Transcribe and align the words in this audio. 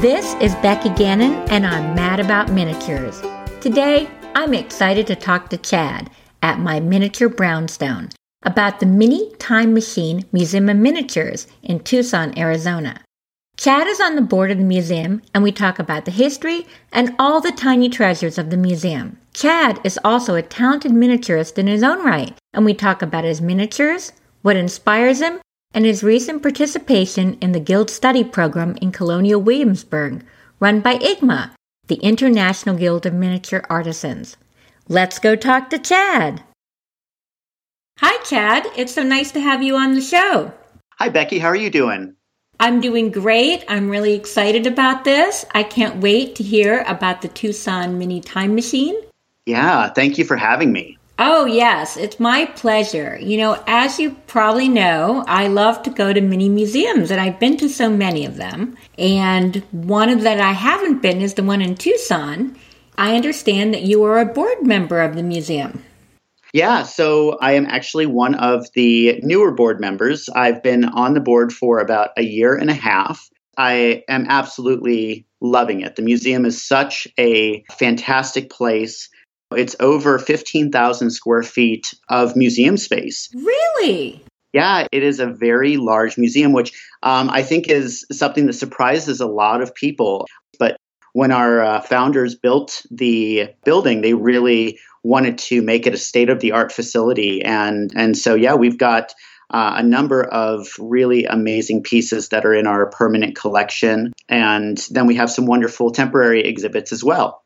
This 0.00 0.34
is 0.34 0.54
Becky 0.62 0.90
Gannon, 0.90 1.32
and 1.50 1.66
I'm 1.66 1.92
mad 1.96 2.20
about 2.20 2.52
miniatures. 2.52 3.20
Today, 3.60 4.08
I'm 4.36 4.54
excited 4.54 5.08
to 5.08 5.16
talk 5.16 5.50
to 5.50 5.56
Chad 5.56 6.08
at 6.40 6.60
my 6.60 6.78
miniature 6.78 7.28
brownstone 7.28 8.10
about 8.44 8.78
the 8.78 8.86
Mini 8.86 9.34
Time 9.40 9.74
Machine 9.74 10.24
Museum 10.30 10.68
of 10.68 10.76
Miniatures 10.76 11.48
in 11.64 11.80
Tucson, 11.80 12.38
Arizona. 12.38 13.00
Chad 13.56 13.88
is 13.88 14.00
on 14.00 14.14
the 14.14 14.22
board 14.22 14.52
of 14.52 14.58
the 14.58 14.64
museum, 14.64 15.20
and 15.34 15.42
we 15.42 15.50
talk 15.50 15.80
about 15.80 16.04
the 16.04 16.12
history 16.12 16.64
and 16.92 17.16
all 17.18 17.40
the 17.40 17.50
tiny 17.50 17.88
treasures 17.88 18.38
of 18.38 18.50
the 18.50 18.56
museum. 18.56 19.18
Chad 19.34 19.80
is 19.82 19.98
also 20.04 20.36
a 20.36 20.42
talented 20.42 20.92
miniaturist 20.92 21.58
in 21.58 21.66
his 21.66 21.82
own 21.82 22.04
right, 22.04 22.38
and 22.54 22.64
we 22.64 22.72
talk 22.72 23.02
about 23.02 23.24
his 23.24 23.40
miniatures, 23.40 24.12
what 24.42 24.54
inspires 24.54 25.20
him, 25.20 25.40
and 25.72 25.84
his 25.84 26.02
recent 26.02 26.42
participation 26.42 27.36
in 27.40 27.52
the 27.52 27.60
Guild 27.60 27.90
Study 27.90 28.24
Program 28.24 28.76
in 28.82 28.92
Colonial 28.92 29.40
Williamsburg, 29.40 30.24
run 30.60 30.80
by 30.80 30.96
IGMA, 30.96 31.50
the 31.86 31.96
International 31.96 32.76
Guild 32.76 33.06
of 33.06 33.14
Miniature 33.14 33.64
Artisans. 33.70 34.36
Let's 34.88 35.18
go 35.18 35.36
talk 35.36 35.70
to 35.70 35.78
Chad. 35.78 36.42
Hi, 37.98 38.22
Chad. 38.24 38.66
It's 38.76 38.94
so 38.94 39.02
nice 39.02 39.32
to 39.32 39.40
have 39.40 39.62
you 39.62 39.76
on 39.76 39.94
the 39.94 40.00
show. 40.00 40.52
Hi, 40.98 41.08
Becky. 41.08 41.38
How 41.38 41.48
are 41.48 41.56
you 41.56 41.70
doing? 41.70 42.14
I'm 42.60 42.80
doing 42.80 43.10
great. 43.10 43.64
I'm 43.68 43.88
really 43.88 44.14
excited 44.14 44.66
about 44.66 45.04
this. 45.04 45.44
I 45.54 45.62
can't 45.62 46.00
wait 46.02 46.34
to 46.36 46.42
hear 46.42 46.84
about 46.88 47.22
the 47.22 47.28
Tucson 47.28 47.98
Mini 47.98 48.20
Time 48.20 48.54
Machine. 48.54 48.96
Yeah, 49.46 49.90
thank 49.90 50.18
you 50.18 50.24
for 50.24 50.36
having 50.36 50.72
me. 50.72 50.97
Oh, 51.20 51.46
yes, 51.46 51.96
it's 51.96 52.20
my 52.20 52.44
pleasure. 52.44 53.18
You 53.20 53.38
know, 53.38 53.62
as 53.66 53.98
you 53.98 54.12
probably 54.28 54.68
know, 54.68 55.24
I 55.26 55.48
love 55.48 55.82
to 55.82 55.90
go 55.90 56.12
to 56.12 56.20
mini 56.20 56.48
museums, 56.48 57.10
and 57.10 57.20
I've 57.20 57.40
been 57.40 57.56
to 57.56 57.68
so 57.68 57.90
many 57.90 58.24
of 58.24 58.36
them. 58.36 58.76
And 58.96 59.56
one 59.72 60.10
of 60.10 60.20
that 60.22 60.40
I 60.40 60.52
haven't 60.52 61.02
been 61.02 61.20
is 61.20 61.34
the 61.34 61.42
one 61.42 61.60
in 61.60 61.74
Tucson. 61.74 62.56
I 62.96 63.16
understand 63.16 63.74
that 63.74 63.82
you 63.82 64.04
are 64.04 64.20
a 64.20 64.26
board 64.26 64.62
member 64.62 65.00
of 65.00 65.16
the 65.16 65.24
museum. 65.24 65.82
Yeah, 66.52 66.84
so 66.84 67.36
I 67.40 67.52
am 67.52 67.66
actually 67.66 68.06
one 68.06 68.36
of 68.36 68.66
the 68.74 69.20
newer 69.22 69.50
board 69.50 69.80
members. 69.80 70.28
I've 70.28 70.62
been 70.62 70.84
on 70.84 71.14
the 71.14 71.20
board 71.20 71.52
for 71.52 71.80
about 71.80 72.10
a 72.16 72.22
year 72.22 72.54
and 72.54 72.70
a 72.70 72.74
half. 72.74 73.28
I 73.56 74.04
am 74.08 74.26
absolutely 74.28 75.26
loving 75.40 75.80
it. 75.80 75.96
The 75.96 76.02
museum 76.02 76.46
is 76.46 76.64
such 76.64 77.08
a 77.18 77.64
fantastic 77.76 78.50
place. 78.50 79.08
It's 79.56 79.76
over 79.80 80.18
15,000 80.18 81.10
square 81.10 81.42
feet 81.42 81.94
of 82.08 82.36
museum 82.36 82.76
space. 82.76 83.28
Really? 83.34 84.22
Yeah, 84.52 84.86
it 84.92 85.02
is 85.02 85.20
a 85.20 85.26
very 85.26 85.76
large 85.76 86.16
museum, 86.16 86.52
which 86.52 86.72
um, 87.02 87.30
I 87.30 87.42
think 87.42 87.68
is 87.68 88.06
something 88.10 88.46
that 88.46 88.54
surprises 88.54 89.20
a 89.20 89.26
lot 89.26 89.62
of 89.62 89.74
people. 89.74 90.26
But 90.58 90.76
when 91.12 91.32
our 91.32 91.62
uh, 91.62 91.80
founders 91.80 92.34
built 92.34 92.82
the 92.90 93.50
building, 93.64 94.00
they 94.00 94.14
really 94.14 94.78
wanted 95.04 95.38
to 95.38 95.62
make 95.62 95.86
it 95.86 95.94
a 95.94 95.98
state 95.98 96.28
of 96.28 96.40
the 96.40 96.52
art 96.52 96.72
facility. 96.72 97.42
And, 97.42 97.90
and 97.94 98.16
so, 98.16 98.34
yeah, 98.34 98.54
we've 98.54 98.78
got 98.78 99.12
uh, 99.50 99.74
a 99.76 99.82
number 99.82 100.24
of 100.24 100.68
really 100.78 101.24
amazing 101.24 101.82
pieces 101.82 102.28
that 102.28 102.44
are 102.44 102.54
in 102.54 102.66
our 102.66 102.86
permanent 102.90 103.36
collection. 103.36 104.12
And 104.28 104.78
then 104.90 105.06
we 105.06 105.14
have 105.14 105.30
some 105.30 105.46
wonderful 105.46 105.90
temporary 105.90 106.44
exhibits 106.44 106.92
as 106.92 107.02
well. 107.02 107.42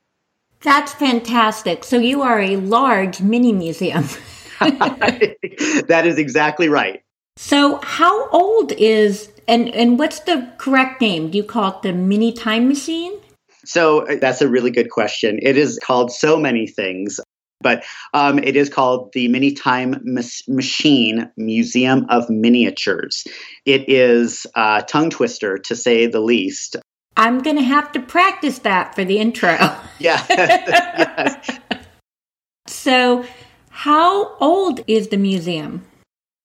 That's 0.63 0.93
fantastic. 0.95 1.85
So 1.85 1.99
you 1.99 2.23
are 2.23 2.41
a 2.41 2.57
large 2.57 3.21
mini 3.21 3.53
museum. 3.53 4.05
that 4.61 6.03
is 6.05 6.19
exactly 6.19 6.69
right. 6.69 7.03
So 7.37 7.81
how 7.83 8.29
old 8.29 8.73
is 8.73 9.31
and 9.49 9.75
and 9.75 9.99
what's 9.99 10.21
the 10.21 10.53
correct 10.59 11.01
name? 11.01 11.31
Do 11.31 11.39
you 11.39 11.45
call 11.45 11.77
it 11.77 11.83
the 11.83 11.93
mini 11.93 12.33
time 12.33 12.69
machine? 12.69 13.19
So 13.65 14.07
uh, 14.07 14.17
that's 14.21 14.41
a 14.41 14.49
really 14.49 14.71
good 14.71 14.91
question. 14.91 15.39
It 15.43 15.57
is 15.57 15.79
called 15.83 16.13
so 16.13 16.39
many 16.39 16.67
things, 16.67 17.21
but 17.61 17.85
um, 18.13 18.39
it 18.39 18.57
is 18.57 18.69
called 18.69 19.13
the 19.13 19.29
Mini 19.29 19.53
Time 19.53 20.01
Mas- 20.03 20.43
Machine 20.49 21.31
Museum 21.37 22.07
of 22.09 22.29
Miniatures. 22.29 23.25
It 23.65 23.89
is 23.89 24.47
a 24.57 24.85
tongue 24.87 25.11
twister 25.11 25.59
to 25.59 25.77
say 25.77 26.07
the 26.07 26.21
least. 26.21 26.77
I'm 27.17 27.41
going 27.41 27.57
to 27.57 27.63
have 27.63 27.93
to 27.93 28.01
practice 28.01 28.61
that 28.61 28.95
for 28.95 29.05
the 29.05 29.19
intro. 29.19 29.51
yeah. 29.99 30.25
yes. 30.29 31.61
So, 32.67 33.25
how 33.71 34.37
old 34.37 34.81
is 34.87 35.09
the 35.09 35.17
museum? 35.17 35.85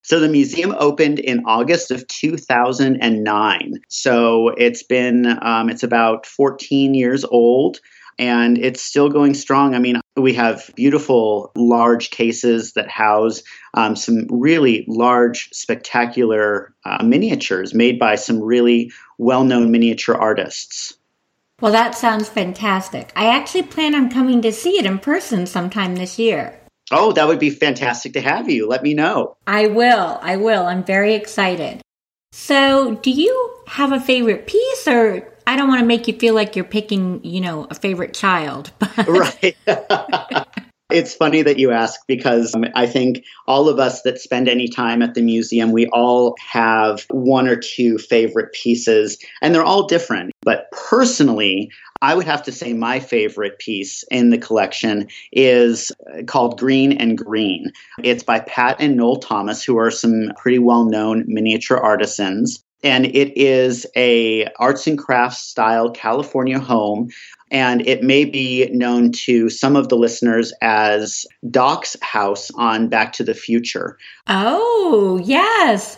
So 0.08 0.22
the 0.22 0.30
museum 0.30 0.74
opened 0.80 1.20
in 1.20 1.44
August 1.46 1.92
of 1.92 2.08
2009. 2.08 3.74
So 3.90 4.50
it's 4.58 4.82
been 4.82 5.38
um, 5.42 5.70
it's 5.70 5.84
about 5.84 6.26
14 6.26 6.94
years 6.94 7.26
old, 7.26 7.80
and 8.20 8.58
it's 8.58 8.82
still 8.82 9.10
going 9.10 9.34
strong. 9.34 9.76
I 9.76 9.80
mean, 9.80 10.02
we 10.16 10.34
have 10.34 10.72
beautiful 10.76 11.52
large 11.56 12.10
cases 12.10 12.74
that 12.74 12.90
house 12.90 13.44
um, 13.74 13.96
some 13.96 14.28
really 14.30 14.86
large, 14.88 15.50
spectacular 15.52 16.74
uh, 16.86 17.04
miniatures 17.04 17.74
made 17.74 18.00
by 18.00 18.16
some 18.16 18.42
really 18.42 18.92
well 19.18 19.44
known 19.44 19.72
miniature 19.72 20.16
artists. 20.16 20.96
Well, 21.62 21.72
that 21.72 21.96
sounds 21.96 22.30
fantastic. 22.30 23.12
I 23.16 23.28
actually 23.36 23.64
plan 23.64 23.96
on 23.96 24.12
coming 24.12 24.42
to 24.44 24.52
see 24.52 24.78
it 24.78 24.86
in 24.86 25.00
person 25.00 25.46
sometime 25.46 25.96
this 25.96 26.20
year. 26.20 26.60
Oh, 26.92 27.12
that 27.14 27.28
would 27.28 27.40
be 27.40 27.50
fantastic 27.50 28.14
to 28.14 28.22
have 28.22 28.50
you. 28.50 28.68
Let 28.68 28.84
me 28.84 28.94
know. 28.94 29.38
I 29.46 29.68
will. 29.68 30.20
I 30.22 30.38
will. 30.38 30.66
I'm 30.66 30.84
very 30.84 31.16
excited. 31.16 31.82
So, 32.32 32.96
do 32.96 33.10
you 33.10 33.56
have 33.68 33.92
a 33.92 34.00
favorite 34.00 34.48
piece 34.48 34.88
or 34.88 35.28
I 35.48 35.56
don't 35.56 35.70
want 35.70 35.80
to 35.80 35.86
make 35.86 36.10
you 36.10 36.14
feel 36.14 36.36
like 36.36 36.58
you're 36.58 36.66
picking, 36.66 37.24
you 37.24 37.40
know, 37.40 37.68
a 37.72 37.76
favorite 37.76 38.14
child. 38.14 38.72
But... 38.96 39.08
right. 39.08 39.58
It's 40.90 41.14
funny 41.14 41.42
that 41.42 41.60
you 41.60 41.72
ask 41.72 42.00
because 42.08 42.56
um, 42.56 42.64
I 42.74 42.86
think 42.86 43.26
all 43.46 43.68
of 43.68 43.78
us 43.78 44.04
that 44.04 44.22
spend 44.22 44.48
any 44.48 44.70
time 44.70 45.02
at 45.02 45.16
the 45.16 45.22
museum, 45.22 45.74
we 45.74 45.88
all 45.88 46.34
have 46.40 47.06
one 47.10 47.50
or 47.50 47.58
two 47.58 47.98
favorite 47.98 48.54
pieces, 48.54 49.18
and 49.42 49.54
they're 49.54 49.66
all 49.66 49.86
different. 49.86 50.32
But 50.44 50.72
personally, 50.72 51.70
I 52.02 52.16
would 52.16 52.26
have 52.26 52.42
to 52.44 52.54
say 52.54 52.72
my 52.72 53.02
favorite 53.02 53.60
piece 53.60 54.06
in 54.10 54.30
the 54.30 54.38
collection 54.38 55.10
is 55.34 55.92
uh, 56.10 56.24
called 56.24 56.58
Greene 56.58 56.94
and 56.94 57.18
Greene. 57.18 57.74
It's 58.02 58.24
by 58.24 58.40
Pat 58.40 58.78
and 58.80 58.96
Noel 58.96 59.18
Thomas, 59.18 59.66
who 59.66 59.78
are 59.78 59.92
some 59.92 60.32
pretty 60.38 60.60
well 60.60 60.86
known 60.86 61.26
miniature 61.28 61.78
artisans 61.78 62.64
and 62.84 63.06
it 63.08 63.38
is 63.38 63.86
a 63.96 64.48
arts 64.60 64.88
and 64.88 64.98
crafts 64.98 65.40
style 65.40 65.92
California 65.92 66.60
home 66.60 67.10
and 67.50 67.88
it 67.88 68.04
may 68.04 68.26
be 68.26 68.70
known 68.72 69.12
to 69.12 69.50
some 69.50 69.76
of 69.76 69.90
the 69.90 69.96
listeners 69.96 70.52
as 70.62 71.26
Doc's 71.50 71.96
house 72.02 72.52
on 72.56 72.90
Back 72.90 73.14
to 73.14 73.24
the 73.24 73.34
Future. 73.34 73.98
Oh, 74.28 75.22
yes. 75.24 75.98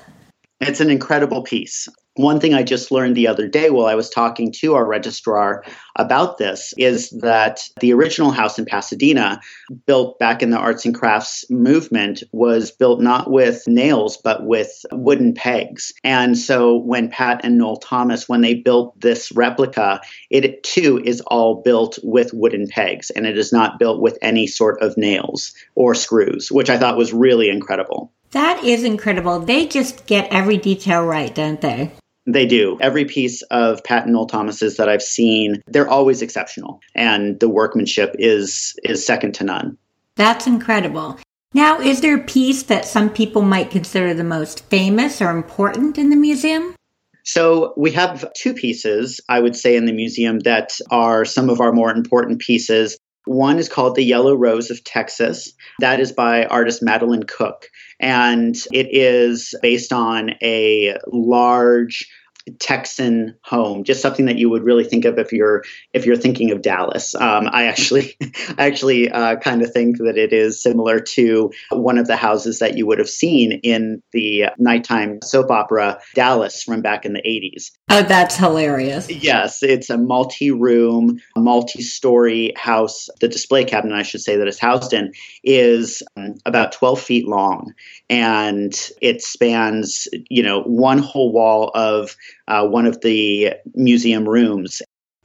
It's 0.61 0.81
an 0.81 0.89
incredible 0.89 1.43
piece. 1.43 1.87
One 2.15 2.41
thing 2.41 2.53
I 2.53 2.63
just 2.63 2.91
learned 2.91 3.15
the 3.15 3.29
other 3.29 3.47
day 3.47 3.69
while 3.69 3.85
I 3.85 3.95
was 3.95 4.09
talking 4.09 4.51
to 4.57 4.75
our 4.75 4.85
registrar 4.85 5.63
about 5.95 6.37
this 6.37 6.73
is 6.77 7.11
that 7.21 7.61
the 7.79 7.93
original 7.93 8.31
house 8.31 8.59
in 8.59 8.65
Pasadena, 8.65 9.39
built 9.85 10.19
back 10.19 10.43
in 10.43 10.49
the 10.49 10.57
arts 10.57 10.85
and 10.85 10.93
crafts 10.93 11.49
movement, 11.49 12.23
was 12.33 12.71
built 12.71 12.99
not 12.99 13.31
with 13.31 13.65
nails, 13.69 14.17
but 14.17 14.45
with 14.45 14.69
wooden 14.91 15.33
pegs. 15.33 15.93
And 16.03 16.37
so 16.37 16.75
when 16.77 17.09
Pat 17.09 17.39
and 17.45 17.57
Noel 17.57 17.77
Thomas, 17.77 18.27
when 18.27 18.41
they 18.41 18.55
built 18.55 18.99
this 18.99 19.31
replica, 19.31 20.01
it 20.29 20.61
too 20.63 21.01
is 21.01 21.21
all 21.21 21.61
built 21.61 21.99
with 22.03 22.33
wooden 22.33 22.67
pegs 22.67 23.11
and 23.11 23.25
it 23.25 23.37
is 23.37 23.53
not 23.53 23.79
built 23.79 24.01
with 24.01 24.17
any 24.21 24.45
sort 24.45 24.81
of 24.81 24.97
nails 24.97 25.53
or 25.75 25.95
screws, 25.95 26.51
which 26.51 26.69
I 26.69 26.77
thought 26.77 26.97
was 26.97 27.13
really 27.13 27.47
incredible. 27.47 28.11
That 28.31 28.63
is 28.63 28.83
incredible. 28.83 29.39
They 29.39 29.65
just 29.65 30.05
get 30.05 30.31
every 30.31 30.57
detail 30.57 31.03
right, 31.03 31.33
don't 31.33 31.59
they? 31.61 31.91
They 32.25 32.45
do. 32.45 32.77
Every 32.79 33.05
piece 33.05 33.41
of 33.43 33.83
Pat 33.83 34.03
and 34.03 34.13
Noel 34.13 34.27
Thomas's 34.27 34.77
that 34.77 34.87
I've 34.87 35.01
seen, 35.01 35.63
they're 35.67 35.89
always 35.89 36.21
exceptional, 36.21 36.79
and 36.93 37.39
the 37.39 37.49
workmanship 37.49 38.15
is 38.19 38.77
is 38.83 39.05
second 39.05 39.33
to 39.35 39.43
none. 39.43 39.77
That's 40.15 40.45
incredible. 40.45 41.17
Now, 41.55 41.79
is 41.79 42.01
there 42.01 42.15
a 42.15 42.23
piece 42.23 42.63
that 42.63 42.85
some 42.85 43.09
people 43.09 43.41
might 43.41 43.71
consider 43.71 44.13
the 44.13 44.23
most 44.23 44.63
famous 44.65 45.21
or 45.21 45.31
important 45.31 45.97
in 45.97 46.11
the 46.11 46.15
museum? 46.15 46.75
So 47.23 47.73
we 47.75 47.91
have 47.91 48.31
two 48.33 48.53
pieces, 48.53 49.19
I 49.27 49.39
would 49.39 49.55
say, 49.55 49.75
in 49.75 49.85
the 49.85 49.93
museum 49.93 50.39
that 50.39 50.71
are 50.91 51.25
some 51.25 51.49
of 51.49 51.61
our 51.61 51.71
more 51.71 51.91
important 51.91 52.39
pieces. 52.39 52.98
One 53.25 53.59
is 53.59 53.69
called 53.69 53.95
The 53.95 54.03
Yellow 54.03 54.33
Rose 54.33 54.71
of 54.71 54.83
Texas. 54.83 55.53
That 55.79 55.99
is 55.99 56.11
by 56.11 56.45
artist 56.45 56.81
Madeline 56.81 57.23
Cook. 57.23 57.69
And 57.99 58.55
it 58.71 58.87
is 58.91 59.53
based 59.61 59.93
on 59.93 60.31
a 60.41 60.97
large 61.07 62.09
Texan 62.59 63.35
home, 63.43 63.83
just 63.83 64.01
something 64.01 64.25
that 64.25 64.37
you 64.37 64.49
would 64.49 64.63
really 64.63 64.83
think 64.83 65.05
of 65.05 65.17
if 65.17 65.31
you're 65.31 65.63
if 65.93 66.05
you're 66.05 66.15
thinking 66.15 66.51
of 66.51 66.61
Dallas. 66.61 67.15
Um, 67.15 67.49
I 67.51 67.65
actually, 67.65 68.15
I 68.57 68.67
actually 68.67 69.09
uh, 69.09 69.37
kind 69.37 69.61
of 69.61 69.71
think 69.71 69.97
that 69.97 70.17
it 70.17 70.33
is 70.33 70.61
similar 70.61 70.99
to 70.99 71.51
one 71.71 71.97
of 71.97 72.07
the 72.07 72.15
houses 72.15 72.59
that 72.59 72.77
you 72.77 72.85
would 72.87 72.99
have 72.99 73.09
seen 73.09 73.53
in 73.63 74.01
the 74.11 74.45
nighttime 74.57 75.19
soap 75.23 75.51
opera 75.51 75.99
Dallas 76.15 76.63
from 76.63 76.81
back 76.81 77.05
in 77.05 77.13
the 77.13 77.21
80s. 77.21 77.71
Oh, 77.89 78.03
that's 78.03 78.35
hilarious. 78.35 79.09
Yes, 79.09 79.63
it's 79.63 79.89
a 79.89 79.97
multi-room, 79.97 81.19
multi-story 81.35 82.53
house. 82.55 83.09
The 83.19 83.27
display 83.27 83.65
cabinet, 83.65 83.95
I 83.95 84.03
should 84.03 84.21
say, 84.21 84.37
that 84.37 84.47
it's 84.47 84.59
housed 84.59 84.93
in 84.93 85.11
is 85.43 86.03
um, 86.15 86.35
about 86.45 86.71
12 86.71 87.01
feet 87.01 87.27
long, 87.27 87.73
and 88.09 88.73
it 89.01 89.21
spans, 89.21 90.07
you 90.29 90.43
know, 90.43 90.61
one 90.61 90.99
whole 90.99 91.31
wall 91.31 91.71
of 91.73 92.15
uh, 92.49 92.67
one 92.67 92.85
of 92.85 92.99
the 93.01 93.53
museum 93.75 94.27
rooms. 94.27 94.81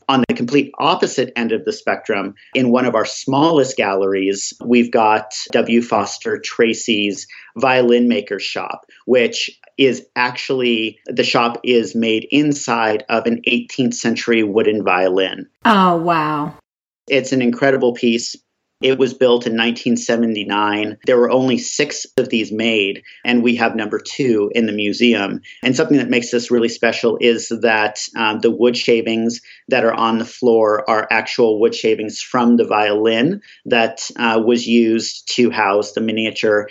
On 0.07 0.23
the 0.29 0.35
complete 0.35 0.71
opposite 0.79 1.33
end 1.35 1.51
of 1.51 1.65
the 1.65 1.73
spectrum, 1.73 2.35
in 2.55 2.71
one 2.71 2.85
of 2.85 2.95
our 2.95 3.07
smallest 3.07 3.75
galleries, 3.79 4.53
we've 4.63 4.91
got 4.91 5.35
W. 5.53 5.81
Foster 5.81 6.39
Tracy's 6.39 7.27
violin 7.57 8.07
maker's 8.07 8.43
shop, 8.43 8.85
which 9.07 9.51
is 9.79 10.07
actually 10.15 10.99
the 11.07 11.25
shop 11.25 11.59
is 11.65 11.95
made 11.95 12.29
inside 12.31 13.05
of 13.09 13.27
an 13.27 13.41
18th 13.49 13.95
century 13.95 14.43
wooden 14.43 14.85
violin. 14.85 15.49
Oh, 15.65 15.97
wow. 15.97 16.55
It's 17.09 17.33
an 17.33 17.41
incredible 17.41 17.95
piece. 17.95 18.37
It 18.83 18.99
was 18.99 19.15
built 19.15 19.47
in 19.47 19.53
1979. 19.53 20.99
There 21.07 21.17
were 21.17 21.31
only 21.31 21.59
six 21.59 22.07
of 22.19 22.29
these 22.29 22.53
made, 22.53 23.03
and 23.25 23.43
we 23.43 23.57
have 23.57 23.77
number 23.77 23.99
two 23.99 24.51
in 24.55 24.67
the 24.67 24.73
museum. 24.73 25.41
And 25.63 25.77
something 25.77 25.99
that 25.99 26.11
makes 26.11 26.31
this 26.31 26.51
really 26.51 26.69
special 26.69 27.17
is 27.21 27.49
that 27.49 28.01
um, 28.17 28.41
the 28.41 28.51
wood 28.51 28.77
shavings 28.77 29.41
that 29.69 29.85
are 29.85 29.95
on 29.95 30.19
the 30.19 30.25
floor 30.25 30.89
are 30.91 31.07
actual 31.11 31.61
wood 31.61 31.75
shavings 31.75 32.21
from 32.21 32.57
the 32.57 32.67
violin 32.67 33.43
that 33.67 34.11
uh, 34.17 34.43
was 34.45 34.67
used 34.67 35.33
to 35.37 35.51
house 35.51 35.93
the 35.93 36.01
miniature. 36.01 36.69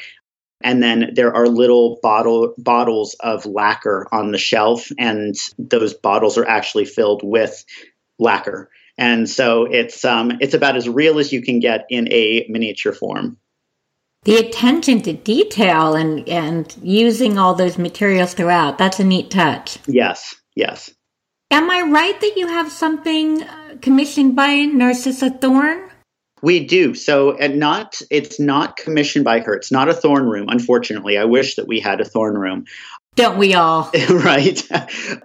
And 0.61 0.83
then 0.83 1.11
there 1.15 1.33
are 1.33 1.47
little 1.47 2.00
bottle 2.01 2.53
bottles 2.57 3.15
of 3.21 3.45
lacquer 3.45 4.07
on 4.11 4.31
the 4.31 4.38
shelf, 4.38 4.89
and 4.97 5.35
those 5.57 5.94
bottles 5.94 6.38
are 6.38 6.47
actually 6.47 6.85
filled 6.85 7.21
with 7.23 7.65
lacquer 8.19 8.69
and 8.98 9.30
so 9.30 9.66
it's 9.66 10.06
um, 10.06 10.31
it's 10.40 10.54
about 10.54 10.75
as 10.75 10.88
real 10.88 11.19
as 11.19 11.31
you 11.34 11.42
can 11.42 11.60
get 11.60 11.86
in 11.90 12.12
a 12.12 12.45
miniature 12.50 12.94
form. 12.94 13.38
The 14.24 14.38
attention 14.38 15.01
to 15.01 15.13
detail 15.13 15.95
and 15.95 16.28
and 16.30 16.74
using 16.81 17.38
all 17.38 17.56
those 17.56 17.78
materials 17.78 18.34
throughout 18.34 18.78
that's 18.78 19.00
a 19.00 19.04
neat 19.04 19.31
touch. 19.31 19.78
Yes, 19.88 20.36
yes. 20.56 20.92
Am 21.51 21.69
I 21.69 21.81
right 21.81 22.19
that 22.19 22.38
you 22.38 22.48
have 22.48 22.72
something 22.72 23.44
uh, 23.44 23.75
commissioned 23.81 24.36
by 24.36 24.66
Narcissa 24.66 25.30
Thorne? 25.30 25.89
We 26.42 26.66
do. 26.66 26.94
So, 26.94 27.38
and 27.38 27.60
not 27.60 28.01
it's 28.10 28.39
not 28.39 28.75
commissioned 28.75 29.24
by 29.24 29.39
her. 29.39 29.54
It's 29.54 29.72
not 29.72 29.88
a 29.88 29.94
Thorne 29.94 30.25
room. 30.25 30.50
Unfortunately, 30.50 31.18
I 31.18 31.25
wish 31.25 31.56
that 31.56 31.68
we 31.68 31.80
had 31.80 32.01
a 32.01 32.06
Thorne 32.06 32.38
room. 32.38 32.66
Don't 33.15 33.38
we 33.38 33.54
all? 33.54 33.92
right. 34.10 34.56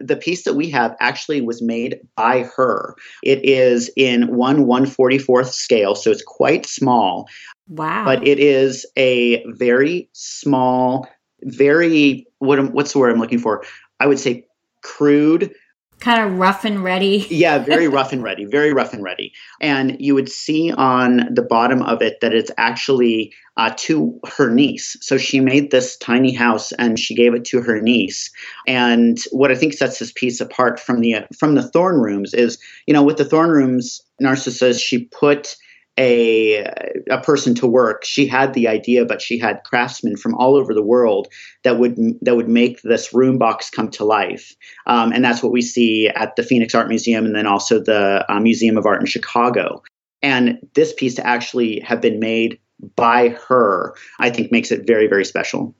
the 0.01 0.19
piece 0.21 0.45
that 0.45 0.55
we 0.55 0.71
have 0.71 0.97
actually 1.01 1.41
was 1.41 1.63
made 1.63 2.01
by 2.17 2.43
her. 2.57 2.95
It 3.23 3.45
is 3.45 3.91
in 3.97 4.37
one 4.37 4.67
144th 4.67 5.53
scale, 5.53 5.95
so 5.95 6.11
it's 6.11 6.23
quite 6.23 6.67
small. 6.67 7.29
Wow. 7.69 8.05
But 8.05 8.27
it 8.27 8.39
is 8.39 8.87
a 8.97 9.45
very 9.47 10.09
small, 10.13 11.09
very, 11.43 12.27
what, 12.39 12.73
what's 12.73 12.93
the 12.93 12.99
word 12.99 13.13
I'm 13.13 13.21
looking 13.21 13.39
for? 13.39 13.65
I 14.01 14.07
would 14.07 14.19
say 14.19 14.47
crude 14.83 15.53
kind 16.01 16.23
of 16.23 16.39
rough 16.39 16.65
and 16.65 16.83
ready. 16.83 17.27
yeah, 17.31 17.59
very 17.59 17.89
rough 17.89 18.13
and 18.13 18.23
ready, 18.23 18.45
very 18.45 18.73
rough 18.73 18.93
and 18.93 19.03
ready. 19.03 19.33
And 19.61 19.97
you 19.99 20.15
would 20.15 20.31
see 20.31 20.73
on 20.73 21.29
the 21.33 21.43
bottom 21.43 21.83
of 21.83 22.03
it 22.03 22.21
that 22.21 22.35
it's 22.35 22.51
actually 22.57 23.33
uh, 23.59 23.75
to 23.77 24.19
her 24.37 24.49
niece. 24.49 24.97
So 25.01 25.19
she 25.19 25.41
made 25.41 25.71
this 25.71 25.97
tiny 25.97 26.33
house 26.33 26.71
and 26.73 26.99
she 26.99 27.15
gave 27.15 27.35
it 27.35 27.45
to 27.47 27.61
her 27.61 27.81
niece. 27.81 28.31
And 28.67 29.19
what 29.33 29.51
I 29.51 29.57
think 29.57 29.75
sets 29.75 29.99
this 29.99 30.13
piece 30.13 30.41
apart 30.41 30.79
from 30.79 31.01
the 31.01 31.17
from 31.37 31.57
the 31.57 31.69
Thorne 31.69 32.01
rooms 32.01 32.33
is, 32.33 32.57
you 32.87 32.95
know, 32.95 33.03
with 33.03 33.19
the 33.19 33.25
Thorne 33.25 33.51
rooms, 33.51 34.01
Narcissa 34.21 34.75
she 34.75 35.07
put 35.07 35.57
a 35.99 36.65
a 37.11 37.21
person 37.21 37.57
to 37.57 37.67
work. 37.67 38.05
She 38.05 38.29
had 38.29 38.55
the 38.55 38.69
idea, 38.69 39.05
but 39.05 39.21
she 39.21 39.39
had 39.39 39.65
craftsmen 39.65 40.17
from 40.17 40.37
all 40.37 40.55
over 40.55 40.73
the 40.73 40.85
world 40.85 41.27
that 41.65 41.81
would 41.81 41.97
that 42.23 42.37
would 42.37 42.49
make 42.49 42.81
this 42.83 43.13
room 43.13 43.39
box 43.39 43.71
come 43.71 43.91
to 43.91 44.05
life. 44.05 44.55
Um, 44.87 45.13
and 45.13 45.25
that's 45.25 45.43
what 45.43 45.51
we 45.51 45.63
see 45.63 46.09
at 46.09 46.37
the 46.37 46.45
Phoenix 46.45 46.77
Art 46.77 46.87
Museum, 46.87 47.27
and 47.27 47.35
then 47.35 47.49
also 47.49 47.81
the 47.81 48.25
uh, 48.29 48.39
Museum 48.39 48.79
of 48.79 48.87
Art 48.87 49.01
in 49.01 49.07
Chicago. 49.07 49.83
And 50.23 50.59
this 50.75 50.93
piece 50.93 51.17
to 51.17 51.27
actually 51.27 51.81
have 51.81 52.01
been 52.01 52.21
made 52.21 52.61
by 52.97 53.37
her, 53.49 53.95
I 54.19 54.31
think, 54.31 54.53
makes 54.53 54.71
it 54.71 54.87
very 54.87 55.07
very 55.07 55.25
special. 55.25 55.75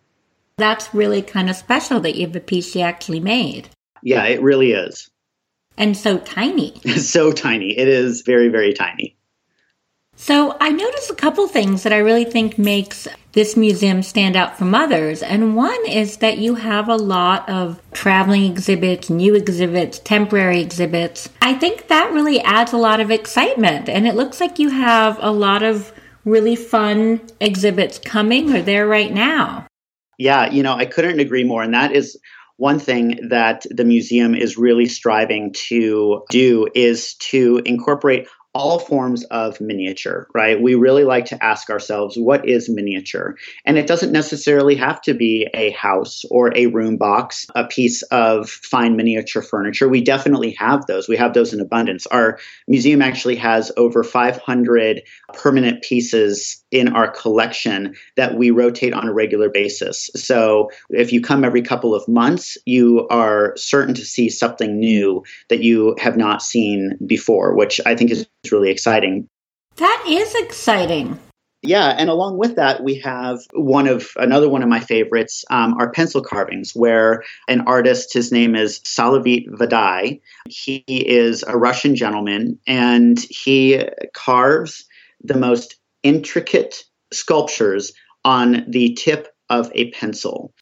That's 0.57 0.93
really 0.93 1.23
kind 1.23 1.49
of 1.49 1.57
special 1.57 2.01
that 2.01 2.17
you 2.17 2.27
have 2.27 2.37
a 2.37 2.41
piece 2.41 2.73
she 2.73 2.83
actually 2.83 3.21
made. 3.21 3.69
Yeah, 4.03 4.25
it 4.25 4.43
really 4.43 4.73
is. 4.73 5.09
And 5.77 5.97
so 5.97 6.19
tiny. 6.19 6.81
so 6.97 7.33
tiny. 7.33 7.79
It 7.79 7.89
is 7.89 8.23
very, 8.23 8.49
very 8.49 8.75
tiny. 8.75 9.17
So 10.17 10.57
I 10.61 10.71
noticed 10.71 11.11
a 11.11 11.15
couple 11.15 11.47
things 11.47 11.85
that 11.85 11.93
I 11.93 11.99
really 11.99 12.25
think 12.25 12.59
makes 12.59 13.07
this 13.35 13.57
museum 13.57 14.03
stand 14.03 14.35
out 14.35 14.59
from 14.59 14.75
others. 14.75 15.23
And 15.23 15.55
one 15.55 15.87
is 15.87 16.17
that 16.17 16.39
you 16.39 16.57
have 16.57 16.89
a 16.89 16.97
lot 16.97 17.49
of 17.49 17.81
traveling 17.93 18.43
exhibits, 18.43 19.09
new 19.09 19.37
exhibits, 19.37 20.01
temporary 20.01 20.61
exhibits. 20.61 21.29
I 21.41 21.55
think 21.55 21.87
that 21.87 22.11
really 22.13 22.41
adds 22.41 22.73
a 22.73 22.77
lot 22.79 23.01
of 23.01 23.13
excitement. 23.13 23.89
And 23.89 24.09
it 24.09 24.17
looks 24.17 24.41
like 24.41 24.59
you 24.59 24.71
have 24.71 25.19
a 25.21 25.31
lot 25.31 25.63
of 25.63 25.93
really 26.25 26.57
fun 26.57 27.21
exhibits 27.41 27.99
coming 27.99 28.55
or 28.55 28.63
there 28.63 28.87
right 28.87 29.13
now. 29.13 29.67
Yeah, 30.19 30.51
you 30.51 30.63
know, 30.63 30.75
I 30.75 30.87
couldn't 30.87 31.21
agree 31.21 31.45
more. 31.45 31.63
And 31.63 31.75
that 31.75 31.93
is 31.93 32.19
one 32.57 32.81
thing 32.81 33.29
that 33.29 33.65
the 33.71 33.85
museum 33.85 34.35
is 34.35 34.59
really 34.59 34.87
striving 34.87 35.53
to 35.69 36.25
do 36.31 36.67
is 36.75 37.15
to 37.15 37.63
incorporate 37.65 38.27
all 38.59 38.81
forms 38.81 39.23
of 39.27 39.61
miniature, 39.61 40.27
right? 40.35 40.61
We 40.61 40.75
really 40.75 41.05
like 41.05 41.27
to 41.27 41.43
ask 41.43 41.71
ourselves, 41.71 42.19
what 42.19 42.47
is 42.47 42.69
miniature? 42.69 43.37
And 43.65 43.79
it 43.79 43.87
doesn't 43.87 44.11
necessarily 44.11 44.75
have 44.75 45.01
to 45.03 45.15
be 45.15 45.49
a 45.55 45.71
house 45.71 46.25
or 46.29 46.53
a 46.57 46.67
room 46.67 46.97
box, 46.97 47.47
a 47.55 47.65
piece 47.65 48.03
of 48.11 48.51
fine 48.51 48.97
miniature 48.97 49.43
furniture. 49.43 49.89
We 49.89 50.03
definitely 50.03 50.57
have 50.59 50.85
those. 50.87 51.09
We 51.09 51.17
have 51.17 51.35
those 51.35 51.55
in 51.55 51.61
abundance. 51.61 52.07
Our 52.09 52.41
museum 52.67 53.01
actually 53.01 53.37
has 53.37 53.71
over 53.77 54.03
500 54.03 55.03
permanent 55.35 55.83
pieces 55.85 56.65
in 56.73 56.89
our 56.89 57.09
collection 57.09 57.95
that 58.17 58.35
we 58.35 58.51
rotate 58.51 58.93
on 58.93 59.07
a 59.07 59.13
regular 59.13 59.49
basis. 59.49 60.11
So 60.17 60.71
if 60.91 61.13
you 61.13 61.21
come 61.21 61.45
every 61.45 61.63
couple 61.63 61.95
of 61.95 62.07
months, 62.09 62.59
you 62.67 63.07
are 63.09 63.57
certain 63.57 63.95
to 63.95 64.05
see 64.05 64.29
something 64.29 64.81
new 64.81 65.23
that 65.49 65.63
you 65.63 65.95
have 66.01 66.17
not 66.17 66.43
seen 66.43 66.99
before, 67.07 67.55
which 67.55 67.81
I 67.87 67.95
think 67.95 68.11
is 68.11 68.27
really 68.53 68.71
exciting. 68.71 69.29
That 69.77 70.05
is 70.09 70.35
exciting. 70.35 71.19
Yeah, 71.63 71.89
and 71.99 72.09
along 72.09 72.39
with 72.39 72.55
that, 72.55 72.85
we 72.85 72.95
have 73.01 73.41
one 73.53 73.89
of 73.89 74.11
another 74.17 74.49
one 74.49 74.63
of 74.63 74.69
my 74.69 74.79
favorites, 74.79 75.45
um, 75.51 75.75
our 75.75 75.91
pencil 75.91 76.21
carvings, 76.21 76.73
where 76.75 77.25
an 77.49 77.63
artist, 77.63 78.13
his 78.13 78.31
name 78.31 78.55
is 78.55 78.79
Salavat 78.81 79.49
Fidai. 79.49 80.21
He 80.49 80.85
is 80.87 81.43
a 81.43 81.57
Russian 81.57 81.97
gentleman, 81.97 82.61
and 82.67 83.19
he 83.29 83.85
carves 84.15 84.85
the 85.23 85.37
most 85.37 85.75
intricate 86.05 86.85
sculptures 87.13 87.93
on 88.25 88.65
the 88.69 88.95
tip 88.95 89.35
of 89.51 89.73
a 89.75 89.91
pencil. 89.91 90.53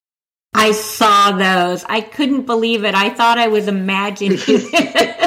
I 0.54 0.72
saw 0.72 1.32
those. 1.32 1.84
I 1.84 2.00
couldn't 2.00 2.46
believe 2.46 2.84
it. 2.84 2.94
I 2.94 3.10
thought 3.10 3.36
I 3.36 3.48
was 3.48 3.68
imagining 3.68 4.38
it. 4.48 5.25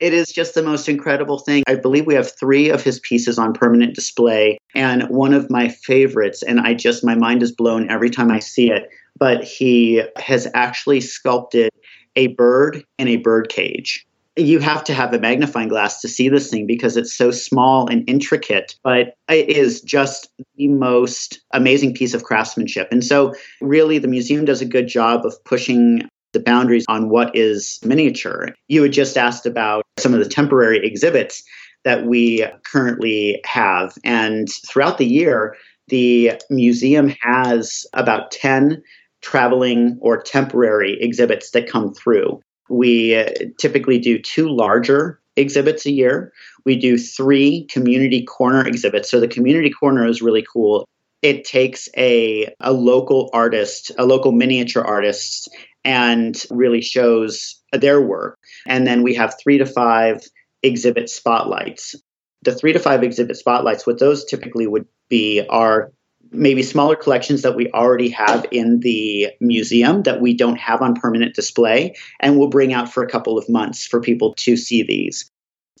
It 0.00 0.12
is 0.12 0.32
just 0.32 0.54
the 0.54 0.62
most 0.62 0.88
incredible 0.88 1.38
thing. 1.38 1.62
I 1.66 1.74
believe 1.74 2.06
we 2.06 2.14
have 2.14 2.36
three 2.38 2.70
of 2.70 2.82
his 2.82 3.00
pieces 3.00 3.38
on 3.38 3.52
permanent 3.52 3.94
display. 3.94 4.58
And 4.74 5.08
one 5.08 5.34
of 5.34 5.50
my 5.50 5.68
favorites, 5.68 6.42
and 6.42 6.60
I 6.60 6.74
just, 6.74 7.04
my 7.04 7.14
mind 7.14 7.42
is 7.42 7.52
blown 7.52 7.90
every 7.90 8.10
time 8.10 8.30
I 8.30 8.38
see 8.38 8.70
it, 8.70 8.88
but 9.18 9.44
he 9.44 10.02
has 10.16 10.48
actually 10.54 11.00
sculpted 11.00 11.70
a 12.16 12.28
bird 12.28 12.84
in 12.98 13.08
a 13.08 13.16
bird 13.16 13.48
cage 13.48 14.06
you 14.36 14.58
have 14.60 14.84
to 14.84 14.94
have 14.94 15.12
a 15.12 15.18
magnifying 15.18 15.68
glass 15.68 16.00
to 16.00 16.08
see 16.08 16.28
this 16.28 16.50
thing 16.50 16.66
because 16.66 16.96
it's 16.96 17.12
so 17.12 17.30
small 17.30 17.88
and 17.88 18.08
intricate, 18.08 18.76
but 18.82 19.14
it 19.28 19.48
is 19.48 19.80
just 19.80 20.28
the 20.56 20.68
most 20.68 21.40
amazing 21.52 21.94
piece 21.94 22.14
of 22.14 22.22
craftsmanship. 22.22 22.88
And 22.90 23.04
so, 23.04 23.34
really, 23.60 23.98
the 23.98 24.08
museum 24.08 24.44
does 24.44 24.60
a 24.60 24.66
good 24.66 24.88
job 24.88 25.26
of 25.26 25.42
pushing 25.44 26.08
the 26.32 26.40
boundaries 26.40 26.84
on 26.88 27.08
what 27.08 27.34
is 27.34 27.80
miniature. 27.84 28.54
You 28.68 28.82
had 28.82 28.92
just 28.92 29.16
asked 29.16 29.46
about 29.46 29.84
some 29.98 30.14
of 30.14 30.20
the 30.20 30.28
temporary 30.28 30.84
exhibits 30.84 31.42
that 31.84 32.06
we 32.06 32.46
currently 32.64 33.40
have. 33.44 33.96
And 34.04 34.48
throughout 34.68 34.98
the 34.98 35.06
year, 35.06 35.56
the 35.88 36.32
museum 36.50 37.14
has 37.20 37.86
about 37.94 38.30
10 38.30 38.82
traveling 39.22 39.98
or 40.00 40.22
temporary 40.22 40.98
exhibits 41.00 41.50
that 41.50 41.68
come 41.68 41.92
through. 41.92 42.40
We 42.68 43.26
typically 43.58 43.98
do 43.98 44.18
two 44.18 44.48
larger 44.48 45.20
exhibits 45.36 45.86
a 45.86 45.90
year. 45.90 46.32
We 46.64 46.76
do 46.76 46.96
three 46.96 47.64
community 47.66 48.22
corner 48.22 48.66
exhibits. 48.66 49.10
So 49.10 49.20
the 49.20 49.28
community 49.28 49.70
corner 49.70 50.06
is 50.06 50.22
really 50.22 50.44
cool. 50.52 50.86
It 51.22 51.44
takes 51.44 51.88
a, 51.96 52.54
a 52.60 52.72
local 52.72 53.28
artist, 53.32 53.90
a 53.98 54.06
local 54.06 54.32
miniature 54.32 54.84
artist, 54.84 55.50
and 55.84 56.42
really 56.50 56.80
shows 56.80 57.60
their 57.72 58.00
work. 58.00 58.38
And 58.66 58.86
then 58.86 59.02
we 59.02 59.14
have 59.14 59.34
three 59.42 59.58
to 59.58 59.66
five 59.66 60.22
exhibit 60.62 61.08
spotlights. 61.08 61.94
The 62.42 62.54
three 62.54 62.72
to 62.72 62.78
five 62.78 63.02
exhibit 63.02 63.36
spotlights, 63.36 63.86
what 63.86 63.98
those 63.98 64.24
typically 64.24 64.66
would 64.66 64.86
be 65.08 65.44
are 65.48 65.92
maybe 66.32 66.62
smaller 66.62 66.96
collections 66.96 67.42
that 67.42 67.56
we 67.56 67.70
already 67.72 68.08
have 68.08 68.46
in 68.50 68.80
the 68.80 69.28
museum 69.40 70.02
that 70.02 70.20
we 70.20 70.34
don't 70.34 70.58
have 70.58 70.80
on 70.80 70.94
permanent 70.94 71.34
display 71.34 71.94
and 72.20 72.38
we'll 72.38 72.48
bring 72.48 72.72
out 72.72 72.92
for 72.92 73.02
a 73.02 73.08
couple 73.08 73.36
of 73.36 73.48
months 73.48 73.86
for 73.86 74.00
people 74.00 74.34
to 74.34 74.56
see 74.56 74.82
these. 74.82 75.28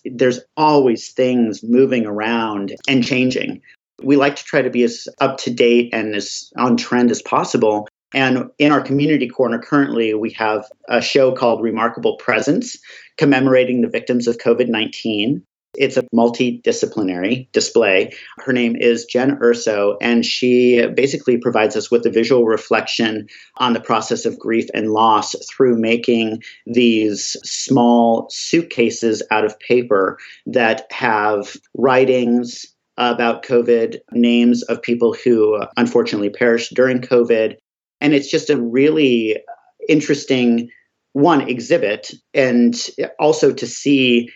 There's 0.04 0.40
always 0.56 1.10
things 1.12 1.62
moving 1.62 2.06
around 2.06 2.74
and 2.88 3.04
changing. 3.04 3.60
We 4.02 4.16
like 4.16 4.36
to 4.36 4.44
try 4.44 4.62
to 4.62 4.70
be 4.70 4.82
as 4.82 5.06
up 5.20 5.38
to 5.38 5.50
date 5.52 5.90
and 5.92 6.14
as 6.14 6.50
on 6.56 6.76
trend 6.76 7.10
as 7.10 7.20
possible. 7.22 7.86
And 8.12 8.50
in 8.58 8.72
our 8.72 8.80
community 8.80 9.28
corner 9.28 9.58
currently, 9.58 10.14
we 10.14 10.30
have 10.32 10.64
a 10.88 11.00
show 11.00 11.32
called 11.32 11.62
Remarkable 11.62 12.16
Presence, 12.16 12.76
commemorating 13.16 13.82
the 13.82 13.88
victims 13.88 14.26
of 14.26 14.38
COVID 14.38 14.68
19. 14.68 15.42
It's 15.76 15.96
a 15.96 16.02
multidisciplinary 16.12 17.50
display. 17.52 18.12
Her 18.38 18.52
name 18.52 18.74
is 18.74 19.04
Jen 19.04 19.38
Urso, 19.40 19.96
and 20.00 20.26
she 20.26 20.84
basically 20.96 21.38
provides 21.38 21.76
us 21.76 21.92
with 21.92 22.04
a 22.06 22.10
visual 22.10 22.44
reflection 22.44 23.28
on 23.58 23.72
the 23.72 23.80
process 23.80 24.24
of 24.24 24.38
grief 24.38 24.66
and 24.74 24.90
loss 24.90 25.36
through 25.48 25.78
making 25.78 26.42
these 26.66 27.36
small 27.44 28.26
suitcases 28.30 29.22
out 29.30 29.44
of 29.44 29.58
paper 29.60 30.18
that 30.46 30.90
have 30.90 31.56
writings 31.76 32.66
about 32.96 33.44
COVID, 33.44 33.98
names 34.12 34.62
of 34.64 34.82
people 34.82 35.14
who 35.14 35.62
unfortunately 35.76 36.30
perished 36.30 36.74
during 36.74 37.00
COVID. 37.00 37.56
And 38.00 38.14
it's 38.14 38.30
just 38.30 38.50
a 38.50 38.60
really 38.60 39.38
interesting 39.88 40.70
one 41.12 41.48
exhibit 41.48 42.12
and 42.34 42.74
also 43.18 43.52
to 43.52 43.66
see 43.66 44.30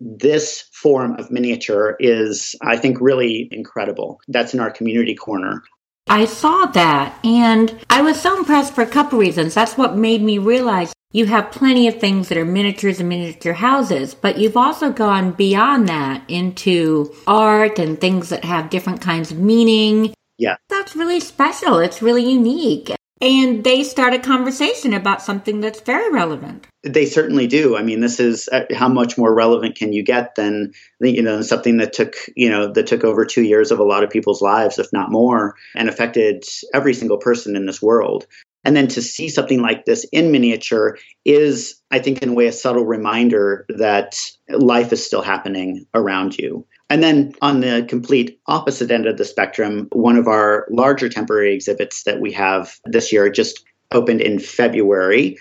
this 0.00 0.64
form 0.72 1.16
of 1.18 1.30
miniature 1.30 1.96
is, 2.00 2.54
I 2.62 2.76
think, 2.76 3.00
really 3.00 3.48
incredible. 3.52 4.20
That's 4.28 4.54
in 4.54 4.60
our 4.60 4.70
community 4.70 5.14
corner. 5.14 5.62
I 6.08 6.26
saw 6.26 6.66
that 6.66 7.18
and 7.24 7.78
I 7.88 8.02
was 8.02 8.20
so 8.20 8.36
impressed 8.36 8.74
for 8.74 8.82
a 8.82 8.86
couple 8.86 9.18
reasons. 9.18 9.54
That's 9.54 9.78
what 9.78 9.96
made 9.96 10.22
me 10.22 10.38
realize 10.38 10.92
you 11.12 11.26
have 11.26 11.52
plenty 11.52 11.88
of 11.88 12.00
things 12.00 12.28
that 12.28 12.36
are 12.36 12.44
miniatures 12.44 13.00
and 13.00 13.08
miniature 13.08 13.54
houses, 13.54 14.14
but 14.14 14.36
you've 14.36 14.56
also 14.56 14.92
gone 14.92 15.32
beyond 15.32 15.88
that 15.88 16.22
into 16.28 17.14
art 17.26 17.78
and 17.78 18.00
things 18.00 18.28
that 18.30 18.44
have 18.44 18.68
different 18.68 19.00
kinds 19.00 19.30
of 19.30 19.38
meaning. 19.38 20.12
Yeah. 20.38 20.56
That's 20.68 20.96
really 20.96 21.20
special. 21.20 21.78
It's 21.78 22.02
really 22.02 22.28
unique 22.28 22.90
and 23.24 23.64
they 23.64 23.82
start 23.82 24.12
a 24.12 24.18
conversation 24.18 24.92
about 24.92 25.22
something 25.22 25.60
that's 25.60 25.80
very 25.80 26.12
relevant. 26.12 26.66
They 26.82 27.06
certainly 27.06 27.46
do. 27.46 27.74
I 27.74 27.82
mean, 27.82 28.00
this 28.00 28.20
is 28.20 28.48
uh, 28.52 28.64
how 28.74 28.88
much 28.88 29.16
more 29.16 29.34
relevant 29.34 29.76
can 29.76 29.94
you 29.94 30.04
get 30.04 30.34
than 30.34 30.72
you 31.00 31.22
know 31.22 31.40
something 31.40 31.78
that 31.78 31.94
took 31.94 32.14
you 32.36 32.50
know 32.50 32.70
that 32.70 32.86
took 32.86 33.02
over 33.02 33.24
two 33.24 33.42
years 33.42 33.70
of 33.70 33.78
a 33.78 33.84
lot 33.84 34.04
of 34.04 34.10
people's 34.10 34.42
lives, 34.42 34.78
if 34.78 34.92
not 34.92 35.10
more, 35.10 35.54
and 35.74 35.88
affected 35.88 36.44
every 36.74 36.92
single 36.92 37.16
person 37.16 37.56
in 37.56 37.64
this 37.64 37.80
world. 37.80 38.26
And 38.66 38.76
then 38.76 38.88
to 38.88 39.02
see 39.02 39.28
something 39.28 39.60
like 39.60 39.84
this 39.84 40.06
in 40.10 40.30
miniature 40.30 40.98
is, 41.24 41.80
I 41.90 41.98
think, 41.98 42.22
in 42.22 42.30
a 42.30 42.32
way, 42.32 42.46
a 42.46 42.52
subtle 42.52 42.86
reminder 42.86 43.66
that 43.68 44.16
life 44.48 44.92
is 44.92 45.04
still 45.04 45.22
happening 45.22 45.86
around 45.94 46.38
you. 46.38 46.66
And 46.90 47.02
then 47.02 47.32
on 47.40 47.60
the 47.60 47.86
complete 47.88 48.38
opposite 48.46 48.90
end 48.90 49.06
of 49.06 49.16
the 49.16 49.24
spectrum, 49.24 49.88
one 49.92 50.16
of 50.16 50.28
our 50.28 50.66
larger 50.70 51.08
temporary 51.08 51.54
exhibits 51.54 52.04
that 52.04 52.20
we 52.20 52.30
have 52.32 52.76
this 52.84 53.12
year 53.12 53.30
just 53.30 53.64
opened 53.92 54.20
in 54.20 54.38
February. 54.38 55.38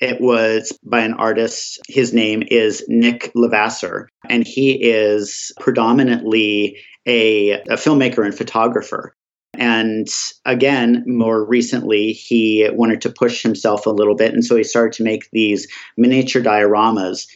It 0.00 0.20
was 0.20 0.76
by 0.84 1.00
an 1.00 1.14
artist. 1.14 1.80
His 1.88 2.14
name 2.14 2.42
is 2.48 2.84
Nick 2.88 3.32
Levasseur, 3.34 4.08
and 4.28 4.46
he 4.46 4.72
is 4.72 5.52
predominantly 5.60 6.78
a, 7.04 7.52
a 7.52 7.76
filmmaker 7.76 8.24
and 8.24 8.36
photographer. 8.36 9.14
And 9.54 10.06
again, 10.44 11.02
more 11.06 11.44
recently, 11.44 12.12
he 12.12 12.68
wanted 12.72 13.00
to 13.00 13.10
push 13.10 13.42
himself 13.42 13.86
a 13.86 13.90
little 13.90 14.14
bit. 14.14 14.32
And 14.32 14.44
so 14.44 14.54
he 14.54 14.62
started 14.62 14.92
to 14.94 15.02
make 15.02 15.28
these 15.32 15.66
miniature 15.96 16.42
dioramas 16.42 17.26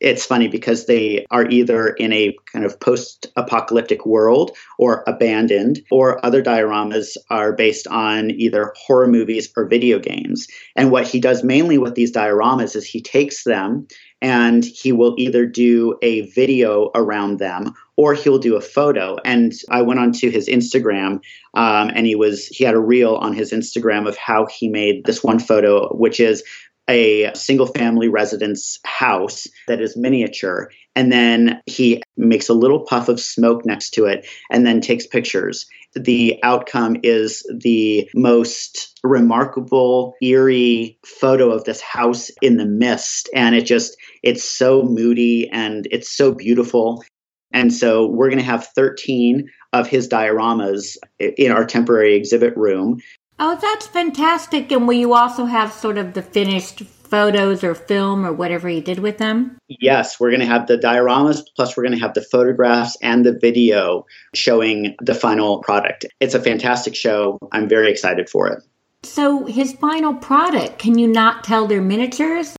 it's 0.00 0.24
funny 0.24 0.48
because 0.48 0.86
they 0.86 1.26
are 1.30 1.46
either 1.48 1.88
in 1.88 2.12
a 2.12 2.36
kind 2.52 2.64
of 2.64 2.78
post 2.78 3.26
apocalyptic 3.36 4.06
world 4.06 4.56
or 4.78 5.02
abandoned, 5.06 5.80
or 5.90 6.24
other 6.24 6.42
dioramas 6.42 7.16
are 7.30 7.52
based 7.52 7.86
on 7.88 8.30
either 8.30 8.72
horror 8.76 9.08
movies 9.08 9.50
or 9.56 9.66
video 9.66 9.98
games. 9.98 10.46
And 10.76 10.90
what 10.90 11.06
he 11.06 11.20
does 11.20 11.42
mainly 11.42 11.78
with 11.78 11.94
these 11.94 12.12
dioramas 12.12 12.76
is 12.76 12.86
he 12.86 13.00
takes 13.00 13.44
them 13.44 13.88
and 14.20 14.64
he 14.64 14.92
will 14.92 15.14
either 15.18 15.46
do 15.46 15.96
a 16.02 16.22
video 16.22 16.90
around 16.94 17.38
them 17.38 17.74
or 17.96 18.14
he'll 18.14 18.38
do 18.38 18.56
a 18.56 18.60
photo. 18.60 19.16
And 19.24 19.52
I 19.70 19.82
went 19.82 20.00
onto 20.00 20.30
his 20.30 20.48
Instagram, 20.48 21.20
um, 21.54 21.90
and 21.94 22.06
he 22.06 22.14
was 22.14 22.46
he 22.46 22.64
had 22.64 22.74
a 22.74 22.80
reel 22.80 23.16
on 23.16 23.32
his 23.32 23.52
Instagram 23.52 24.08
of 24.08 24.16
how 24.16 24.46
he 24.46 24.68
made 24.68 25.04
this 25.04 25.22
one 25.22 25.38
photo, 25.38 25.88
which 25.96 26.20
is 26.20 26.44
a 26.88 27.30
single 27.34 27.66
family 27.66 28.08
residence 28.08 28.78
house 28.84 29.46
that 29.66 29.80
is 29.80 29.96
miniature. 29.96 30.70
And 30.96 31.12
then 31.12 31.60
he 31.66 32.02
makes 32.16 32.48
a 32.48 32.54
little 32.54 32.80
puff 32.80 33.08
of 33.08 33.20
smoke 33.20 33.64
next 33.64 33.90
to 33.90 34.06
it 34.06 34.26
and 34.50 34.66
then 34.66 34.80
takes 34.80 35.06
pictures. 35.06 35.66
The 35.94 36.38
outcome 36.42 36.96
is 37.02 37.42
the 37.60 38.08
most 38.14 38.98
remarkable, 39.04 40.14
eerie 40.22 40.98
photo 41.04 41.50
of 41.50 41.64
this 41.64 41.80
house 41.80 42.30
in 42.42 42.56
the 42.56 42.66
mist. 42.66 43.28
And 43.34 43.54
it 43.54 43.64
just, 43.64 43.96
it's 44.22 44.44
so 44.44 44.82
moody 44.82 45.48
and 45.50 45.86
it's 45.90 46.10
so 46.10 46.32
beautiful. 46.32 47.04
And 47.52 47.72
so 47.72 48.06
we're 48.06 48.28
going 48.28 48.38
to 48.38 48.44
have 48.44 48.66
13 48.74 49.48
of 49.72 49.86
his 49.86 50.08
dioramas 50.08 50.96
in 51.18 51.52
our 51.52 51.64
temporary 51.64 52.14
exhibit 52.14 52.56
room. 52.56 53.00
Oh, 53.38 53.56
that's 53.60 53.86
fantastic. 53.86 54.72
And 54.72 54.88
will 54.88 54.94
you 54.94 55.14
also 55.14 55.44
have 55.44 55.72
sort 55.72 55.96
of 55.96 56.14
the 56.14 56.22
finished 56.22 56.82
photos 56.82 57.64
or 57.64 57.74
film 57.74 58.26
or 58.26 58.32
whatever 58.32 58.68
you 58.68 58.80
did 58.80 58.98
with 58.98 59.18
them? 59.18 59.56
Yes, 59.68 60.18
we're 60.18 60.30
going 60.30 60.40
to 60.40 60.46
have 60.46 60.66
the 60.66 60.76
dioramas, 60.76 61.42
plus, 61.56 61.76
we're 61.76 61.84
going 61.84 61.96
to 61.96 62.00
have 62.00 62.14
the 62.14 62.22
photographs 62.22 62.96
and 63.00 63.24
the 63.24 63.38
video 63.38 64.04
showing 64.34 64.96
the 65.00 65.14
final 65.14 65.60
product. 65.60 66.04
It's 66.20 66.34
a 66.34 66.40
fantastic 66.40 66.94
show. 66.94 67.38
I'm 67.52 67.68
very 67.68 67.90
excited 67.90 68.28
for 68.28 68.48
it. 68.48 68.62
So, 69.04 69.46
his 69.46 69.72
final 69.74 70.14
product, 70.14 70.80
can 70.80 70.98
you 70.98 71.06
not 71.06 71.44
tell 71.44 71.66
they're 71.66 71.80
miniatures? 71.80 72.57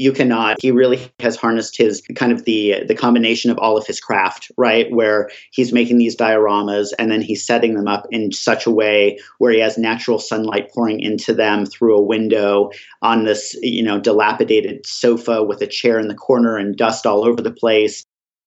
You 0.00 0.12
cannot 0.12 0.56
he 0.62 0.70
really 0.70 1.12
has 1.20 1.36
harnessed 1.36 1.76
his 1.76 2.02
kind 2.14 2.32
of 2.32 2.46
the 2.46 2.82
the 2.88 2.94
combination 2.94 3.50
of 3.50 3.58
all 3.58 3.76
of 3.76 3.86
his 3.86 4.00
craft 4.00 4.50
right 4.56 4.90
where 4.90 5.28
he's 5.52 5.74
making 5.74 5.98
these 5.98 6.16
dioramas 6.16 6.88
and 6.98 7.12
then 7.12 7.20
he's 7.20 7.46
setting 7.46 7.74
them 7.74 7.86
up 7.86 8.06
in 8.10 8.32
such 8.32 8.64
a 8.64 8.70
way 8.70 9.18
where 9.36 9.52
he 9.52 9.60
has 9.60 9.76
natural 9.76 10.18
sunlight 10.18 10.70
pouring 10.72 11.00
into 11.00 11.34
them 11.34 11.66
through 11.66 11.94
a 11.94 12.02
window 12.02 12.70
on 13.02 13.24
this 13.24 13.54
you 13.60 13.82
know 13.82 14.00
dilapidated 14.00 14.86
sofa 14.86 15.42
with 15.42 15.60
a 15.60 15.66
chair 15.66 15.98
in 15.98 16.08
the 16.08 16.14
corner 16.14 16.56
and 16.56 16.78
dust 16.78 17.04
all 17.04 17.22
over 17.22 17.42
the 17.42 17.52
place 17.52 18.02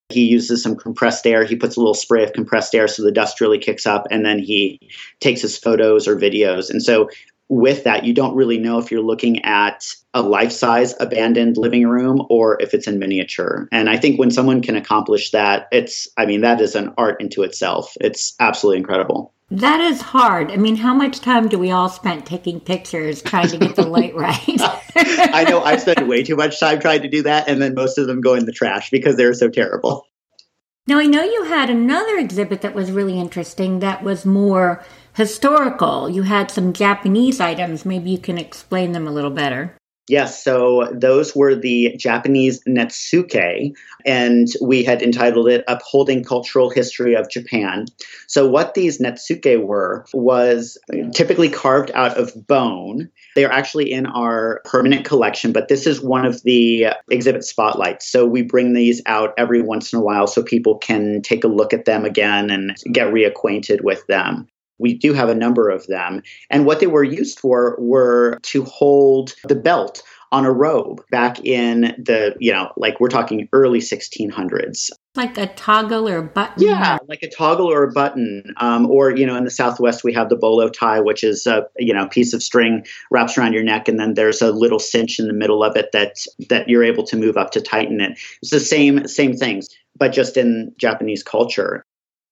he 0.10 0.26
uses 0.26 0.62
some 0.62 0.76
compressed 0.76 1.26
air. 1.26 1.44
He 1.44 1.56
puts 1.56 1.76
a 1.76 1.80
little 1.80 1.94
spray 1.94 2.24
of 2.24 2.34
compressed 2.34 2.76
air 2.76 2.88
so 2.88 3.02
the 3.02 3.12
dust 3.12 3.42
really 3.42 3.58
kicks 3.58 3.88
up, 3.88 4.06
and 4.12 4.24
then 4.26 4.38
he 4.38 4.80
takes 5.20 5.42
his 5.42 5.58
photos 5.58 6.08
or 6.08 6.16
videos. 6.16 6.70
And 6.70 6.84
so 6.84 7.10
with 7.50 7.84
that, 7.84 8.06
you 8.06 8.14
don't 8.14 8.36
really 8.36 8.58
know 8.58 8.80
if 8.80 8.92
you're 8.92 9.02
looking 9.02 9.44
at 9.44 9.86
a 10.14 10.22
life 10.22 10.52
size 10.52 10.96
abandoned 11.00 11.58
living 11.58 11.88
room 11.88 12.26
or 12.30 12.62
if 12.62 12.74
it's 12.74 12.88
in 12.88 13.00
miniature. 13.00 13.68
And 13.72 13.90
I 13.90 13.98
think 13.98 14.20
when 14.20 14.32
someone 14.32 14.62
can 14.62 14.76
accomplish 14.76 15.32
that, 15.32 15.68
it's, 15.72 16.08
I 16.18 16.26
mean, 16.26 16.42
that 16.42 16.62
is 16.62 16.76
an 16.76 16.94
art 16.98 17.22
into 17.22 17.44
itself. 17.44 17.96
It's 18.02 18.34
absolutely 18.40 18.80
incredible. 18.80 19.34
That 19.52 19.82
is 19.82 20.02
hard. 20.02 20.52
I 20.52 20.58
mean, 20.58 20.78
how 20.78 20.96
much 20.96 21.20
time 21.20 21.48
do 21.48 21.60
we 21.60 21.70
all 21.70 21.90
spend 21.90 22.26
taking 22.26 22.60
pictures 22.60 23.22
trying 23.22 23.50
to 23.50 23.58
get 23.58 23.76
the 23.76 23.86
light 23.86 24.16
right? 24.16 24.40
I 24.96 25.46
know 25.48 25.62
I 25.62 25.78
spend 25.78 26.08
way 26.08 26.24
too 26.24 26.36
much 26.36 26.60
time 26.60 26.80
trying 26.80 27.04
to 27.04 27.08
do 27.08 27.22
that, 27.24 27.48
and 27.48 27.62
then 27.62 27.76
most 27.76 28.00
of 28.00 28.08
them 28.08 28.20
go 28.20 28.34
in 28.34 28.46
the 28.46 28.52
trash 28.52 28.90
because 28.90 29.16
they're 29.16 29.34
so 29.36 29.50
terrible. 29.50 30.08
Now, 30.88 30.98
I 30.98 31.06
know 31.06 31.24
you 31.24 31.44
had 31.44 31.70
another 31.70 32.18
exhibit 32.18 32.62
that 32.62 32.74
was 32.74 32.92
really 32.92 33.20
interesting 33.20 33.80
that 33.80 34.04
was 34.04 34.26
more 34.26 34.84
historical. 35.14 36.10
You 36.10 36.24
had 36.24 36.52
some 36.52 36.74
Japanese 36.74 37.40
items. 37.40 37.86
Maybe 37.86 38.12
you 38.12 38.18
can 38.18 38.38
explain 38.38 38.92
them 38.92 39.08
a 39.08 39.12
little 39.12 39.32
better. 39.32 39.76
Yes, 40.10 40.44
so 40.44 40.90
those 40.92 41.34
were 41.34 41.56
the 41.56 41.96
Japanese 41.98 42.62
Netsuke, 42.68 43.74
and 44.06 44.50
we 44.62 44.84
had 44.84 45.02
entitled 45.02 45.48
it 45.48 45.64
Upholding 45.70 46.26
Cultural 46.26 46.70
History 46.70 47.16
of 47.16 47.30
Japan. 47.30 47.86
So, 48.28 48.46
what 48.46 48.74
these 48.74 49.00
Netsuke 49.00 49.64
were 49.64 50.06
was 50.14 50.78
typically 51.14 51.48
carved 51.48 51.90
out 51.96 52.18
of 52.18 52.34
bone. 52.48 53.10
They 53.36 53.46
are 53.46 53.52
actually 53.52 53.94
in 53.94 54.06
our 54.06 54.62
permanent 54.66 55.06
collection, 55.06 55.54
but 55.54 55.70
this 55.70 55.88
is 55.88 56.02
one 56.02 56.26
of 56.26 56.44
the 56.44 56.88
exhibit 57.10 57.46
spotlights. 57.46 58.06
So, 58.12 58.26
we 58.26 58.42
bring 58.42 58.74
these 58.74 59.02
out 59.06 59.34
every 59.38 59.62
once 59.62 59.94
in 59.94 60.00
a 60.00 60.04
while 60.04 60.28
so 60.28 60.44
people 60.44 60.78
can 60.80 61.22
take 61.22 61.46
a 61.46 61.48
look 61.48 61.72
at 61.72 61.86
them 61.86 62.04
again 62.04 62.50
and 62.50 62.76
get 62.92 63.14
reacquainted 63.14 63.86
with 63.86 64.06
them. 64.08 64.50
We 64.84 64.94
do 64.94 65.14
have 65.14 65.30
a 65.30 65.36
number 65.36 65.70
of 65.70 65.88
them. 65.88 66.22
And 66.50 66.66
what 66.66 66.82
they 66.82 66.88
were 66.88 67.04
used 67.04 67.40
for 67.40 67.78
were 67.80 68.38
to 68.44 68.66
hold 68.66 69.34
the 69.48 69.56
belt 69.56 70.04
on 70.34 70.46
a 70.46 70.52
robe 70.52 71.02
back 71.12 71.46
in 71.46 71.82
the, 72.00 72.36
you 72.40 72.52
know, 72.52 72.74
like 72.76 73.00
we're 73.00 73.08
talking 73.08 73.48
early 73.54 73.80
1600s. 73.80 74.90
Like 75.16 75.38
a 75.38 75.46
toggle 75.46 76.10
or 76.10 76.18
a 76.18 76.24
button? 76.24 76.64
Yeah, 76.64 76.98
like 77.08 77.22
a 77.22 77.30
toggle 77.30 77.72
or 77.72 77.84
a 77.84 77.92
button. 77.92 78.44
Um, 78.58 78.90
or, 78.90 79.16
you 79.16 79.28
know, 79.28 79.36
in 79.38 79.46
the 79.46 79.52
Southwest, 79.52 80.04
we 80.04 80.12
have 80.14 80.30
the 80.30 80.36
bolo 80.36 80.70
tie, 80.70 81.00
which 81.00 81.24
is 81.24 81.46
a, 81.46 81.68
you 81.78 81.94
know, 81.94 82.08
piece 82.08 82.34
of 82.34 82.42
string 82.42 82.84
wraps 83.12 83.38
around 83.38 83.54
your 83.54 83.64
neck, 83.64 83.88
and 83.88 84.00
then 84.00 84.16
there's 84.16 84.42
a 84.42 84.52
little 84.52 84.80
cinch 84.80 85.20
in 85.20 85.28
the 85.28 85.34
middle 85.34 85.64
of 85.64 85.78
it 85.78 85.92
that, 85.94 86.16
that 86.50 86.68
you're 86.68 86.84
able 86.84 87.06
to 87.06 87.16
move 87.16 87.38
up 87.38 87.52
to 87.52 87.62
tighten 87.62 88.02
it. 88.02 88.20
It's 88.42 88.52
the 88.52 88.60
same, 88.60 89.08
same 89.08 89.38
things, 89.38 89.70
but 89.96 90.14
just 90.14 90.36
in 90.36 90.74
Japanese 90.78 91.22
culture. 91.22 91.86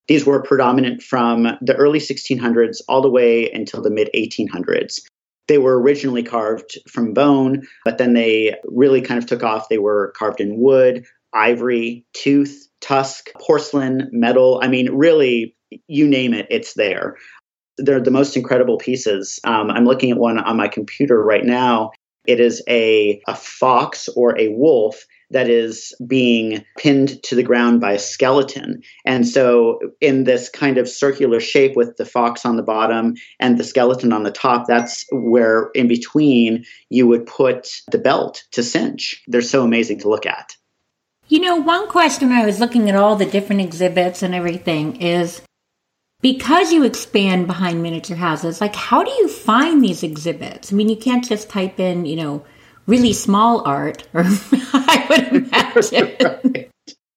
These 0.08 0.26
were 0.26 0.42
predominant 0.42 1.02
from 1.02 1.58
the 1.60 1.76
early 1.76 1.98
1600s 1.98 2.80
all 2.88 3.02
the 3.02 3.10
way 3.10 3.50
until 3.50 3.82
the 3.82 3.90
mid 3.90 4.10
1800s. 4.14 5.00
They 5.48 5.58
were 5.58 5.80
originally 5.80 6.22
carved 6.22 6.78
from 6.88 7.14
bone, 7.14 7.66
but 7.84 7.98
then 7.98 8.14
they 8.14 8.56
really 8.64 9.00
kind 9.00 9.18
of 9.18 9.26
took 9.26 9.42
off. 9.42 9.68
They 9.68 9.78
were 9.78 10.12
carved 10.16 10.40
in 10.40 10.58
wood, 10.58 11.04
ivory, 11.32 12.04
tooth, 12.14 12.68
tusk, 12.80 13.30
porcelain, 13.40 14.08
metal. 14.12 14.60
I 14.62 14.68
mean, 14.68 14.92
really, 14.92 15.54
you 15.88 16.06
name 16.06 16.34
it, 16.34 16.46
it's 16.50 16.74
there. 16.74 17.16
They're 17.78 18.00
the 18.00 18.10
most 18.10 18.36
incredible 18.36 18.78
pieces. 18.78 19.40
Um, 19.44 19.70
I'm 19.70 19.84
looking 19.84 20.10
at 20.10 20.18
one 20.18 20.38
on 20.38 20.56
my 20.56 20.68
computer 20.68 21.22
right 21.22 21.44
now. 21.44 21.92
It 22.26 22.38
is 22.38 22.62
a, 22.68 23.20
a 23.26 23.34
fox 23.34 24.08
or 24.14 24.38
a 24.38 24.48
wolf 24.48 25.04
that 25.32 25.48
is 25.48 25.94
being 26.06 26.64
pinned 26.78 27.22
to 27.24 27.34
the 27.34 27.42
ground 27.42 27.80
by 27.80 27.92
a 27.92 27.98
skeleton. 27.98 28.82
And 29.04 29.26
so, 29.26 29.80
in 30.00 30.24
this 30.24 30.48
kind 30.48 30.78
of 30.78 30.88
circular 30.88 31.40
shape 31.40 31.76
with 31.76 31.96
the 31.96 32.04
fox 32.04 32.44
on 32.44 32.56
the 32.56 32.62
bottom 32.62 33.14
and 33.40 33.58
the 33.58 33.64
skeleton 33.64 34.12
on 34.12 34.22
the 34.22 34.30
top, 34.30 34.66
that's 34.66 35.04
where 35.10 35.70
in 35.74 35.88
between 35.88 36.64
you 36.88 37.06
would 37.06 37.26
put 37.26 37.68
the 37.90 37.98
belt 37.98 38.44
to 38.52 38.62
cinch. 38.62 39.22
They're 39.26 39.42
so 39.42 39.64
amazing 39.64 40.00
to 40.00 40.08
look 40.08 40.26
at. 40.26 40.56
You 41.28 41.40
know, 41.40 41.56
one 41.56 41.88
question 41.88 42.30
I 42.30 42.44
was 42.44 42.60
looking 42.60 42.90
at 42.90 42.96
all 42.96 43.16
the 43.16 43.24
different 43.24 43.62
exhibits 43.62 44.22
and 44.22 44.34
everything 44.34 45.00
is 45.00 45.40
because 46.20 46.72
you 46.72 46.84
expand 46.84 47.46
behind 47.46 47.82
miniature 47.82 48.16
houses, 48.16 48.60
like 48.60 48.76
how 48.76 49.02
do 49.02 49.10
you 49.10 49.28
find 49.28 49.82
these 49.82 50.02
exhibits? 50.02 50.72
I 50.72 50.76
mean, 50.76 50.88
you 50.88 50.96
can't 50.96 51.24
just 51.24 51.48
type 51.48 51.80
in, 51.80 52.04
you 52.04 52.16
know, 52.16 52.44
really 52.86 53.12
small 53.12 53.62
art, 53.66 54.06
or 54.12 54.24
I 54.72 55.06
would 55.08 55.44
imagine. 55.44 56.16
right. 56.20 56.70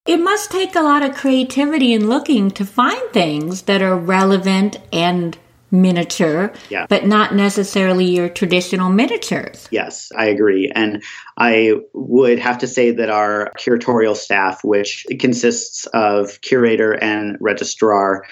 It 0.05 0.17
must 0.17 0.51
take 0.51 0.75
a 0.75 0.81
lot 0.81 1.01
of 1.01 1.15
creativity 1.15 1.93
in 1.93 2.07
looking 2.07 2.51
to 2.51 2.65
find 2.65 3.01
things 3.12 3.63
that 3.63 3.81
are 3.81 3.98
relevant 3.98 4.77
and 4.93 5.36
miniature, 5.72 6.53
yeah. 6.69 6.86
but 6.88 7.05
not 7.05 7.36
necessarily 7.36 8.05
your 8.05 8.29
traditional 8.29 8.89
miniatures. 8.89 9.67
Yes, 9.72 10.12
I 10.15 10.25
agree. 10.27 10.72
And 10.74 11.03
I 11.38 11.74
would 11.93 12.39
have 12.39 12.60
to 12.60 12.67
say 12.67 12.91
that 12.91 13.10
our 13.10 13.51
curatorial 13.57 14.15
staff, 14.15 14.63
which 14.63 15.05
consists 15.19 15.86
of 15.88 16.39
curator 16.41 16.93
and 16.93 17.38
registrar, 17.39 18.25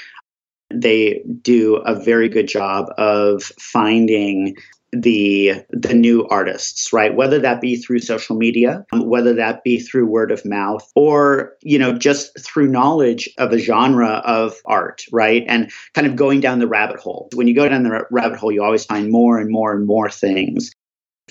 they 0.73 1.23
do 1.41 1.77
a 1.77 1.95
very 1.95 2.29
good 2.29 2.47
job 2.47 2.87
of 2.97 3.43
finding 3.59 4.55
the 4.93 5.65
the 5.69 5.93
new 5.93 6.27
artists 6.27 6.93
right? 6.93 7.15
Whether 7.15 7.39
that 7.39 7.62
be 7.62 7.75
through 7.75 8.00
social 8.00 8.35
media 8.35 8.85
um, 8.91 9.09
whether 9.09 9.33
that 9.33 9.63
be 9.63 9.79
through 9.79 10.05
word 10.05 10.31
of 10.31 10.45
mouth 10.45 10.89
or 10.95 11.53
you 11.62 11.79
know 11.79 11.97
just 11.97 12.39
through 12.39 12.67
knowledge 12.67 13.29
of 13.38 13.51
a 13.51 13.57
genre 13.57 14.21
of 14.25 14.55
art 14.65 15.03
right? 15.12 15.43
And 15.47 15.71
kind 15.93 16.07
of 16.07 16.15
going 16.15 16.41
down 16.41 16.59
the 16.59 16.67
rabbit 16.67 17.00
hole. 17.00 17.29
When 17.33 17.47
you 17.47 17.55
go 17.55 17.67
down 17.67 17.83
the 17.83 18.05
rabbit 18.12 18.38
hole 18.38 18.51
you 18.51 18.63
always 18.63 18.85
find 18.85 19.12
more 19.12 19.39
and 19.39 19.50
more 19.50 19.73
and 19.73 19.85
more 19.85 20.09
things. 20.09 20.71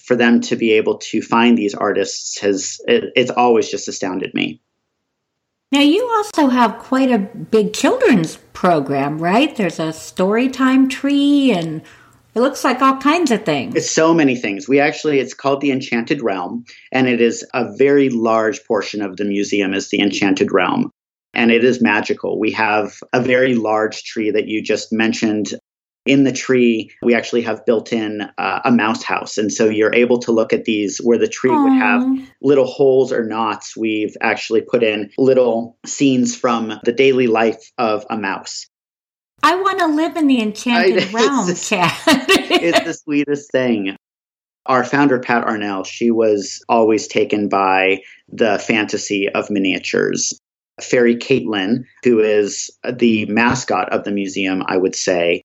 For 0.03 0.17
them 0.17 0.41
to 0.43 0.57
be 0.57 0.73
able 0.73 0.99
to 0.99 1.23
find 1.23 1.57
these 1.57 1.75
artists 1.75 2.41
has 2.41 2.81
it, 2.89 3.13
it's 3.15 3.31
always 3.31 3.71
just 3.71 3.87
astounded 3.89 4.35
me. 4.35 4.61
Now 5.71 5.81
you 5.81 6.07
also 6.09 6.49
have 6.49 6.79
quite 6.79 7.11
a 7.11 7.19
big 7.19 7.73
children's 7.73 8.37
program 8.53 9.19
right? 9.19 9.55
There's 9.55 9.79
a 9.79 9.93
story 9.93 10.49
time 10.49 10.89
tree 10.89 11.53
and 11.53 11.83
it 12.35 12.41
looks 12.41 12.65
like 12.65 12.81
all 12.81 12.97
kinds 12.97 13.31
of 13.31 13.45
things. 13.45 13.75
It's 13.77 13.91
so 13.91 14.15
many 14.15 14.37
things. 14.37 14.69
We 14.69 14.81
actually, 14.81 15.21
it's 15.21 15.35
called 15.35 15.61
the 15.61 15.71
Enchanted 15.71 16.23
Realm, 16.23 16.65
and 16.91 17.07
it 17.07 17.21
is 17.21 17.45
a 17.53 17.75
very 17.77 18.09
large 18.09 18.65
portion 18.65 19.03
of 19.03 19.17
the 19.17 19.25
museum 19.25 19.75
is 19.75 19.91
the 19.91 20.01
Enchanted 20.01 20.51
Realm. 20.53 20.91
And 21.35 21.51
it 21.51 21.65
is 21.65 21.81
magical. 21.81 22.39
We 22.39 22.53
have 22.53 22.95
a 23.13 23.21
very 23.21 23.55
large 23.55 24.05
tree 24.05 24.31
that 24.31 24.49
you 24.49 24.63
just 24.63 24.93
mentioned. 24.93 25.55
In 26.05 26.25
the 26.25 26.33
tree, 26.33 26.91
we 27.01 27.15
actually 27.15 27.43
have 27.43 27.65
built 27.65 27.93
in 27.93 28.23
uh, 28.37 28.61
a 28.65 28.73
mouse 28.73 29.05
house. 29.05 29.39
And 29.39 29.53
so 29.53 29.69
you're 29.69 29.95
able 29.95 30.19
to 30.19 30.33
look 30.33 30.53
at 30.53 30.65
these 30.65 30.99
where 30.99 31.17
the 31.17 31.29
tree 31.29 31.53
Aww. 31.53 31.63
would 31.63 31.79
have 31.79 32.29
little 32.43 32.67
holes 32.67 33.13
or 33.13 33.25
knots. 33.25 33.77
We've 33.77 34.17
actually 34.21 34.63
put 34.63 34.83
in 34.83 35.11
little 35.17 35.79
scenes 35.87 36.35
from 36.35 36.73
the 36.83 36.93
daily 36.93 37.29
life 37.29 37.71
of 37.79 38.05
a 38.11 38.19
mouse. 38.19 38.67
I 39.43 39.57
want 39.57 39.79
to 39.81 39.87
live 39.87 40.17
in 40.17 40.27
the 40.27 40.41
enchanted 40.41 41.09
I, 41.09 41.11
realm, 41.13 41.49
it's, 41.49 41.69
Chad. 41.69 41.93
it's 42.07 42.85
the 42.85 42.95
sweetest 42.95 43.51
thing. 43.51 43.97
Our 44.67 44.85
founder, 44.85 45.19
Pat 45.19 45.45
Arnell, 45.45 45.85
she 45.85 46.11
was 46.11 46.65
always 46.69 47.09
taken 47.09 47.49
by 47.49 48.03
the 48.29 48.59
fantasy 48.59 49.29
of 49.29 49.51
miniatures. 49.51 50.39
Fairy 50.81 51.17
Caitlin, 51.17 51.85
who 52.05 52.21
is 52.21 52.71
the 52.89 53.27
mascot 53.27 53.93
of 53.93 54.05
the 54.05 54.13
museum, 54.13 54.63
I 54.67 54.77
would 54.77 54.95
say, 54.95 55.43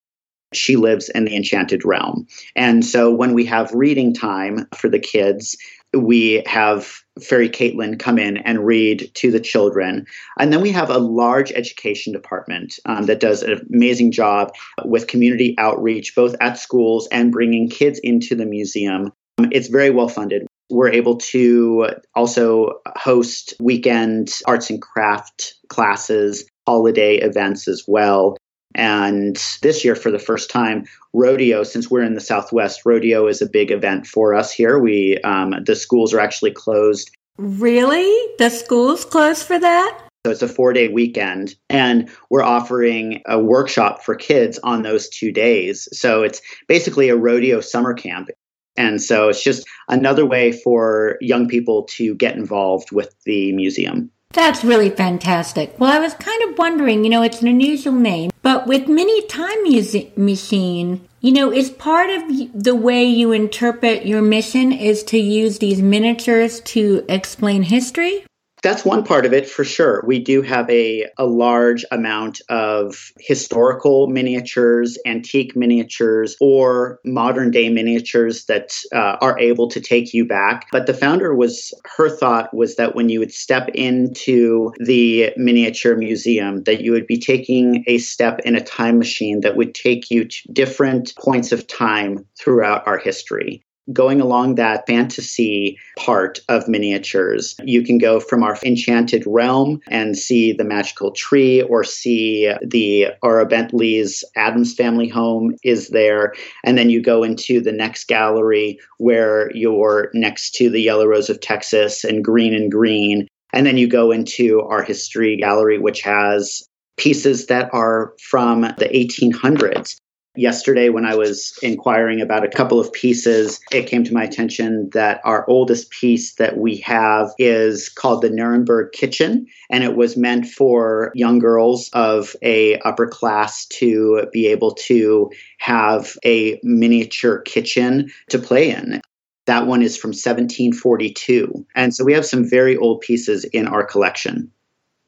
she 0.53 0.75
lives 0.75 1.09
in 1.09 1.25
the 1.25 1.35
enchanted 1.35 1.83
realm. 1.83 2.27
And 2.55 2.85
so 2.85 3.11
when 3.13 3.33
we 3.33 3.45
have 3.45 3.71
reading 3.73 4.13
time 4.13 4.67
for 4.75 4.89
the 4.89 4.99
kids, 4.99 5.57
we 5.99 6.43
have 6.45 7.01
Fairy 7.21 7.49
Caitlin 7.49 7.99
come 7.99 8.19
in 8.19 8.37
and 8.37 8.65
read 8.65 9.11
to 9.15 9.31
the 9.31 9.39
children. 9.39 10.05
And 10.39 10.53
then 10.53 10.61
we 10.61 10.71
have 10.71 10.89
a 10.89 10.97
large 10.97 11.51
education 11.51 12.13
department 12.13 12.79
um, 12.85 13.05
that 13.05 13.19
does 13.19 13.43
an 13.43 13.61
amazing 13.73 14.11
job 14.11 14.53
with 14.85 15.07
community 15.07 15.55
outreach, 15.57 16.15
both 16.15 16.35
at 16.41 16.57
schools 16.57 17.07
and 17.11 17.31
bringing 17.31 17.69
kids 17.69 17.99
into 17.99 18.35
the 18.35 18.45
museum. 18.45 19.11
It's 19.51 19.67
very 19.67 19.89
well 19.89 20.09
funded. 20.09 20.47
We're 20.69 20.91
able 20.91 21.17
to 21.17 21.87
also 22.13 22.81
host 22.97 23.53
weekend 23.59 24.33
arts 24.45 24.69
and 24.69 24.81
craft 24.81 25.55
classes, 25.69 26.45
holiday 26.67 27.15
events 27.15 27.67
as 27.67 27.85
well. 27.87 28.37
And 28.75 29.37
this 29.61 29.83
year, 29.83 29.95
for 29.95 30.11
the 30.11 30.19
first 30.19 30.49
time, 30.49 30.85
rodeo. 31.13 31.63
Since 31.63 31.89
we're 31.89 32.03
in 32.03 32.13
the 32.13 32.21
Southwest, 32.21 32.85
rodeo 32.85 33.27
is 33.27 33.41
a 33.41 33.49
big 33.49 33.71
event 33.71 34.05
for 34.05 34.33
us 34.33 34.51
here. 34.51 34.79
We 34.79 35.19
um, 35.23 35.55
the 35.65 35.75
schools 35.75 36.13
are 36.13 36.19
actually 36.19 36.51
closed. 36.51 37.09
Really, 37.37 38.11
the 38.37 38.49
schools 38.49 39.05
closed 39.05 39.45
for 39.45 39.59
that? 39.59 40.07
So 40.25 40.31
it's 40.31 40.41
a 40.41 40.47
four 40.47 40.73
day 40.73 40.89
weekend, 40.89 41.55
and 41.69 42.09
we're 42.29 42.43
offering 42.43 43.21
a 43.25 43.39
workshop 43.39 44.03
for 44.03 44.15
kids 44.15 44.59
on 44.59 44.81
those 44.81 45.07
two 45.09 45.31
days. 45.31 45.87
So 45.93 46.23
it's 46.23 46.41
basically 46.67 47.09
a 47.09 47.15
rodeo 47.15 47.61
summer 47.61 47.93
camp. 47.93 48.29
And 48.75 49.01
so 49.01 49.29
it's 49.29 49.43
just 49.43 49.65
another 49.87 50.25
way 50.25 50.51
for 50.51 51.17
young 51.19 51.47
people 51.47 51.83
to 51.91 52.13
get 52.15 52.35
involved 52.35 52.91
with 52.91 53.15
the 53.25 53.51
museum. 53.53 54.11
That's 54.37 54.63
really 54.63 54.91
fantastic. 54.91 55.79
Well, 55.79 55.91
I 55.91 55.99
was 55.99 56.13
kind 56.13 56.43
of 56.43 56.59
wondering, 56.59 57.03
you 57.03 57.09
know, 57.09 57.23
it's 57.23 57.41
an 57.41 57.47
unusual 57.47 57.93
name, 57.93 58.29
but 58.43 58.67
with 58.67 58.87
Mini 58.87 59.25
Time 59.25 59.63
Music 59.63 60.15
Machine, 60.15 61.07
you 61.21 61.31
know, 61.31 61.51
is 61.51 61.71
part 61.71 62.11
of 62.11 62.23
the 62.53 62.75
way 62.75 63.03
you 63.03 63.31
interpret 63.31 64.05
your 64.05 64.21
mission 64.21 64.71
is 64.71 65.03
to 65.05 65.17
use 65.17 65.57
these 65.57 65.81
miniatures 65.81 66.59
to 66.61 67.03
explain 67.09 67.63
history? 67.63 68.26
That's 68.63 68.83
one 68.83 69.03
part 69.03 69.25
of 69.25 69.33
it 69.33 69.47
for 69.47 69.63
sure. 69.63 70.03
We 70.05 70.19
do 70.19 70.41
have 70.41 70.69
a, 70.69 71.05
a 71.17 71.25
large 71.25 71.85
amount 71.91 72.41
of 72.49 73.11
historical 73.19 74.07
miniatures, 74.07 74.97
antique 75.05 75.55
miniatures, 75.55 76.35
or 76.41 76.99
modern 77.05 77.51
day 77.51 77.69
miniatures 77.69 78.45
that 78.45 78.75
uh, 78.93 79.17
are 79.21 79.37
able 79.39 79.69
to 79.69 79.79
take 79.79 80.13
you 80.13 80.25
back. 80.25 80.67
But 80.71 80.87
the 80.87 80.93
founder 80.93 81.35
was, 81.35 81.73
her 81.97 82.09
thought 82.09 82.53
was 82.53 82.75
that 82.77 82.95
when 82.95 83.09
you 83.09 83.19
would 83.19 83.33
step 83.33 83.69
into 83.75 84.73
the 84.79 85.33
miniature 85.37 85.95
museum, 85.95 86.63
that 86.63 86.81
you 86.81 86.91
would 86.91 87.07
be 87.07 87.19
taking 87.19 87.83
a 87.87 87.99
step 87.99 88.39
in 88.39 88.55
a 88.55 88.63
time 88.63 88.97
machine 88.97 89.41
that 89.41 89.55
would 89.55 89.75
take 89.75 90.09
you 90.09 90.25
to 90.25 90.51
different 90.51 91.13
points 91.15 91.51
of 91.51 91.67
time 91.67 92.25
throughout 92.39 92.87
our 92.87 92.97
history. 92.97 93.63
Going 93.93 94.19
along 94.19 94.55
that 94.55 94.85
fantasy 94.85 95.79
part 95.97 96.39
of 96.49 96.67
miniatures, 96.67 97.55
you 97.63 97.83
can 97.83 97.97
go 97.97 98.19
from 98.19 98.43
our 98.43 98.57
enchanted 98.63 99.23
realm 99.25 99.79
and 99.87 100.17
see 100.17 100.51
the 100.51 100.65
magical 100.65 101.11
tree 101.11 101.61
or 101.61 101.83
see 101.83 102.53
the 102.61 103.07
Aura 103.21 103.45
Bentley's 103.45 104.23
Addams 104.35 104.73
Family 104.73 105.07
home 105.07 105.55
is 105.63 105.89
there. 105.89 106.33
And 106.63 106.77
then 106.77 106.89
you 106.89 107.01
go 107.01 107.23
into 107.23 107.61
the 107.61 107.71
next 107.71 108.07
gallery 108.07 108.79
where 108.97 109.51
you're 109.55 110.09
next 110.13 110.55
to 110.55 110.69
the 110.69 110.81
Yellow 110.81 111.05
Rose 111.05 111.29
of 111.29 111.39
Texas 111.39 112.03
and 112.03 112.23
Greene 112.23 112.53
and 112.53 112.71
Greene. 112.71 113.27
And 113.53 113.65
then 113.65 113.77
you 113.77 113.87
go 113.87 114.11
into 114.11 114.61
our 114.63 114.83
history 114.83 115.37
gallery, 115.37 115.79
which 115.79 116.01
has 116.01 116.67
pieces 116.97 117.45
that 117.47 117.69
are 117.73 118.13
from 118.19 118.61
the 118.61 118.89
1800s 118.93 119.97
yesterday 120.37 120.89
when 120.89 121.05
I 121.05 121.15
was 121.15 121.57
inquiring 121.61 122.21
about 122.21 122.43
a 122.43 122.49
couple 122.49 122.79
of 122.79 122.91
pieces, 122.93 123.59
it 123.71 123.87
came 123.87 124.03
to 124.03 124.13
my 124.13 124.23
attention 124.23 124.89
that 124.93 125.21
our 125.23 125.47
oldest 125.49 125.89
piece 125.89 126.35
that 126.35 126.57
we 126.57 126.77
have 126.77 127.31
is 127.37 127.89
called 127.89 128.21
the 128.21 128.29
Nuremberg 128.29 128.91
Kitchen, 128.91 129.47
and 129.69 129.83
it 129.83 129.95
was 129.95 130.17
meant 130.17 130.47
for 130.47 131.11
young 131.15 131.39
girls 131.39 131.89
of 131.93 132.35
a 132.41 132.77
upper 132.79 133.07
class 133.07 133.65
to 133.67 134.27
be 134.31 134.47
able 134.47 134.73
to 134.73 135.29
have 135.59 136.15
a 136.23 136.59
miniature 136.63 137.39
kitchen 137.39 138.09
to 138.29 138.39
play 138.39 138.69
in. 138.69 139.01
That 139.45 139.65
one 139.65 139.81
is 139.81 139.97
from 139.97 140.09
1742. 140.09 141.65
And 141.73 141.95
so 141.95 142.03
we 142.03 142.13
have 142.13 142.25
some 142.25 142.47
very 142.47 142.75
old 142.75 142.99
pieces 142.99 143.45
in 143.45 143.65
our 143.65 143.85
collection. 143.85 144.51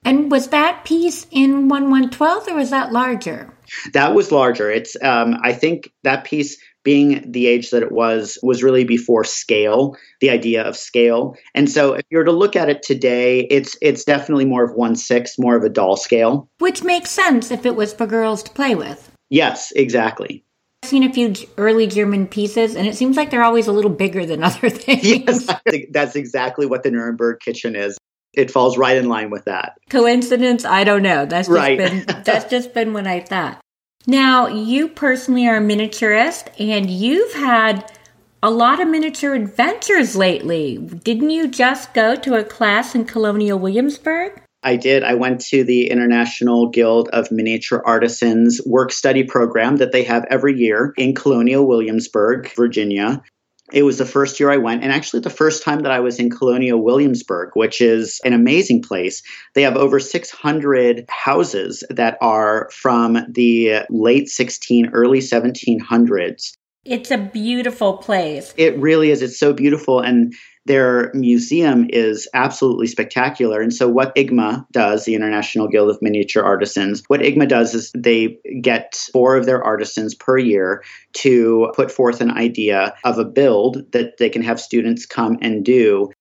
And 0.03 0.31
was 0.31 0.47
that 0.47 0.85
piece 0.85 1.27
in 1.31 1.67
1112 1.67 2.47
or 2.47 2.55
was 2.55 2.69
that 2.69 2.91
larger? 2.91 3.53
That 3.93 4.15
was 4.15 4.31
larger. 4.31 4.71
It's 4.71 4.95
um, 5.03 5.37
I 5.43 5.53
think 5.53 5.91
that 6.03 6.23
piece 6.23 6.57
being 6.83 7.29
the 7.29 7.47
age 7.47 7.71
that 7.71 7.83
it 7.83 7.91
was 7.91 8.39
was 8.41 8.63
really 8.63 8.83
before 8.83 9.23
scale, 9.23 9.95
the 10.21 10.29
idea 10.29 10.63
of 10.63 10.75
scale. 10.75 11.35
And 11.53 11.69
so 11.69 11.93
if 11.93 12.05
you 12.09 12.17
were 12.17 12.23
to 12.23 12.31
look 12.31 12.55
at 12.55 12.69
it 12.69 12.81
today, 12.81 13.41
it's 13.51 13.77
it's 13.81 14.03
definitely 14.03 14.45
more 14.45 14.63
of 14.63 14.73
one 14.75 14.95
six, 14.95 15.37
more 15.37 15.55
of 15.55 15.63
a 15.63 15.69
doll 15.69 15.97
scale. 15.97 16.49
Which 16.59 16.83
makes 16.83 17.11
sense 17.11 17.51
if 17.51 17.65
it 17.65 17.75
was 17.75 17.93
for 17.93 18.07
girls 18.07 18.41
to 18.43 18.51
play 18.51 18.75
with. 18.75 19.11
Yes, 19.29 19.71
exactly. 19.75 20.43
I've 20.81 20.89
seen 20.89 21.03
a 21.03 21.13
few 21.13 21.35
early 21.57 21.87
German 21.87 22.25
pieces, 22.25 22.75
and 22.75 22.87
it 22.87 22.95
seems 22.95 23.17
like 23.17 23.29
they're 23.29 23.43
always 23.43 23.67
a 23.67 23.73
little 23.73 23.91
bigger 23.91 24.25
than 24.25 24.43
other 24.43 24.69
things. 24.69 25.03
Yes, 25.03 25.47
that's 25.91 26.15
exactly 26.15 26.65
what 26.65 26.83
the 26.83 26.89
Nuremberg 26.89 27.41
kitchen 27.41 27.75
is 27.75 27.97
it 28.33 28.51
falls 28.51 28.77
right 28.77 28.97
in 28.97 29.09
line 29.09 29.29
with 29.29 29.45
that. 29.45 29.77
Coincidence? 29.89 30.65
I 30.65 30.83
don't 30.83 31.03
know. 31.03 31.25
That's 31.25 31.47
just 31.47 31.57
right. 31.57 31.77
been 31.77 32.05
that's 32.23 32.49
just 32.49 32.73
been 32.73 32.93
what 32.93 33.07
I 33.07 33.21
thought. 33.21 33.59
Now, 34.07 34.47
you 34.47 34.87
personally 34.87 35.47
are 35.47 35.57
a 35.57 35.61
miniaturist 35.61 36.49
and 36.59 36.89
you've 36.89 37.33
had 37.33 37.91
a 38.41 38.49
lot 38.49 38.81
of 38.81 38.87
miniature 38.87 39.35
adventures 39.35 40.15
lately. 40.15 40.77
Didn't 40.77 41.29
you 41.29 41.47
just 41.47 41.93
go 41.93 42.15
to 42.15 42.35
a 42.35 42.43
class 42.43 42.95
in 42.95 43.05
Colonial 43.05 43.59
Williamsburg? 43.59 44.41
I 44.63 44.75
did. 44.75 45.03
I 45.03 45.13
went 45.13 45.41
to 45.47 45.63
the 45.63 45.89
International 45.89 46.69
Guild 46.69 47.09
of 47.09 47.31
Miniature 47.31 47.81
Artisans 47.85 48.61
work 48.65 48.91
study 48.91 49.23
program 49.23 49.77
that 49.77 49.91
they 49.91 50.03
have 50.03 50.25
every 50.29 50.57
year 50.57 50.93
in 50.97 51.15
Colonial 51.15 51.65
Williamsburg, 51.65 52.51
Virginia 52.55 53.21
it 53.71 53.83
was 53.83 53.97
the 53.97 54.05
first 54.05 54.39
year 54.39 54.51
I 54.51 54.57
went, 54.57 54.83
and 54.83 54.91
actually 54.91 55.21
the 55.21 55.29
first 55.29 55.63
time 55.63 55.81
that 55.81 55.91
I 55.91 55.99
was 55.99 56.19
in 56.19 56.29
Colonial 56.29 56.81
Williamsburg, 56.81 57.51
which 57.53 57.81
is 57.81 58.19
an 58.25 58.33
amazing 58.33 58.81
place. 58.81 59.21
They 59.55 59.63
have 59.63 59.77
over 59.77 59.99
600 59.99 61.05
houses 61.09 61.83
that 61.89 62.17
are 62.21 62.69
from 62.71 63.25
the 63.29 63.81
late 63.89 64.29
16, 64.29 64.89
early 64.93 65.19
1700s. 65.19 66.57
It's 66.85 67.11
a 67.11 67.17
beautiful 67.17 67.97
place. 67.97 68.53
It 68.57 68.77
really 68.79 69.11
is. 69.11 69.21
It's 69.21 69.37
so 69.37 69.53
beautiful. 69.53 69.99
And 69.99 70.33
their 70.65 71.11
museum 71.13 71.87
is 71.89 72.27
absolutely 72.33 72.87
spectacular. 72.87 73.59
And 73.59 73.73
so, 73.73 73.87
what 73.87 74.15
IGMA 74.15 74.65
does, 74.71 75.03
the 75.03 75.15
International 75.15 75.67
Guild 75.67 75.89
of 75.89 75.97
Miniature 76.01 76.43
Artisans, 76.43 77.03
what 77.07 77.21
IGMA 77.21 77.49
does 77.49 77.73
is 77.73 77.91
they 77.97 78.37
get 78.61 78.95
four 79.11 79.35
of 79.35 79.45
their 79.45 79.63
artisans 79.63 80.13
per 80.13 80.37
year 80.37 80.83
to 81.13 81.71
put 81.75 81.91
forth 81.91 82.21
an 82.21 82.31
idea 82.31 82.93
of 83.03 83.17
a 83.17 83.25
build 83.25 83.91
that 83.93 84.17
they 84.17 84.29
can 84.29 84.43
have 84.43 84.59
students 84.59 85.05
come 85.05 85.37
and 85.41 85.65
do 85.65 86.11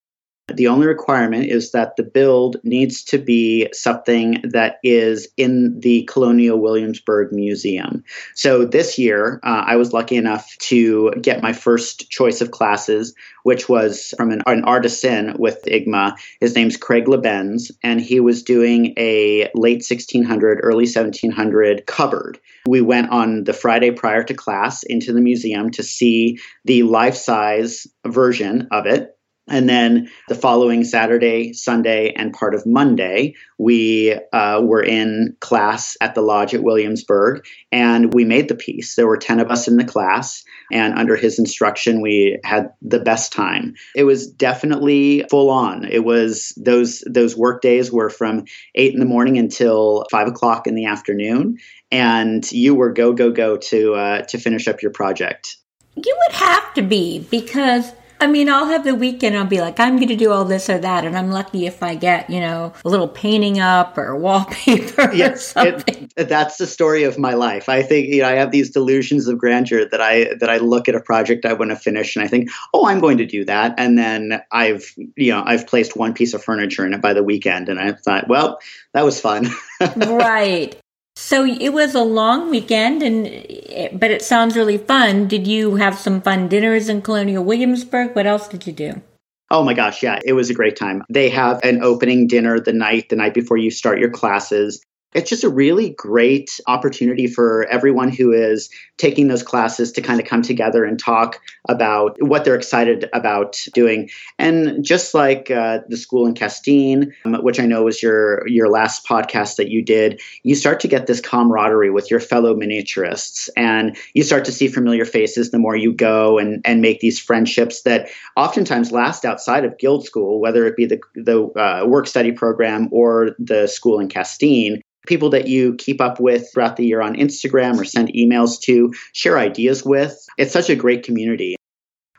the 0.54 0.66
only 0.68 0.87
requirement 0.87 1.46
is 1.46 1.72
that 1.72 1.96
the 1.96 2.02
build 2.02 2.56
needs 2.64 3.04
to 3.04 3.18
be 3.18 3.68
something 3.72 4.40
that 4.44 4.76
is 4.82 5.28
in 5.37 5.78
the 5.80 6.04
Colonial 6.04 6.58
Williamsburg 6.58 7.32
Museum. 7.32 8.02
So 8.34 8.64
this 8.64 8.98
year, 8.98 9.40
uh, 9.42 9.64
I 9.66 9.76
was 9.76 9.92
lucky 9.92 10.16
enough 10.16 10.56
to 10.58 11.12
get 11.20 11.42
my 11.42 11.52
first 11.52 12.11
choice 12.11 12.40
of 12.40 12.50
classes, 12.50 13.14
which 13.42 13.68
was 13.68 14.14
from 14.16 14.30
an, 14.30 14.42
an 14.46 14.64
artisan 14.64 15.37
with 15.38 15.62
IGMA. 15.66 16.16
His 16.40 16.54
name's 16.54 16.76
Craig 16.76 17.04
Lebenz, 17.04 17.70
and 17.82 18.00
he 18.00 18.18
was 18.18 18.42
doing 18.42 18.94
a 18.96 19.50
late 19.54 19.84
1600, 19.87 20.61
early 20.62 20.84
1700 20.84 21.87
cupboard. 21.87 22.38
We 22.66 22.80
went 22.80 23.11
on 23.11 23.44
the 23.44 23.52
Friday 23.52 23.90
prior 23.90 24.24
to 24.24 24.34
class 24.34 24.82
into 24.82 25.12
the 25.12 25.20
museum 25.20 25.70
to 25.72 25.82
see 25.82 26.38
the 26.64 26.84
life 26.84 27.16
size 27.16 27.87
version 28.06 28.68
of 28.72 28.87
it 28.87 29.14
and 29.48 29.68
then 29.68 30.11
the 30.28 30.34
following 30.34 30.84
Saturday, 30.84 31.52
Sunday, 31.52 32.12
and 32.12 32.32
part 32.32 32.54
of 32.54 32.66
Monday, 32.66 33.34
we 33.58 34.18
uh, 34.32 34.61
were 34.62 34.82
in 34.82 35.37
class 35.40 35.96
at 36.00 36.14
the 36.14 36.20
lodge 36.20 36.54
at 36.54 36.62
Williamsburg 36.62 37.44
and 37.72 38.14
we 38.14 38.24
made 38.24 38.48
the 38.48 38.54
piece. 38.54 38.94
There 38.94 39.06
were 39.06 39.16
10 39.16 39.40
of 39.40 39.50
us 39.50 39.68
in 39.68 39.76
the 39.76 39.84
class, 39.84 40.44
and 40.72 40.98
under 40.98 41.16
his 41.16 41.38
instruction, 41.38 42.00
we 42.00 42.38
had 42.44 42.72
the 42.82 43.00
best 43.00 43.32
time. 43.32 43.74
It 43.94 44.04
was 44.04 44.30
definitely 44.30 45.24
full 45.30 45.50
on. 45.50 45.84
It 45.84 46.04
was 46.04 46.52
those, 46.56 47.02
those 47.06 47.37
work 47.37 47.62
days 47.62 47.90
were 47.90 48.11
from 48.11 48.44
8 48.74 48.94
in 48.94 49.00
the 49.00 49.06
morning 49.06 49.38
until 49.38 50.06
5 50.11 50.28
o'clock 50.28 50.66
in 50.66 50.74
the 50.74 50.87
afternoon, 50.87 51.58
and 51.90 52.50
you 52.52 52.74
were 52.74 52.92
go, 52.92 53.12
go, 53.12 53.30
go 53.30 53.56
to, 53.56 53.94
uh, 53.94 54.22
to 54.22 54.38
finish 54.38 54.68
up 54.68 54.82
your 54.82 54.92
project. 54.92 55.56
You 55.96 56.16
would 56.26 56.37
have 56.37 56.74
to 56.74 56.82
be 56.82 57.26
because 57.30 57.92
I 58.20 58.26
mean, 58.26 58.48
I'll 58.48 58.66
have 58.66 58.85
the 58.85 58.94
weekend. 58.94 59.37
I'll 59.37 59.46
be 59.46 59.61
like, 59.61 59.78
I'm 59.78 59.96
going 59.96 60.09
to 60.09 60.16
do 60.16 60.33
all 60.33 60.44
this 60.44 60.68
or 60.68 60.78
that, 60.78 61.04
and 61.04 61.16
I'm 61.16 61.31
lucky 61.31 61.66
if 61.66 61.83
I 61.83 61.94
get, 61.94 62.28
you 62.28 62.40
know, 62.40 62.72
a 62.85 62.88
little 62.88 63.09
painting 63.09 63.61
up 63.61 63.96
or 63.96 64.16
wallpaper. 64.16 65.12
Yes, 65.12 65.52
it, 65.57 66.12
that's 66.16 66.57
the 66.57 66.66
story 66.66 67.04
of 67.04 67.18
my 67.18 67.35
life. 67.35 67.68
I 67.68 67.83
think 67.83 68.09
you 68.09 68.22
know 68.22 68.28
I 68.28 68.33
have 68.33 68.50
these 68.50 68.70
delusions 68.70 69.28
of 69.28 69.38
grandeur 69.38 69.88
that 69.90 70.00
I 70.00 70.35
that 70.40 70.50
I 70.50 70.59
look 70.59 70.88
at 70.88 70.94
a 70.94 71.00
project 71.00 71.44
I 71.44 71.52
want 71.52 71.70
to 71.70 71.76
finish, 71.76 72.16
and 72.16 72.24
I 72.24 72.28
think, 72.28 72.50
oh, 72.74 72.87
I'm 72.87 73.00
going 73.00 73.18
to 73.18 73.26
do 73.26 73.44
that, 73.44 73.74
and 73.78 73.96
then 73.96 74.42
I've 74.50 74.92
you 75.16 75.33
know 75.33 75.42
I've 75.44 75.66
placed 75.66 75.96
one 75.96 76.14
piece 76.14 76.35
of 76.35 76.42
furniture 76.42 76.85
in 76.85 76.94
it 76.94 77.00
by 77.00 77.14
the 77.14 77.22
weekend, 77.22 77.68
and 77.68 77.78
I 77.78 77.92
thought, 77.92 78.28
well, 78.28 78.59
that 78.94 79.04
was 79.04 79.20
fun. 79.20 79.48
right. 79.96 80.76
So 81.20 81.44
it 81.44 81.70
was 81.72 81.96
a 81.96 82.02
long 82.04 82.48
weekend, 82.48 83.02
and 83.02 83.26
eh, 83.26 83.88
but 83.92 84.12
it 84.12 84.22
sounds 84.22 84.54
really 84.54 84.78
fun. 84.78 85.26
Did 85.26 85.48
you 85.48 85.74
have 85.74 85.98
some 85.98 86.22
fun 86.22 86.46
dinners 86.46 86.88
in 86.88 87.02
Colonial 87.02 87.42
Williamsburg? 87.42 88.14
What 88.14 88.28
else 88.28 88.46
did 88.46 88.68
you 88.68 88.72
do? 88.72 89.02
Oh 89.50 89.64
my 89.64 89.74
gosh, 89.74 90.00
yeah, 90.00 90.20
it 90.24 90.35
was 90.35 90.48
a 90.48 90.54
great 90.54 90.76
time. 90.76 91.02
They 91.11 91.28
have 91.31 91.59
an 91.64 91.83
opening 91.83 92.28
dinner 92.28 92.61
the 92.61 92.72
night 92.72 93.09
the 93.09 93.16
night 93.16 93.35
before 93.35 93.57
you 93.57 93.72
start 93.72 93.98
your 93.98 94.11
classes 94.11 94.81
it's 95.14 95.30
just 95.30 95.44
a 95.44 95.48
really 95.48 95.90
great 95.90 96.60
opportunity 96.66 97.26
for 97.26 97.66
everyone 97.70 98.10
who 98.10 98.32
is 98.32 98.68
taking 98.98 99.28
those 99.28 99.42
classes 99.42 99.92
to 99.92 100.02
kind 100.02 100.20
of 100.20 100.26
come 100.26 100.42
together 100.42 100.84
and 100.84 100.98
talk 100.98 101.40
about 101.68 102.16
what 102.20 102.44
they're 102.44 102.54
excited 102.54 103.08
about 103.14 103.58
doing. 103.72 104.10
And 104.38 104.84
just 104.84 105.14
like 105.14 105.50
uh, 105.50 105.80
the 105.88 105.96
school 105.96 106.26
in 106.26 106.34
Castine, 106.34 107.14
um, 107.24 107.34
which 107.42 107.58
I 107.58 107.64
know 107.64 107.84
was 107.84 108.02
your 108.02 108.46
your 108.46 108.68
last 108.68 109.06
podcast 109.06 109.56
that 109.56 109.70
you 109.70 109.82
did, 109.82 110.20
you 110.42 110.54
start 110.54 110.80
to 110.80 110.88
get 110.88 111.06
this 111.06 111.20
camaraderie 111.20 111.90
with 111.90 112.10
your 112.10 112.20
fellow 112.20 112.54
miniaturists, 112.54 113.48
and 113.56 113.96
you 114.12 114.22
start 114.22 114.44
to 114.44 114.52
see 114.52 114.68
familiar 114.68 115.06
faces 115.06 115.50
the 115.50 115.58
more 115.58 115.76
you 115.76 115.92
go 115.92 116.38
and 116.38 116.60
and 116.66 116.82
make 116.82 117.00
these 117.00 117.18
friendships 117.18 117.82
that 117.82 118.10
oftentimes 118.36 118.92
last 118.92 119.24
outside 119.24 119.64
of 119.64 119.78
guild 119.78 120.04
school, 120.04 120.40
whether 120.40 120.66
it 120.66 120.76
be 120.76 120.84
the 120.84 121.00
the 121.14 121.44
uh, 121.58 121.86
work 121.86 122.06
study 122.06 122.32
program 122.32 122.88
or 122.92 123.30
the 123.38 123.66
school 123.66 124.00
in 124.00 124.08
Castine 124.08 124.82
people 125.08 125.30
that 125.30 125.48
you 125.48 125.74
keep 125.74 126.00
up 126.00 126.20
with 126.20 126.52
throughout 126.52 126.76
the 126.76 126.86
year 126.86 127.00
on 127.00 127.16
Instagram 127.16 127.80
or 127.80 127.84
send 127.84 128.12
emails 128.12 128.60
to, 128.60 128.92
share 129.12 129.38
ideas 129.38 129.84
with. 129.84 130.14
It's 130.36 130.52
such 130.52 130.70
a 130.70 130.76
great 130.76 131.02
community. 131.02 131.56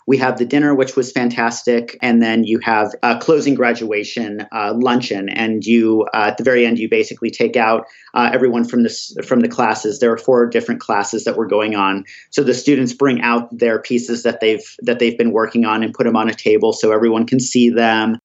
We 0.07 0.17
have 0.17 0.39
the 0.39 0.45
dinner, 0.45 0.73
which 0.73 0.95
was 0.95 1.11
fantastic, 1.11 1.95
and 2.01 2.19
then 2.19 2.43
you 2.43 2.57
have 2.63 2.95
a 3.03 3.19
closing 3.19 3.53
graduation 3.53 4.47
uh, 4.51 4.73
luncheon, 4.75 5.29
and 5.29 5.63
you 5.63 6.07
uh, 6.15 6.29
at 6.29 6.39
the 6.39 6.43
very 6.43 6.65
end 6.65 6.79
you 6.79 6.89
basically 6.89 7.29
take 7.29 7.55
out 7.55 7.85
uh, 8.15 8.31
everyone 8.33 8.65
from 8.65 8.81
this 8.81 9.15
from 9.23 9.41
the 9.41 9.47
classes. 9.47 9.99
There 9.99 10.11
are 10.11 10.17
four 10.17 10.47
different 10.47 10.81
classes 10.81 11.25
that 11.25 11.37
were 11.37 11.45
going 11.45 11.75
on, 11.75 12.05
so 12.31 12.43
the 12.43 12.55
students 12.55 12.91
bring 12.91 13.21
out 13.21 13.55
their 13.55 13.79
pieces 13.79 14.23
that 14.23 14.39
they've 14.39 14.65
that 14.79 14.97
they've 14.97 15.15
been 15.15 15.31
working 15.31 15.63
on 15.63 15.83
and 15.83 15.93
put 15.93 16.05
them 16.05 16.15
on 16.15 16.27
a 16.27 16.33
table 16.33 16.73
so 16.73 16.91
everyone 16.91 17.27
can 17.27 17.39
see 17.39 17.69
them 17.69 18.17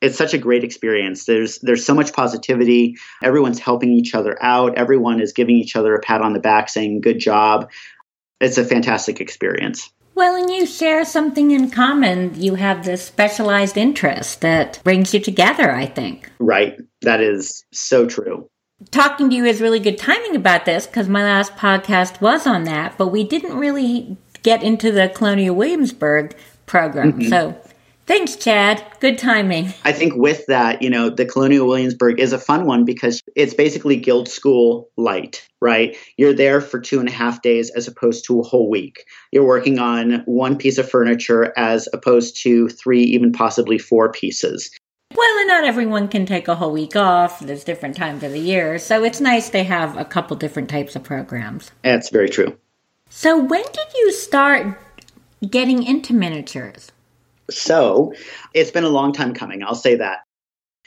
it's 0.00 0.16
such 0.16 0.34
a 0.34 0.38
great 0.38 0.64
experience. 0.64 1.24
There's 1.24 1.58
there's 1.58 1.84
so 1.84 1.94
much 1.94 2.12
positivity. 2.12 2.96
Everyone's 3.22 3.58
helping 3.58 3.92
each 3.92 4.14
other 4.14 4.36
out. 4.42 4.76
Everyone 4.76 5.20
is 5.20 5.32
giving 5.32 5.56
each 5.56 5.76
other 5.76 5.94
a 5.94 6.00
pat 6.00 6.22
on 6.22 6.32
the 6.32 6.40
back 6.40 6.68
saying 6.68 7.00
good 7.00 7.18
job. 7.18 7.70
It's 8.40 8.58
a 8.58 8.64
fantastic 8.64 9.20
experience. 9.20 9.90
Well, 10.14 10.34
and 10.34 10.50
you 10.50 10.66
share 10.66 11.04
something 11.04 11.52
in 11.52 11.70
common. 11.70 12.40
You 12.40 12.56
have 12.56 12.84
this 12.84 13.04
specialized 13.04 13.76
interest 13.76 14.40
that 14.40 14.80
brings 14.82 15.14
you 15.14 15.20
together, 15.20 15.70
I 15.70 15.86
think. 15.86 16.30
Right. 16.40 16.76
That 17.02 17.20
is 17.20 17.64
so 17.72 18.04
true. 18.04 18.50
Talking 18.90 19.30
to 19.30 19.36
you 19.36 19.44
is 19.44 19.60
really 19.60 19.78
good 19.78 19.98
timing 19.98 20.34
about 20.34 20.64
this 20.64 20.88
because 20.88 21.08
my 21.08 21.22
last 21.22 21.54
podcast 21.54 22.20
was 22.20 22.48
on 22.48 22.64
that, 22.64 22.98
but 22.98 23.08
we 23.08 23.22
didn't 23.22 23.58
really 23.58 24.16
get 24.42 24.62
into 24.62 24.90
the 24.90 25.08
Colonial 25.08 25.54
Williamsburg 25.54 26.36
program. 26.66 27.12
Mm-hmm. 27.12 27.28
So 27.28 27.60
Thanks, 28.08 28.36
Chad. 28.36 28.82
Good 29.00 29.18
timing. 29.18 29.74
I 29.84 29.92
think 29.92 30.14
with 30.16 30.46
that, 30.46 30.80
you 30.80 30.88
know, 30.88 31.10
the 31.10 31.26
Colonial 31.26 31.66
Williamsburg 31.66 32.18
is 32.18 32.32
a 32.32 32.38
fun 32.38 32.64
one 32.64 32.86
because 32.86 33.22
it's 33.36 33.52
basically 33.52 33.96
Guild 33.96 34.30
School 34.30 34.88
light, 34.96 35.46
right? 35.60 35.94
You're 36.16 36.32
there 36.32 36.62
for 36.62 36.80
two 36.80 37.00
and 37.00 37.08
a 37.10 37.12
half 37.12 37.42
days 37.42 37.68
as 37.68 37.86
opposed 37.86 38.24
to 38.24 38.40
a 38.40 38.42
whole 38.42 38.70
week. 38.70 39.04
You're 39.30 39.44
working 39.44 39.78
on 39.78 40.22
one 40.24 40.56
piece 40.56 40.78
of 40.78 40.88
furniture 40.88 41.52
as 41.58 41.86
opposed 41.92 42.40
to 42.44 42.70
three, 42.70 43.02
even 43.02 43.30
possibly 43.30 43.76
four 43.76 44.10
pieces. 44.10 44.70
Well, 45.14 45.38
and 45.40 45.48
not 45.48 45.64
everyone 45.64 46.08
can 46.08 46.24
take 46.24 46.48
a 46.48 46.54
whole 46.54 46.72
week 46.72 46.96
off. 46.96 47.40
There's 47.40 47.62
different 47.62 47.94
times 47.94 48.22
of 48.22 48.32
the 48.32 48.40
year. 48.40 48.78
So 48.78 49.04
it's 49.04 49.20
nice 49.20 49.50
they 49.50 49.64
have 49.64 49.98
a 49.98 50.04
couple 50.06 50.34
different 50.34 50.70
types 50.70 50.96
of 50.96 51.02
programs. 51.04 51.72
That's 51.82 52.08
very 52.08 52.30
true. 52.30 52.56
So 53.10 53.38
when 53.38 53.64
did 53.64 53.94
you 53.94 54.12
start 54.12 54.80
getting 55.50 55.82
into 55.82 56.14
miniatures? 56.14 56.90
So 57.50 58.12
it's 58.54 58.70
been 58.70 58.84
a 58.84 58.88
long 58.88 59.12
time 59.12 59.34
coming, 59.34 59.62
I'll 59.62 59.74
say 59.74 59.96
that. 59.96 60.20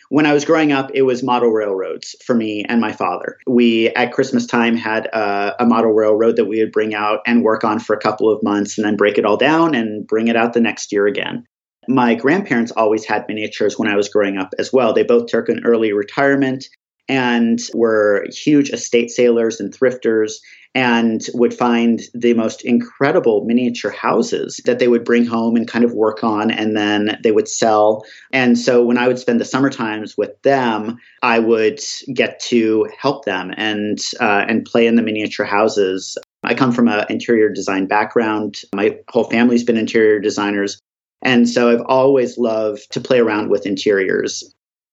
When 0.09 0.25
I 0.25 0.33
was 0.33 0.43
growing 0.43 0.73
up, 0.73 0.91
it 0.93 1.03
was 1.03 1.23
model 1.23 1.51
railroads 1.51 2.17
for 2.25 2.35
me 2.35 2.65
and 2.67 2.81
my 2.81 2.91
father. 2.91 3.37
We, 3.47 3.89
at 3.91 4.11
Christmas 4.11 4.45
time, 4.45 4.75
had 4.75 5.05
a, 5.07 5.55
a, 5.63 5.65
model 5.65 5.91
railroad 5.91 6.35
that 6.35 6.45
we 6.45 6.59
would 6.59 6.73
bring 6.73 6.93
out 6.93 7.21
and 7.25 7.45
work 7.45 7.63
on 7.63 7.79
for 7.79 7.95
a 7.95 7.99
couple 7.99 8.29
of 8.29 8.43
months 8.43 8.77
and 8.77 8.83
then 8.85 8.97
break 8.97 9.17
it 9.17 9.23
all 9.23 9.37
down 9.37 9.73
and 9.73 10.05
bring 10.05 10.27
it 10.27 10.35
out 10.35 10.51
the 10.51 10.59
next 10.59 10.91
year 10.91 11.07
again. 11.07 11.45
My 11.87 12.13
grandparents 12.13 12.73
always 12.73 13.05
had 13.05 13.25
miniatures 13.29 13.79
when 13.79 13.87
I 13.87 13.95
was 13.95 14.09
growing 14.09 14.37
up 14.37 14.53
as 14.59 14.73
well. 14.73 14.91
They 14.91 15.03
both 15.03 15.27
took 15.27 15.47
an 15.47 15.61
early 15.63 15.93
retirement 15.93 16.65
and 17.07 17.59
were 17.73 18.27
huge 18.31 18.69
estate 18.69 19.11
sailors 19.11 19.61
and 19.61 19.73
thrifters 19.73 20.33
and 20.73 21.27
would 21.33 21.53
find 21.53 22.01
the 22.13 22.33
most 22.33 22.63
incredible 22.63 23.43
miniature 23.45 23.91
houses 23.91 24.61
that 24.65 24.79
they 24.79 24.87
would 24.87 25.03
bring 25.03 25.25
home 25.25 25.55
and 25.55 25.67
kind 25.67 25.83
of 25.83 25.93
work 25.93 26.23
on 26.23 26.49
and 26.49 26.77
then 26.77 27.19
they 27.23 27.31
would 27.31 27.47
sell. 27.47 28.03
And 28.31 28.57
so 28.57 28.83
when 28.83 28.97
I 28.97 29.07
would 29.07 29.19
spend 29.19 29.41
the 29.41 29.45
summer 29.45 29.69
times 29.69 30.17
with 30.17 30.41
them, 30.43 30.97
I 31.21 31.39
would 31.39 31.81
get 32.13 32.39
to 32.41 32.89
help 32.97 33.25
them 33.25 33.53
and 33.57 33.99
uh, 34.19 34.45
and 34.47 34.65
play 34.65 34.87
in 34.87 34.95
the 34.95 35.01
miniature 35.01 35.45
houses. 35.45 36.17
I 36.43 36.55
come 36.55 36.71
from 36.71 36.87
an 36.87 37.05
interior 37.09 37.49
design 37.49 37.85
background. 37.85 38.61
My 38.73 38.97
whole 39.09 39.25
family's 39.25 39.63
been 39.63 39.77
interior 39.77 40.19
designers. 40.19 40.79
And 41.21 41.47
so 41.47 41.69
I've 41.69 41.85
always 41.85 42.37
loved 42.37 42.91
to 42.93 43.01
play 43.01 43.19
around 43.19 43.49
with 43.49 43.67
interiors 43.67 44.43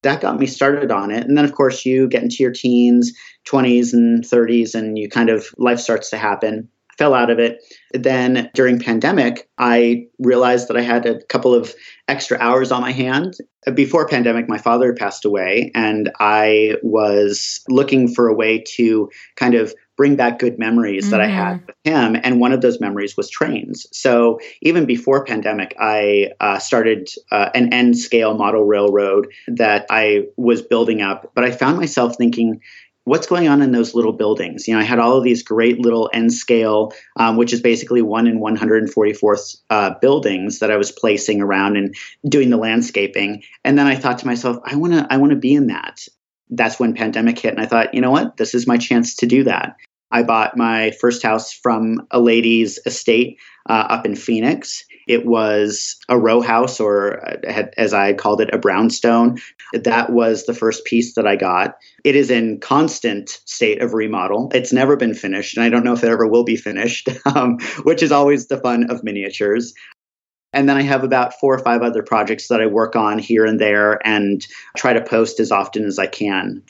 that 0.02 0.20
got 0.20 0.38
me 0.38 0.46
started 0.46 0.90
on 0.90 1.10
it. 1.10 1.26
And 1.26 1.36
then, 1.36 1.44
of 1.44 1.54
course, 1.54 1.84
you 1.84 2.08
get 2.08 2.22
into 2.22 2.36
your 2.40 2.52
teens, 2.52 3.12
20s, 3.48 3.92
and 3.92 4.24
30s, 4.24 4.74
and 4.74 4.96
you 4.98 5.08
kind 5.08 5.28
of 5.28 5.46
life 5.58 5.80
starts 5.80 6.10
to 6.10 6.16
happen. 6.16 6.68
fell 6.98 7.14
out 7.14 7.30
of 7.30 7.38
it. 7.38 7.58
Then 7.94 8.50
during 8.54 8.80
pandemic, 8.80 9.48
I 9.56 10.06
realized 10.18 10.68
that 10.68 10.76
I 10.76 10.82
had 10.82 11.06
a 11.06 11.22
couple 11.26 11.54
of 11.54 11.72
extra 12.08 12.36
hours 12.38 12.72
on 12.72 12.82
my 12.82 12.90
hand. 12.90 13.34
Before 13.72 14.06
pandemic, 14.06 14.48
my 14.48 14.58
father 14.58 14.92
passed 14.92 15.24
away, 15.24 15.70
and 15.74 16.10
I 16.18 16.74
was 16.82 17.60
looking 17.68 18.12
for 18.12 18.28
a 18.28 18.34
way 18.34 18.64
to 18.74 19.08
kind 19.36 19.54
of 19.54 19.72
bring 19.98 20.16
back 20.16 20.38
good 20.38 20.58
memories 20.58 21.04
mm-hmm. 21.04 21.10
that 21.10 21.20
I 21.20 21.26
had 21.26 21.56
mm-hmm. 21.56 21.66
with 21.66 21.76
him. 21.84 22.20
And 22.24 22.40
one 22.40 22.52
of 22.52 22.62
those 22.62 22.80
memories 22.80 23.16
was 23.16 23.28
trains. 23.28 23.86
So 23.92 24.40
even 24.62 24.86
before 24.86 25.24
pandemic, 25.24 25.74
I 25.78 26.30
uh, 26.40 26.58
started 26.58 27.10
uh, 27.30 27.50
an 27.54 27.74
N 27.74 27.92
scale 27.92 28.34
model 28.34 28.64
railroad 28.64 29.26
that 29.48 29.84
I 29.90 30.28
was 30.36 30.62
building 30.62 31.02
up. 31.02 31.32
But 31.34 31.44
I 31.44 31.50
found 31.50 31.76
myself 31.76 32.16
thinking, 32.16 32.62
what's 33.04 33.26
going 33.26 33.48
on 33.48 33.60
in 33.60 33.72
those 33.72 33.94
little 33.94 34.12
buildings? 34.12 34.68
You 34.68 34.74
know, 34.74 34.80
I 34.80 34.84
had 34.84 35.00
all 35.00 35.16
of 35.16 35.24
these 35.24 35.42
great 35.42 35.80
little 35.80 36.08
N 36.12 36.30
scale, 36.30 36.92
um, 37.16 37.36
which 37.36 37.52
is 37.52 37.60
basically 37.60 38.02
one 38.02 38.28
in 38.28 38.40
144th 38.40 39.56
uh, 39.70 39.94
buildings 40.00 40.60
that 40.60 40.70
I 40.70 40.76
was 40.76 40.92
placing 40.92 41.40
around 41.40 41.76
and 41.76 41.94
doing 42.28 42.50
the 42.50 42.56
landscaping. 42.56 43.42
And 43.64 43.76
then 43.76 43.86
I 43.86 43.96
thought 43.96 44.18
to 44.18 44.26
myself, 44.26 44.58
I 44.64 44.76
want 44.76 44.92
to, 44.92 45.06
I 45.10 45.16
want 45.16 45.30
to 45.30 45.36
be 45.36 45.54
in 45.54 45.66
that. 45.68 46.06
That's 46.50 46.80
when 46.80 46.94
pandemic 46.94 47.38
hit, 47.38 47.52
and 47.52 47.60
I 47.60 47.66
thought, 47.66 47.92
you 47.92 48.00
know 48.00 48.10
what, 48.10 48.38
this 48.38 48.54
is 48.54 48.66
my 48.66 48.78
chance 48.78 49.16
to 49.16 49.26
do 49.26 49.44
that. 49.44 49.76
I 50.10 50.22
bought 50.22 50.56
my 50.56 50.92
first 51.00 51.22
house 51.22 51.52
from 51.52 52.06
a 52.10 52.20
lady's 52.20 52.78
estate 52.86 53.38
uh, 53.68 53.86
up 53.88 54.06
in 54.06 54.16
Phoenix. 54.16 54.84
It 55.06 55.26
was 55.26 55.96
a 56.08 56.18
row 56.18 56.40
house, 56.40 56.80
or 56.80 57.26
uh, 57.26 57.66
as 57.76 57.92
I 57.92 58.14
called 58.14 58.40
it, 58.40 58.52
a 58.52 58.58
brownstone. 58.58 59.38
That 59.72 60.12
was 60.12 60.46
the 60.46 60.54
first 60.54 60.84
piece 60.84 61.14
that 61.14 61.26
I 61.26 61.36
got. 61.36 61.76
It 62.04 62.16
is 62.16 62.30
in 62.30 62.60
constant 62.60 63.40
state 63.44 63.82
of 63.82 63.92
remodel. 63.92 64.50
It's 64.54 64.72
never 64.72 64.96
been 64.96 65.14
finished, 65.14 65.56
and 65.56 65.64
I 65.64 65.68
don't 65.68 65.84
know 65.84 65.92
if 65.92 66.02
it 66.02 66.08
ever 66.08 66.26
will 66.26 66.44
be 66.44 66.56
finished, 66.56 67.08
um, 67.26 67.58
which 67.82 68.02
is 68.02 68.12
always 68.12 68.46
the 68.46 68.58
fun 68.58 68.90
of 68.90 69.04
miniatures. 69.04 69.74
And 70.54 70.66
then 70.68 70.78
I 70.78 70.82
have 70.82 71.04
about 71.04 71.38
four 71.38 71.54
or 71.54 71.58
five 71.58 71.82
other 71.82 72.02
projects 72.02 72.48
that 72.48 72.62
I 72.62 72.66
work 72.66 72.96
on 72.96 73.18
here 73.18 73.44
and 73.44 73.60
there 73.60 74.00
and 74.06 74.46
try 74.78 74.94
to 74.94 75.04
post 75.04 75.40
as 75.40 75.52
often 75.52 75.84
as 75.84 75.98
I 75.98 76.06
can. 76.06 76.62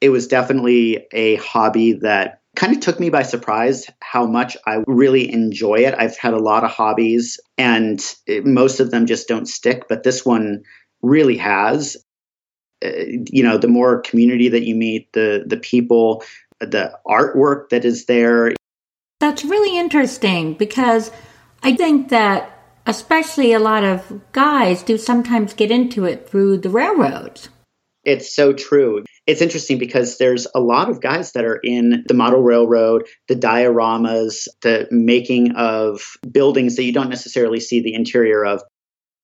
It 0.00 0.08
was 0.08 0.26
definitely 0.26 1.06
a 1.12 1.36
hobby 1.36 1.92
that 1.92 2.40
kind 2.58 2.74
of 2.74 2.80
took 2.80 2.98
me 2.98 3.08
by 3.08 3.22
surprise 3.22 3.88
how 4.00 4.26
much 4.26 4.56
I 4.66 4.82
really 4.88 5.32
enjoy 5.32 5.76
it. 5.76 5.94
I've 5.96 6.18
had 6.18 6.34
a 6.34 6.40
lot 6.40 6.64
of 6.64 6.70
hobbies 6.72 7.38
and 7.56 8.04
most 8.42 8.80
of 8.80 8.90
them 8.90 9.06
just 9.06 9.28
don't 9.28 9.46
stick, 9.46 9.84
but 9.88 10.02
this 10.02 10.26
one 10.26 10.64
really 11.00 11.36
has. 11.36 11.96
Uh, 12.84 12.90
you 13.30 13.44
know, 13.44 13.58
the 13.58 13.68
more 13.68 14.00
community 14.02 14.48
that 14.48 14.64
you 14.64 14.74
meet, 14.74 15.12
the 15.12 15.44
the 15.46 15.56
people, 15.56 16.24
the 16.58 16.92
artwork 17.06 17.68
that 17.68 17.84
is 17.84 18.06
there. 18.06 18.54
That's 19.20 19.44
really 19.44 19.78
interesting 19.78 20.54
because 20.54 21.12
I 21.62 21.76
think 21.76 22.08
that 22.08 22.50
especially 22.86 23.52
a 23.52 23.60
lot 23.60 23.84
of 23.84 24.20
guys 24.32 24.82
do 24.82 24.98
sometimes 24.98 25.54
get 25.54 25.70
into 25.70 26.04
it 26.04 26.28
through 26.28 26.58
the 26.58 26.70
railroads. 26.70 27.50
It's 28.04 28.34
so 28.34 28.52
true. 28.52 29.04
It's 29.28 29.42
interesting 29.42 29.78
because 29.78 30.16
there's 30.16 30.46
a 30.54 30.60
lot 30.60 30.88
of 30.88 31.02
guys 31.02 31.32
that 31.32 31.44
are 31.44 31.60
in 31.62 32.02
the 32.08 32.14
model 32.14 32.40
railroad, 32.40 33.06
the 33.28 33.36
dioramas, 33.36 34.48
the 34.62 34.88
making 34.90 35.52
of 35.54 36.00
buildings 36.32 36.76
that 36.76 36.84
you 36.84 36.94
don't 36.94 37.10
necessarily 37.10 37.60
see 37.60 37.82
the 37.82 37.92
interior 37.92 38.42
of, 38.42 38.62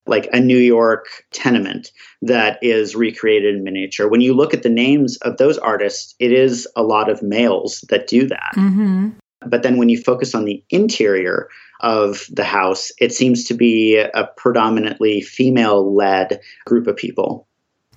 like 0.06 0.28
a 0.34 0.40
New 0.40 0.58
York 0.58 1.06
tenement 1.32 1.90
that 2.20 2.58
is 2.60 2.94
recreated 2.94 3.54
in 3.54 3.64
miniature. 3.64 4.06
When 4.06 4.20
you 4.20 4.34
look 4.34 4.52
at 4.52 4.62
the 4.62 4.68
names 4.68 5.16
of 5.22 5.38
those 5.38 5.56
artists, 5.56 6.14
it 6.18 6.30
is 6.30 6.68
a 6.76 6.82
lot 6.82 7.08
of 7.08 7.22
males 7.22 7.82
that 7.88 8.06
do 8.06 8.28
that. 8.28 8.52
Mm-hmm. 8.54 9.08
But 9.46 9.62
then 9.62 9.78
when 9.78 9.88
you 9.88 9.96
focus 9.96 10.34
on 10.34 10.44
the 10.44 10.62
interior 10.68 11.48
of 11.80 12.26
the 12.30 12.44
house, 12.44 12.92
it 12.98 13.14
seems 13.14 13.44
to 13.44 13.54
be 13.54 13.96
a 13.96 14.28
predominantly 14.36 15.22
female 15.22 15.94
led 15.94 16.40
group 16.66 16.86
of 16.86 16.96
people. 16.96 17.48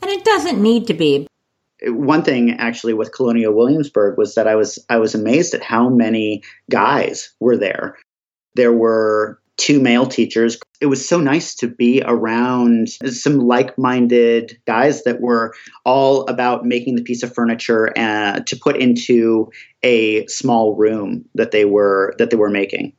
And 0.02 0.10
it 0.10 0.24
doesn't 0.24 0.62
need 0.62 0.88
to 0.88 0.94
be. 0.94 1.28
One 1.86 2.24
thing 2.24 2.54
actually 2.54 2.94
with 2.94 3.14
Colonial 3.14 3.54
Williamsburg 3.54 4.18
was 4.18 4.36
that 4.36 4.48
I 4.48 4.56
was 4.56 4.80
I 4.90 4.98
was 4.98 5.14
amazed 5.14 5.54
at 5.54 5.64
how 5.64 5.90
many 5.90 6.42
guys 6.72 7.34
were 7.40 7.58
there. 7.58 7.98
There 8.56 8.74
were 8.74 9.40
two 9.58 9.80
male 9.82 10.06
teachers. 10.06 10.58
It 10.80 10.86
was 10.86 11.08
so 11.08 11.20
nice 11.20 11.56
to 11.56 11.68
be 11.68 12.02
around 12.06 12.90
some 12.90 13.40
like-minded 13.40 14.58
guys 14.66 15.04
that 15.04 15.20
were 15.20 15.54
all 15.84 16.22
about 16.28 16.66
making 16.66 16.96
the 16.96 17.02
piece 17.02 17.24
of 17.24 17.34
furniture 17.34 17.92
uh, 17.98 18.40
to 18.42 18.56
put 18.56 18.78
into 18.78 19.50
a 19.84 20.26
small 20.28 20.76
room 20.76 21.26
that 21.36 21.52
they 21.52 21.66
were 21.66 22.14
that 22.18 22.30
they 22.30 22.38
were 22.38 22.50
making. 22.50 22.94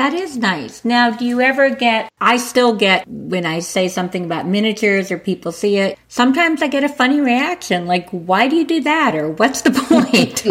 That 0.00 0.14
is 0.14 0.38
nice. 0.38 0.82
Now, 0.82 1.10
do 1.10 1.26
you 1.26 1.42
ever 1.42 1.68
get, 1.68 2.08
I 2.22 2.38
still 2.38 2.74
get 2.74 3.06
when 3.06 3.44
I 3.44 3.58
say 3.58 3.86
something 3.86 4.24
about 4.24 4.46
miniatures 4.46 5.10
or 5.10 5.18
people 5.18 5.52
see 5.52 5.76
it, 5.76 5.98
sometimes 6.08 6.62
I 6.62 6.68
get 6.68 6.84
a 6.84 6.88
funny 6.88 7.20
reaction 7.20 7.84
like, 7.84 8.08
why 8.08 8.48
do 8.48 8.56
you 8.56 8.66
do 8.66 8.80
that? 8.80 9.14
Or 9.14 9.32
what's 9.32 9.60
the 9.60 9.72
point? 9.72 10.46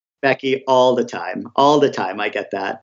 Becky, 0.22 0.64
all 0.66 0.94
the 0.94 1.04
time, 1.04 1.48
all 1.54 1.80
the 1.80 1.90
time 1.90 2.18
I 2.18 2.30
get 2.30 2.52
that. 2.52 2.80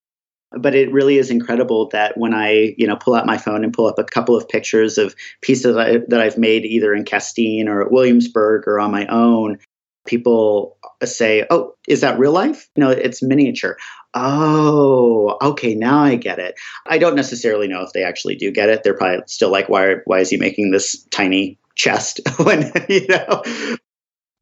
But 0.52 0.76
it 0.76 0.92
really 0.92 1.18
is 1.18 1.32
incredible 1.32 1.90
that 1.90 2.16
when 2.16 2.36
I, 2.36 2.76
you 2.78 2.86
know, 2.86 2.96
pull 2.96 3.16
out 3.16 3.26
my 3.26 3.40
phone 3.40 3.64
and 3.64 3.74
pull 3.74 3.88
up 3.88 3.98
a 3.98 4.04
couple 4.04 4.38
of 4.38 4.48
pictures 4.48 5.00
of 5.00 5.16
pieces 5.42 5.74
that, 5.74 5.88
I, 5.88 5.98
that 6.10 6.22
I've 6.22 6.38
made 6.38 6.66
either 6.66 6.94
in 6.94 7.04
Castine 7.04 7.68
or 7.68 7.82
at 7.82 7.92
Williamsburg 7.92 8.68
or 8.68 8.80
on 8.80 8.92
my 8.92 9.08
own, 9.08 9.58
people 10.06 10.78
say, 11.04 11.46
"Oh, 11.50 11.74
is 11.88 12.02
that 12.02 12.20
real 12.20 12.32
life?" 12.32 12.70
No, 12.76 12.90
it's 12.90 13.22
miniature. 13.22 13.78
Oh, 14.14 15.38
okay, 15.42 15.76
now 15.76 16.00
I 16.00 16.16
get 16.16 16.40
it. 16.40 16.56
I 16.88 16.98
don't 16.98 17.16
necessarily 17.16 17.68
know 17.68 17.84
if 17.84 17.94
they 17.94 18.04
actually 18.04 18.36
do 18.36 18.52
get 18.52 18.70
it. 18.70 18.84
They're 18.84 18.98
probably 18.98 19.24
still 19.28 19.52
like, 19.52 19.70
"Why? 19.70 19.96
Why 20.06 20.20
is 20.20 20.30
he 20.30 20.38
making 20.38 20.72
this 20.72 21.04
tiny 21.12 21.58
chest?" 21.76 22.22
when 22.40 22.72
you 22.90 23.08
know. 23.08 23.44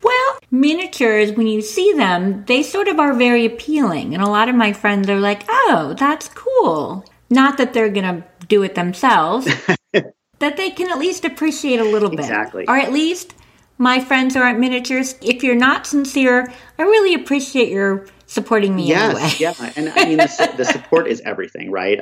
Well, 0.04 0.40
miniatures, 0.52 1.32
when 1.32 1.48
you 1.48 1.62
see 1.62 1.92
them, 1.94 2.46
they 2.46 2.62
sort 2.62 2.88
of 2.88 3.00
are 3.00 3.14
very 3.14 3.46
appealing. 3.46 4.14
And 4.14 4.22
a 4.22 4.30
lot 4.30 4.48
of 4.48 4.56
my 4.56 4.72
friends 4.72 5.10
are 5.10 5.20
like, 5.20 5.44
oh, 5.50 5.96
that's 5.98 6.30
cool. 6.30 7.04
not 7.30 7.58
that 7.58 7.74
they're 7.74 7.90
going 7.90 8.22
to 8.22 8.24
do 8.48 8.64
it 8.64 8.76
themselves, 8.76 9.46
that 9.94 10.58
they 10.58 10.70
can 10.72 10.92
at 10.92 11.00
least 11.00 11.26
appreciate 11.26 11.80
a 11.80 11.84
little 11.84 12.10
bit. 12.10 12.20
Exactly. 12.20 12.66
Or 12.68 12.78
at 12.78 12.94
least 12.94 13.34
my 13.78 14.00
friends 14.00 14.36
aren't 14.36 14.60
miniatures, 14.60 15.16
if 15.22 15.44
you're 15.44 15.56
not 15.56 15.86
sincere, 15.86 16.52
I 16.80 16.84
really 16.84 17.14
appreciate 17.14 17.70
your 17.70 18.06
supporting 18.26 18.76
me 18.76 18.88
yes, 18.88 19.16
anyway. 19.16 19.34
yeah. 19.40 19.72
And 19.76 19.90
I 19.96 20.06
mean, 20.06 20.18
the, 20.18 20.54
the 20.58 20.66
support 20.66 21.08
is 21.08 21.22
everything, 21.22 21.72
right? 21.72 22.02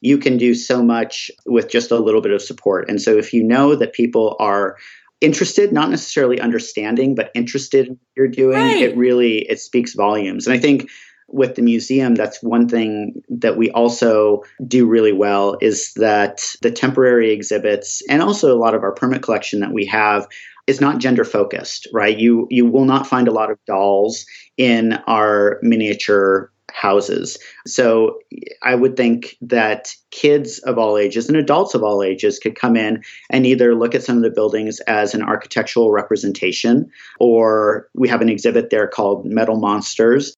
You 0.00 0.18
can 0.18 0.36
do 0.36 0.54
so 0.54 0.82
much 0.82 1.30
with 1.46 1.70
just 1.70 1.90
a 1.90 1.96
little 1.98 2.20
bit 2.20 2.32
of 2.32 2.42
support. 2.42 2.88
And 2.88 3.00
so 3.00 3.16
if 3.16 3.32
you 3.32 3.42
know 3.42 3.74
that 3.76 3.92
people 3.92 4.36
are 4.40 4.76
interested, 5.20 5.72
not 5.72 5.88
necessarily 5.90 6.40
understanding, 6.40 7.14
but 7.14 7.30
interested 7.34 7.86
in 7.86 7.92
what 7.92 8.00
you're 8.16 8.28
doing, 8.28 8.58
Right. 8.58 8.82
it 8.82 8.96
really 8.96 9.38
it 9.48 9.60
speaks 9.60 9.94
volumes. 9.94 10.46
And 10.46 10.54
I 10.54 10.58
think 10.58 10.90
with 11.28 11.54
the 11.54 11.62
museum, 11.62 12.14
that's 12.16 12.42
one 12.42 12.68
thing 12.68 13.22
that 13.30 13.56
we 13.56 13.70
also 13.70 14.42
do 14.66 14.84
really 14.86 15.12
well 15.12 15.56
is 15.62 15.94
that 15.94 16.42
the 16.60 16.70
temporary 16.70 17.30
exhibits 17.32 18.02
and 18.10 18.20
also 18.20 18.54
a 18.54 18.58
lot 18.58 18.74
of 18.74 18.82
our 18.82 18.92
permit 18.92 19.22
collection 19.22 19.60
that 19.60 19.72
we 19.72 19.86
have 19.86 20.26
is 20.66 20.80
not 20.80 20.98
gender 20.98 21.24
focused, 21.24 21.88
right? 21.92 22.16
You 22.16 22.46
you 22.50 22.66
will 22.66 22.84
not 22.84 23.06
find 23.06 23.28
a 23.28 23.32
lot 23.32 23.50
of 23.50 23.58
dolls 23.66 24.24
in 24.56 24.94
our 25.06 25.58
miniature 25.62 26.52
houses. 26.72 27.38
So 27.66 28.18
I 28.62 28.74
would 28.74 28.96
think 28.96 29.36
that 29.42 29.92
kids 30.10 30.58
of 30.60 30.78
all 30.78 30.96
ages 30.96 31.28
and 31.28 31.36
adults 31.36 31.74
of 31.74 31.82
all 31.82 32.02
ages 32.02 32.38
could 32.38 32.54
come 32.54 32.76
in 32.76 33.02
and 33.30 33.46
either 33.46 33.74
look 33.74 33.94
at 33.94 34.02
some 34.02 34.16
of 34.16 34.22
the 34.22 34.30
buildings 34.30 34.80
as 34.80 35.14
an 35.14 35.22
architectural 35.22 35.92
representation, 35.92 36.90
or 37.20 37.88
we 37.94 38.08
have 38.08 38.22
an 38.22 38.30
exhibit 38.30 38.70
there 38.70 38.88
called 38.88 39.26
Metal 39.26 39.58
Monsters 39.58 40.34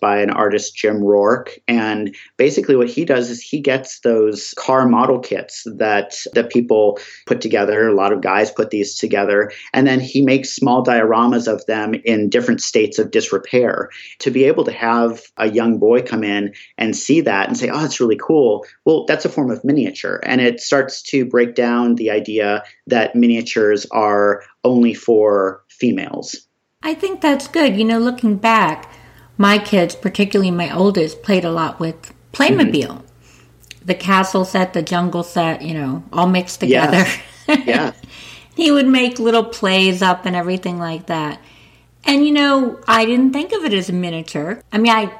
by 0.00 0.20
an 0.20 0.30
artist, 0.30 0.76
Jim 0.76 1.02
Rourke. 1.02 1.58
And 1.66 2.14
basically 2.36 2.76
what 2.76 2.88
he 2.88 3.04
does 3.04 3.30
is 3.30 3.40
he 3.40 3.60
gets 3.60 4.00
those 4.00 4.52
car 4.58 4.86
model 4.86 5.18
kits 5.18 5.64
that 5.76 6.16
that 6.34 6.50
people 6.50 6.98
put 7.26 7.40
together. 7.40 7.88
A 7.88 7.94
lot 7.94 8.12
of 8.12 8.20
guys 8.20 8.50
put 8.50 8.70
these 8.70 8.96
together. 8.96 9.52
And 9.72 9.86
then 9.86 10.00
he 10.00 10.22
makes 10.22 10.54
small 10.54 10.84
dioramas 10.84 11.50
of 11.50 11.64
them 11.66 11.94
in 12.04 12.28
different 12.28 12.60
states 12.60 12.98
of 12.98 13.10
disrepair. 13.10 13.90
To 14.20 14.30
be 14.30 14.44
able 14.44 14.64
to 14.64 14.72
have 14.72 15.22
a 15.36 15.48
young 15.48 15.78
boy 15.78 16.02
come 16.02 16.24
in 16.24 16.54
and 16.78 16.96
see 16.96 17.20
that 17.22 17.48
and 17.48 17.56
say, 17.56 17.68
oh, 17.68 17.84
it's 17.84 18.00
really 18.00 18.18
cool. 18.20 18.66
Well, 18.84 19.04
that's 19.06 19.24
a 19.24 19.30
form 19.30 19.50
of 19.50 19.64
miniature. 19.64 20.20
And 20.24 20.40
it 20.40 20.60
starts 20.60 21.02
to 21.02 21.24
break 21.24 21.54
down 21.54 21.94
the 21.94 22.10
idea 22.10 22.62
that 22.86 23.14
miniatures 23.14 23.86
are 23.90 24.42
only 24.64 24.94
for 24.94 25.64
females. 25.68 26.46
I 26.82 26.94
think 26.94 27.20
that's 27.20 27.48
good. 27.48 27.76
You 27.76 27.84
know, 27.84 27.98
looking 27.98 28.36
back, 28.36 28.92
my 29.38 29.58
kids, 29.58 29.94
particularly 29.94 30.50
my 30.50 30.74
oldest, 30.74 31.22
played 31.22 31.44
a 31.44 31.50
lot 31.50 31.78
with 31.78 32.12
Playmobil. 32.32 32.86
Mm-hmm. 32.86 33.06
The 33.84 33.94
castle 33.94 34.44
set, 34.44 34.72
the 34.72 34.82
jungle 34.82 35.22
set, 35.22 35.62
you 35.62 35.74
know, 35.74 36.04
all 36.12 36.26
mixed 36.26 36.60
together. 36.60 37.04
Yeah. 37.48 37.92
he 38.56 38.72
would 38.72 38.88
make 38.88 39.20
little 39.20 39.44
plays 39.44 40.02
up 40.02 40.26
and 40.26 40.34
everything 40.34 40.80
like 40.80 41.06
that. 41.06 41.40
And 42.04 42.26
you 42.26 42.32
know, 42.32 42.80
I 42.88 43.04
didn't 43.04 43.32
think 43.32 43.52
of 43.52 43.64
it 43.64 43.72
as 43.72 43.88
a 43.88 43.92
miniature. 43.92 44.60
I 44.72 44.78
mean, 44.78 44.90
I 44.90 45.16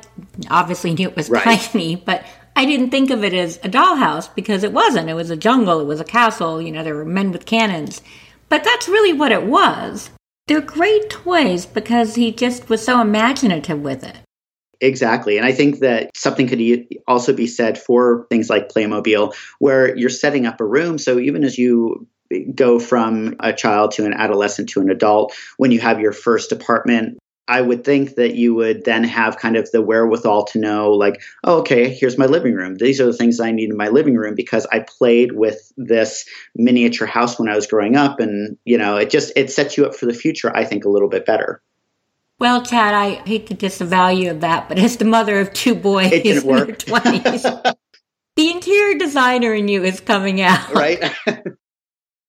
obviously 0.51 0.93
knew 0.93 1.09
it 1.09 1.15
was 1.15 1.31
Right. 1.31 1.45
tiny, 1.45 1.95
but 1.95 2.25
I 2.57 2.65
didn't 2.65 2.91
think 2.91 3.11
of 3.11 3.23
it 3.23 3.33
as 3.33 3.59
a 3.59 3.69
dollhouse 3.69 4.29
because 4.35 4.65
it 4.65 4.73
wasn't. 4.73 5.09
It 5.09 5.15
was 5.15 5.31
a 5.31 5.37
jungle, 5.37 5.79
it 5.79 5.85
was 5.85 6.01
a 6.01 6.05
castle, 6.05 6.61
you 6.61 6.73
know, 6.73 6.83
there 6.83 6.97
were 6.97 7.05
men 7.05 7.31
with 7.31 7.47
cannons. 7.47 8.03
But 8.49 8.65
that's 8.65 8.89
really 8.89 9.13
what 9.13 9.31
it 9.31 9.45
was. 9.45 10.11
They're 10.47 10.61
great 10.61 11.11
toys 11.11 11.67
because 11.67 12.15
he 12.15 12.31
just 12.33 12.69
was 12.69 12.85
so 12.85 13.01
imaginative 13.01 13.81
with 13.81 14.05
it. 14.05 14.17
Exactly. 14.81 15.39
And 15.39 15.47
I 15.47 15.53
think 15.53 15.81
that 15.81 16.11
something 16.15 16.47
could 16.47 16.61
also 17.09 17.33
be 17.33 17.47
said 17.47 17.79
for 17.79 18.27
things 18.31 18.51
like 18.51 18.69
Playmobil, 18.69 19.35
where 19.59 19.97
you're 19.97 20.11
setting 20.11 20.47
up 20.47 20.61
a 20.61 20.67
room. 20.67 20.99
So 20.99 21.19
even 21.19 21.45
as 21.45 21.59
you 21.59 22.07
go 22.55 22.79
from 22.79 23.37
a 23.41 23.53
child 23.53 23.93
to 23.93 24.05
an 24.05 24.13
adolescent 24.13 24.69
to 24.71 24.81
an 24.81 24.91
adult, 24.91 25.35
when 25.57 25.71
you 25.71 25.81
have 25.81 26.01
your 26.01 26.13
first 26.13 26.53
apartment, 26.53 27.19
I 27.49 27.61
would 27.61 27.85
think 27.85 28.17
that 28.17 28.35
you 28.35 28.55
would 28.55 28.85
then 28.85 29.05
have 29.05 29.39
kind 29.39 29.57
of 29.57 29.71
the 29.71 29.83
wherewithal 29.83 30.47
to 30.47 30.59
know, 30.59 30.93
like, 30.93 31.21
oh, 31.45 31.59
okay, 31.61 31.89
here's 31.89 32.19
my 32.19 32.27
living 32.27 32.55
room. 32.55 32.77
These 32.77 33.01
are 33.01 33.07
the 33.07 33.13
things 33.13 33.39
I 33.39 33.53
need 33.53 33.71
in 33.71 33.77
my 33.77 33.89
living 33.89 34.17
room 34.17 34.35
because 34.35 34.67
I 34.67 34.81
played 34.81 35.33
with 35.33 35.73
this 35.77 36.25
miniature 36.55 37.07
house 37.07 37.39
when 37.39 37.49
I 37.49 37.55
was 37.55 37.67
growing 37.67 37.97
up. 37.97 38.19
And, 38.21 38.57
you 38.65 38.77
know, 38.77 38.97
it 38.97 39.11
just, 39.11 39.33
it 39.37 39.51
sets 39.51 39.77
you 39.77 39.87
up 39.87 39.95
for 39.95 40.07
the 40.07 40.15
future, 40.15 40.55
I 40.55 40.65
think, 40.65 40.85
a 40.85 40.89
little 40.89 41.09
bit 41.09 41.25
better. 41.25 41.63
Well, 42.39 42.63
Chad, 42.63 42.95
I 42.95 43.15
hate 43.27 43.47
to 43.47 43.55
disavow 43.55 44.09
you 44.09 44.31
of 44.31 44.41
that, 44.41 44.69
but 44.69 44.79
as 44.79 44.99
the 44.99 45.07
mother 45.07 45.41
of 45.41 45.53
two 45.53 45.75
boys 45.75 46.13
in 46.13 46.47
their 46.47 46.67
20s, 46.67 47.75
the 48.37 48.51
interior 48.51 48.99
designer 48.99 49.55
in 49.55 49.69
you 49.69 49.85
is 49.85 50.01
coming 50.01 50.41
out. 50.41 50.75
right? 50.75 51.13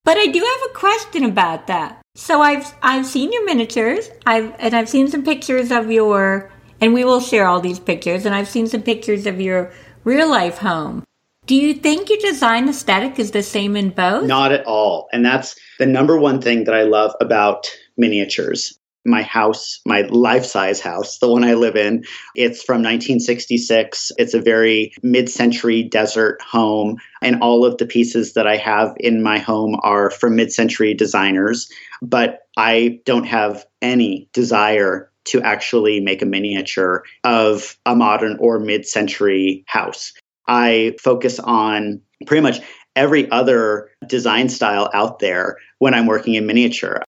But 0.08 0.15
I 0.15 0.27
do 0.27 0.39
have 0.39 0.69
a 0.71 0.73
question 0.73 1.25
about 1.25 1.67
that. 1.67 2.01
So 2.17 2.41
I've 2.41 2.73
I've 2.82 3.06
seen 3.06 3.32
your 3.32 3.45
miniatures. 3.45 4.10
I've 4.25 4.51
and 4.58 4.75
I've 4.75 4.89
seen 4.89 5.08
some 5.08 5.23
pictures 5.23 5.71
of 5.71 5.91
your 5.91 6.51
and 6.82 6.91
we 6.91 7.06
will 7.06 7.21
share 7.21 7.45
all 7.45 7.62
these 7.62 7.80
pictures 7.80 8.25
and 8.25 8.34
I've 8.34 8.47
seen 8.47 8.65
some 8.65 8.82
pictures 8.82 9.27
of 9.27 9.39
your 9.39 9.71
real 10.03 10.27
life 10.27 10.58
home. 10.58 11.03
Do 11.45 11.53
you 11.53 11.75
think 11.75 12.10
your 12.10 12.17
design 12.17 12.67
aesthetic 12.67 13.19
is 13.19 13.32
the 13.32 13.43
same 13.43 13.75
in 13.77 13.91
both? 13.91 14.25
Not 14.25 14.51
at 14.51 14.65
all. 14.65 15.08
And 15.13 15.23
that's 15.23 15.56
the 15.77 15.86
number 15.86 16.19
one 16.19 16.41
thing 16.41 16.63
that 16.63 16.73
I 16.73 16.84
love 16.84 17.13
about 17.21 17.71
miniatures. 17.97 18.80
My 19.08 19.24
house, 19.24 19.80
my 19.86 20.02
life 20.02 20.46
size 20.46 20.80
house, 20.80 21.17
the 21.20 21.30
one 21.30 21.43
I 21.43 21.54
live 21.54 21.76
in, 21.76 22.04
it's 22.36 22.62
from 22.62 22.84
1966. 22.84 24.12
It's 24.17 24.34
a 24.34 24.41
very 24.41 24.93
mid 25.02 25.30
century 25.30 25.82
desert 25.84 26.41
home. 26.41 26.98
And 27.22 27.41
all 27.41 27.65
of 27.65 27.78
the 27.78 27.86
pieces 27.86 28.34
that 28.34 28.46
I 28.46 28.58
have 28.58 28.93
in 29.00 29.24
my 29.24 29.39
home 29.39 29.78
are 29.82 30.12
from 30.12 30.36
mid 30.36 30.52
century 30.52 30.93
designers. 30.93 31.70
But 32.02 32.41
I 32.58 33.00
don't 33.06 33.26
have 33.26 33.65
any 33.82 34.30
desire 34.34 35.12
to 35.26 35.41
actually 35.41 36.00
make 36.00 36.22
a 36.22 36.26
miniature 36.26 37.04
of 37.24 37.78
a 37.86 37.96
modern 37.96 38.38
or 38.39 38.60
mid 38.60 38.86
century 38.86 39.63
house. 39.67 40.13
I 40.48 40.96
focus 41.02 41.39
on 41.39 42.02
pretty 42.26 42.41
much 42.41 42.60
every 42.96 43.30
other 43.30 43.89
design 44.08 44.50
style 44.50 44.89
out 44.93 45.20
there 45.20 45.58
when 45.80 45.93
I'm 45.93 46.08
working 46.08 46.34
in 46.34 46.48
miniature. 46.48 47.04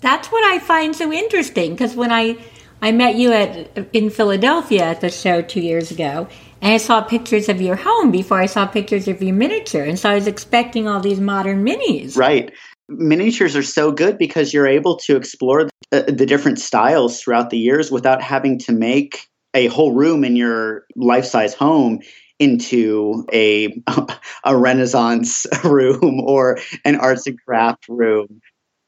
That's 0.00 0.28
what 0.28 0.44
I 0.44 0.58
find 0.58 0.94
so 0.94 1.12
interesting 1.12 1.72
because 1.72 1.94
when 1.94 2.10
I 2.12 2.36
I 2.82 2.92
met 2.92 3.16
you 3.16 3.32
at 3.32 3.88
in 3.92 4.10
Philadelphia 4.10 4.84
at 4.84 5.00
the 5.00 5.10
show 5.10 5.42
2 5.42 5.60
years 5.60 5.90
ago 5.90 6.28
and 6.62 6.72
I 6.72 6.78
saw 6.78 7.02
pictures 7.02 7.48
of 7.48 7.60
your 7.60 7.76
home 7.76 8.10
before 8.10 8.40
I 8.40 8.46
saw 8.46 8.66
pictures 8.66 9.08
of 9.08 9.22
your 9.22 9.34
miniature 9.34 9.82
and 9.82 9.98
so 9.98 10.10
I 10.10 10.14
was 10.14 10.26
expecting 10.26 10.88
all 10.88 11.00
these 11.00 11.20
modern 11.20 11.64
minis. 11.64 12.16
Right. 12.16 12.52
Miniatures 12.88 13.54
are 13.54 13.62
so 13.62 13.92
good 13.92 14.18
because 14.18 14.52
you're 14.52 14.66
able 14.66 14.96
to 14.96 15.16
explore 15.16 15.64
the, 15.64 15.70
uh, 15.92 16.02
the 16.10 16.26
different 16.26 16.58
styles 16.58 17.20
throughout 17.20 17.50
the 17.50 17.58
years 17.58 17.90
without 17.90 18.20
having 18.22 18.58
to 18.60 18.72
make 18.72 19.28
a 19.54 19.66
whole 19.66 19.92
room 19.92 20.24
in 20.24 20.36
your 20.36 20.84
life 20.96 21.24
size 21.24 21.54
home 21.54 22.00
into 22.38 23.26
a 23.32 23.82
a 24.44 24.56
renaissance 24.56 25.46
room 25.64 26.20
or 26.20 26.58
an 26.84 26.96
arts 26.96 27.26
and 27.26 27.38
craft 27.44 27.86
room. 27.88 28.40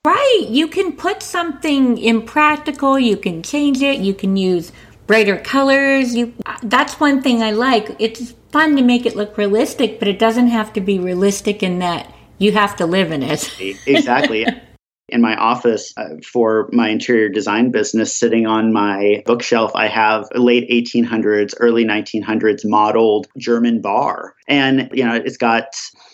Right. 0.04 0.46
You 0.48 0.66
can 0.66 0.92
put 0.92 1.22
something 1.22 1.96
impractical, 1.96 2.98
you 2.98 3.16
can 3.16 3.40
change 3.40 3.82
it, 3.82 4.00
you 4.00 4.14
can 4.14 4.36
use 4.36 4.72
brighter 5.06 5.38
colors. 5.38 6.16
You 6.16 6.34
that's 6.60 6.98
one 6.98 7.22
thing 7.22 7.40
I 7.40 7.52
like. 7.52 7.94
It's 8.00 8.34
fun 8.50 8.74
to 8.74 8.82
make 8.82 9.06
it 9.06 9.14
look 9.14 9.38
realistic, 9.38 10.00
but 10.00 10.08
it 10.08 10.18
doesn't 10.18 10.48
have 10.48 10.72
to 10.72 10.80
be 10.80 10.98
realistic 10.98 11.62
in 11.62 11.78
that 11.78 12.12
you 12.38 12.50
have 12.50 12.74
to 12.76 12.86
live 12.86 13.12
in 13.12 13.22
it. 13.22 13.48
exactly. 13.86 14.44
In 15.12 15.20
my 15.20 15.36
office 15.36 15.92
uh, 15.98 16.16
for 16.24 16.70
my 16.72 16.88
interior 16.88 17.28
design 17.28 17.70
business, 17.70 18.18
sitting 18.18 18.46
on 18.46 18.72
my 18.72 19.22
bookshelf, 19.26 19.70
I 19.74 19.86
have 19.86 20.26
a 20.34 20.40
late 20.40 20.68
1800s, 20.70 21.52
early 21.60 21.84
1900s 21.84 22.62
modeled 22.64 23.26
German 23.36 23.82
bar. 23.82 24.34
And, 24.48 24.88
you 24.92 25.04
know, 25.04 25.14
it's 25.14 25.36
got 25.36 25.66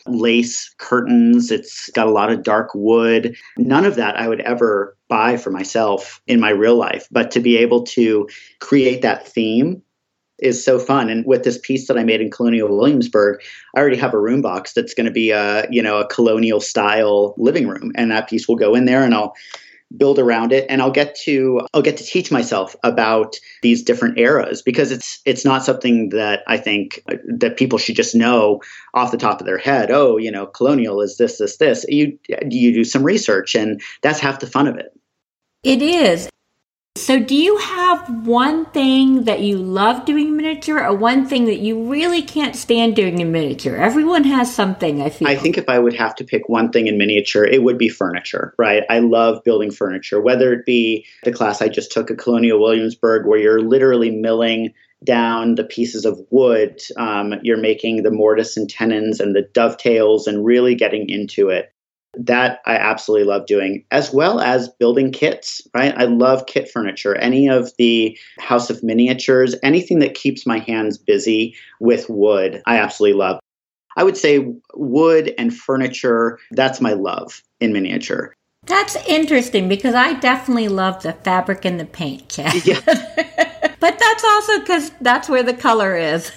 lace 0.07 0.75
curtains, 0.79 1.53
it's 1.53 1.91
got 1.91 2.09
a 2.09 2.11
lot 2.11 2.33
of 2.33 2.43
dark 2.43 2.71
wood. 2.75 3.37
None 3.57 3.85
of 3.85 3.95
that 3.95 4.17
I 4.17 4.29
would 4.29 4.41
ever 4.41 4.97
buy 5.09 5.37
for 5.37 5.51
myself 5.51 6.21
in 6.27 6.41
my 6.41 6.51
real 6.51 6.77
life. 6.77 7.07
But 7.13 7.31
to 7.31 7.41
be 7.41 7.57
able 7.57 7.85
to 7.85 8.29
create 8.59 9.03
that 9.03 9.29
theme 9.29 9.81
is 10.39 10.65
so 10.65 10.79
fun. 10.79 11.09
And 11.09 11.25
with 11.27 11.45
this 11.45 11.59
piece 11.59 11.89
that 11.89 11.99
I 11.99 12.05
made 12.05 12.21
in 12.21 12.31
Colonial 12.31 12.77
Williamsburg, 12.77 13.41
I 13.75 13.81
already 13.81 13.97
have 13.97 14.15
a 14.15 14.21
room 14.21 14.41
box 14.43 14.73
that's 14.73 14.95
going 14.95 15.07
to 15.07 15.13
be 15.13 15.31
a 15.31 15.67
you 15.71 15.83
know 15.83 15.99
a 15.99 16.07
colonial 16.07 16.61
style 16.61 17.35
living 17.39 17.69
room, 17.69 17.93
and 17.95 18.11
that 18.11 18.29
piece 18.29 18.49
will 18.49 18.57
go 18.57 18.75
in 18.75 18.85
there, 18.85 19.03
and 19.03 19.15
I'll 19.15 19.35
build 19.97 20.19
around 20.19 20.53
it 20.53 20.67
and 20.69 20.83
I'll 20.83 20.91
get 20.91 21.15
to 21.21 21.63
I'll 21.73 21.83
get 21.83 21.97
to 21.97 22.05
teach 22.05 22.31
myself 22.31 22.77
about 22.83 23.37
these 23.63 23.83
different 23.83 24.19
eras 24.19 24.61
because 24.61 24.93
it's 24.93 25.21
it's 25.25 25.45
not 25.47 25.65
something 25.65 26.11
that 26.11 26.43
I 26.47 26.59
think 26.59 27.03
uh, 27.11 27.17
that 27.39 27.57
people 27.57 27.79
should 27.79 27.97
just 27.97 28.15
know 28.15 28.61
off 28.93 29.13
the 29.13 29.17
top 29.17 29.41
of 29.41 29.47
their 29.47 29.57
head 29.57 29.91
oh 29.91 30.19
you 30.19 30.31
know 30.31 30.45
colonial 30.45 31.01
is 31.01 31.17
this 31.17 31.39
this 31.39 31.57
this 31.57 31.87
you 31.89 32.19
you 32.29 32.75
do 32.75 32.85
some 32.85 33.03
research 33.03 33.55
and 33.55 33.81
that's 34.03 34.21
half 34.21 34.41
the 34.41 34.47
fun 34.47 34.69
of 34.69 34.77
it 34.77 34.93
It 35.63 35.81
is. 35.81 36.29
So, 36.99 37.21
do 37.21 37.37
you 37.37 37.57
have 37.59 38.27
one 38.27 38.67
thing 38.67 39.25
that 39.25 39.41
you 39.41 39.57
love 39.57 40.05
doing 40.05 40.37
miniature 40.37 40.85
or 40.85 40.97
one 40.97 41.27
thing 41.27 41.45
that 41.45 41.61
you 41.61 41.89
really 41.89 42.23
can't 42.23 42.57
stand 42.57 42.97
doing 42.97 43.21
in 43.21 43.31
miniature? 43.31 43.77
Everyone 43.77 44.25
has 44.25 44.53
something, 44.53 45.01
I 45.01 45.09
feel. 45.09 45.29
I 45.29 45.37
think 45.37 45.57
if 45.57 45.69
I 45.69 45.79
would 45.79 45.95
have 45.95 46.17
to 46.17 46.25
pick 46.25 46.49
one 46.49 46.73
thing 46.73 46.89
in 46.89 46.99
miniature, 46.99 47.45
it 47.45 47.63
would 47.63 47.79
be 47.79 47.89
furniture, 47.89 48.53
right? 48.59 48.83
I 48.91 48.99
love 48.99 49.45
building 49.45 49.71
furniture, 49.71 50.21
whether 50.21 50.53
it 50.53 50.67
be 50.67 51.07
the 51.23 51.33
class 51.33 51.63
I 51.63 51.69
just 51.69 51.93
took 51.93 52.11
at 52.11 52.19
Colonial 52.19 52.61
Williamsburg, 52.61 53.27
where 53.27 53.39
you're 53.39 53.63
literally 53.63 54.11
milling 54.11 54.75
down 55.05 55.55
the 55.55 55.65
pieces 55.65 56.05
of 56.05 56.21
wood. 56.31 56.81
Um, 56.97 57.35
you're 57.43 57.57
making 57.57 58.03
the 58.03 58.11
mortise 58.11 58.57
and 58.57 58.69
tenons 58.69 59.21
and 59.21 59.37
the 59.37 59.49
dovetails 59.55 60.27
and 60.27 60.45
really 60.45 60.75
getting 60.75 61.09
into 61.09 61.49
it 61.49 61.73
that 62.15 62.61
I 62.67 62.75
absolutely 62.77 63.27
love 63.27 63.47
doing, 63.47 63.85
as 63.91 64.13
well 64.13 64.41
as 64.41 64.69
building 64.69 65.13
kits, 65.13 65.61
right? 65.75 65.95
I 65.97 66.05
love 66.05 66.47
kit 66.47 66.71
furniture. 66.71 67.15
Any 67.17 67.49
of 67.49 67.71
the 67.79 68.19
House 68.39 68.71
of 68.71 68.83
Miniatures, 68.83 69.55
anything 69.63 69.99
that 70.01 70.15
keeps 70.15 70.47
my 70.47 70.59
hands 70.59 70.99
busy 70.99 71.55
with 71.81 72.09
wood, 72.09 72.63
I 72.67 72.79
absolutely 72.79 73.19
love. 73.19 73.41
I 73.97 74.05
would 74.05 74.17
say 74.17 74.55
wood 74.75 75.35
and 75.39 75.55
furniture, 75.55 76.39
that's 76.53 76.81
my 76.81 76.93
love 76.93 77.43
in 77.61 77.73
miniature. 77.73 78.33
That's 78.67 78.97
interesting 79.07 79.69
because 79.69 79.95
I 79.95 80.13
definitely 80.15 80.69
love 80.69 81.03
the 81.03 81.15
fabric 81.15 81.65
and 81.65 81.81
the 81.81 81.85
paint, 81.85 82.29
Chad. 82.29 82.67
Yeah. 82.67 82.81
but 83.81 83.99
that's 83.99 84.25
also 84.25 84.61
because 84.61 84.93
that's 85.01 85.29
where 85.29 85.43
the 85.43 85.55
color 85.55 85.97
is 85.97 86.31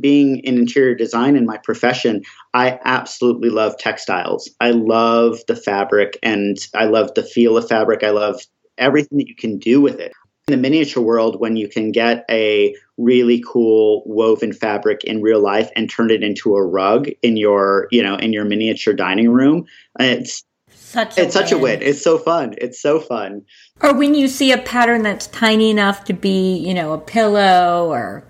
being 0.00 0.38
in 0.38 0.58
interior 0.58 0.94
design 0.94 1.36
in 1.36 1.46
my 1.46 1.58
profession, 1.58 2.22
I 2.54 2.78
absolutely 2.84 3.50
love 3.50 3.76
textiles. 3.78 4.50
I 4.60 4.70
love 4.70 5.40
the 5.46 5.56
fabric 5.56 6.18
and 6.22 6.56
I 6.74 6.84
love 6.84 7.14
the 7.14 7.22
feel 7.22 7.56
of 7.56 7.68
fabric. 7.68 8.02
I 8.02 8.10
love 8.10 8.40
everything 8.76 9.18
that 9.18 9.28
you 9.28 9.34
can 9.34 9.58
do 9.58 9.80
with 9.80 10.00
it. 10.00 10.12
In 10.48 10.52
the 10.52 10.56
miniature 10.56 11.02
world, 11.02 11.40
when 11.40 11.56
you 11.56 11.68
can 11.68 11.92
get 11.92 12.24
a 12.30 12.74
really 12.96 13.42
cool 13.46 14.02
woven 14.06 14.52
fabric 14.52 15.04
in 15.04 15.20
real 15.20 15.40
life 15.40 15.70
and 15.76 15.90
turn 15.90 16.10
it 16.10 16.22
into 16.22 16.54
a 16.54 16.64
rug 16.64 17.08
in 17.22 17.36
your, 17.36 17.88
you 17.90 18.02
know, 18.02 18.16
in 18.16 18.32
your 18.32 18.46
miniature 18.46 18.94
dining 18.94 19.28
room, 19.30 19.66
it's 20.00 20.44
such 20.70 21.18
a 21.18 21.22
it's 21.22 21.34
win. 21.34 21.42
such 21.44 21.52
a 21.52 21.58
win. 21.58 21.82
It's 21.82 22.02
so 22.02 22.16
fun. 22.16 22.54
It's 22.56 22.80
so 22.80 22.98
fun. 22.98 23.42
Or 23.82 23.92
when 23.94 24.14
you 24.14 24.26
see 24.26 24.52
a 24.52 24.58
pattern 24.58 25.02
that's 25.02 25.26
tiny 25.26 25.70
enough 25.70 26.04
to 26.04 26.14
be, 26.14 26.56
you 26.56 26.72
know, 26.72 26.94
a 26.94 26.98
pillow 26.98 27.88
or 27.90 28.24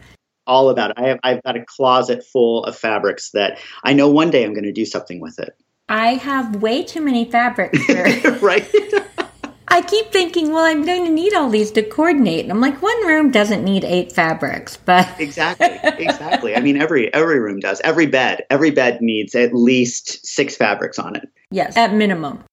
all 0.49 0.71
about 0.71 0.91
it. 0.91 0.99
I 0.99 1.09
have, 1.09 1.21
I've 1.23 1.43
got 1.45 1.57
a 1.57 1.65
closet 1.65 2.25
full 2.25 2.65
of 2.65 2.77
fabrics 2.77 3.31
that 3.31 3.59
I 3.85 3.93
know 3.93 4.09
one 4.09 4.31
day 4.31 4.45
I'm 4.45 4.55
going 4.55 4.65
to 4.65 4.73
do 4.73 4.87
something 4.87 5.21
with 5.21 5.39
it. 5.39 5.55
I 5.89 6.15
have 6.15 6.57
way 6.57 6.83
too 6.83 7.01
many 7.01 7.31
fabrics. 7.31 7.79
Here. 7.87 8.39
Right. 8.43 8.69
I 9.71 9.83
keep 9.83 10.11
thinking, 10.11 10.51
well, 10.51 10.65
I'm 10.65 10.85
going 10.85 11.05
to 11.05 11.11
need 11.11 11.35
all 11.35 11.51
these 11.51 11.71
to 11.73 11.83
coordinate. 11.83 12.41
And 12.41 12.51
I'm 12.51 12.61
like, 12.61 12.81
one 12.81 13.07
room 13.07 13.31
doesn't 13.31 13.63
need 13.63 13.85
eight 13.85 14.13
fabrics, 14.13 14.79
but 14.79 15.09
exactly, 15.21 15.79
exactly. 16.03 16.57
I 16.57 16.61
mean, 16.61 16.81
every 16.81 17.13
every 17.13 17.39
room 17.39 17.61
does. 17.61 17.81
Every 17.83 18.07
bed, 18.07 18.45
every 18.51 18.71
bed 18.71 19.01
needs 19.03 19.35
at 19.35 19.55
least 19.55 20.27
six 20.27 20.57
fabrics 20.57 20.99
on 20.99 21.17
it. 21.17 21.29
Yes, 21.51 21.77
at 21.77 21.93
minimum. 21.93 22.45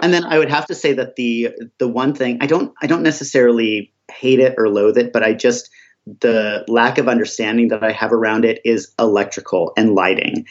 And 0.00 0.12
then 0.12 0.24
I 0.24 0.38
would 0.38 0.50
have 0.50 0.66
to 0.66 0.74
say 0.74 0.92
that 0.92 1.16
the 1.16 1.50
the 1.78 1.88
one 1.88 2.14
thing 2.14 2.38
I 2.40 2.46
don't 2.46 2.72
I 2.80 2.86
don't 2.86 3.02
necessarily 3.02 3.92
hate 4.10 4.38
it 4.38 4.54
or 4.56 4.68
loathe 4.68 4.98
it, 4.98 5.12
but 5.12 5.22
I 5.24 5.34
just 5.34 5.68
the 6.06 6.64
lack 6.68 6.98
of 6.98 7.08
understanding 7.08 7.68
that 7.68 7.82
I 7.82 7.92
have 7.92 8.12
around 8.12 8.44
it 8.44 8.60
is 8.64 8.92
electrical 8.98 9.72
and 9.76 9.94
lighting. 9.94 10.46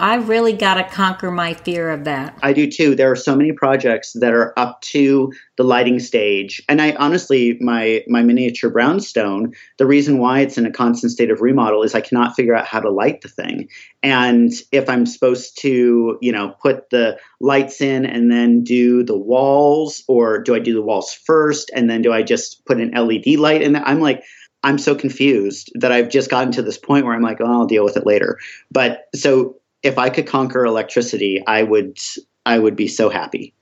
I 0.00 0.14
really 0.14 0.54
got 0.54 0.74
to 0.74 0.84
conquer 0.84 1.30
my 1.30 1.52
fear 1.52 1.90
of 1.90 2.04
that. 2.04 2.38
I 2.42 2.54
do 2.54 2.70
too. 2.70 2.94
There 2.94 3.10
are 3.10 3.16
so 3.16 3.36
many 3.36 3.52
projects 3.52 4.14
that 4.14 4.32
are 4.32 4.58
up 4.58 4.80
to 4.80 5.30
the 5.58 5.62
lighting 5.62 5.98
stage. 5.98 6.62
And 6.70 6.80
I 6.80 6.92
honestly, 6.92 7.58
my 7.60 8.02
my 8.08 8.22
miniature 8.22 8.70
brownstone, 8.70 9.52
the 9.76 9.84
reason 9.84 10.18
why 10.18 10.40
it's 10.40 10.56
in 10.56 10.64
a 10.64 10.72
constant 10.72 11.12
state 11.12 11.30
of 11.30 11.42
remodel 11.42 11.82
is 11.82 11.94
I 11.94 12.00
cannot 12.00 12.34
figure 12.34 12.54
out 12.56 12.64
how 12.64 12.80
to 12.80 12.88
light 12.88 13.20
the 13.20 13.28
thing. 13.28 13.68
And 14.02 14.50
if 14.72 14.88
I'm 14.88 15.04
supposed 15.04 15.60
to, 15.60 16.16
you 16.22 16.32
know, 16.32 16.54
put 16.62 16.88
the 16.88 17.18
lights 17.38 17.82
in 17.82 18.06
and 18.06 18.32
then 18.32 18.64
do 18.64 19.02
the 19.02 19.18
walls, 19.18 20.02
or 20.08 20.38
do 20.38 20.54
I 20.54 20.60
do 20.60 20.72
the 20.72 20.80
walls 20.80 21.12
first 21.12 21.70
and 21.74 21.90
then 21.90 22.00
do 22.00 22.10
I 22.10 22.22
just 22.22 22.64
put 22.64 22.80
an 22.80 22.92
LED 22.92 23.38
light 23.38 23.60
in 23.60 23.74
there? 23.74 23.84
I'm 23.84 24.00
like, 24.00 24.24
I'm 24.62 24.78
so 24.78 24.94
confused 24.94 25.70
that 25.74 25.92
I've 25.92 26.10
just 26.10 26.30
gotten 26.30 26.52
to 26.52 26.62
this 26.62 26.78
point 26.78 27.06
where 27.06 27.14
I'm 27.14 27.22
like, 27.22 27.40
oh, 27.40 27.46
I'll 27.46 27.66
deal 27.66 27.84
with 27.84 27.96
it 27.96 28.06
later. 28.06 28.38
But 28.70 29.08
so 29.14 29.56
if 29.82 29.98
I 29.98 30.10
could 30.10 30.26
conquer 30.26 30.64
electricity, 30.64 31.42
I 31.46 31.62
would 31.62 31.98
I 32.44 32.58
would 32.58 32.76
be 32.76 32.88
so 32.88 33.08
happy. 33.08 33.54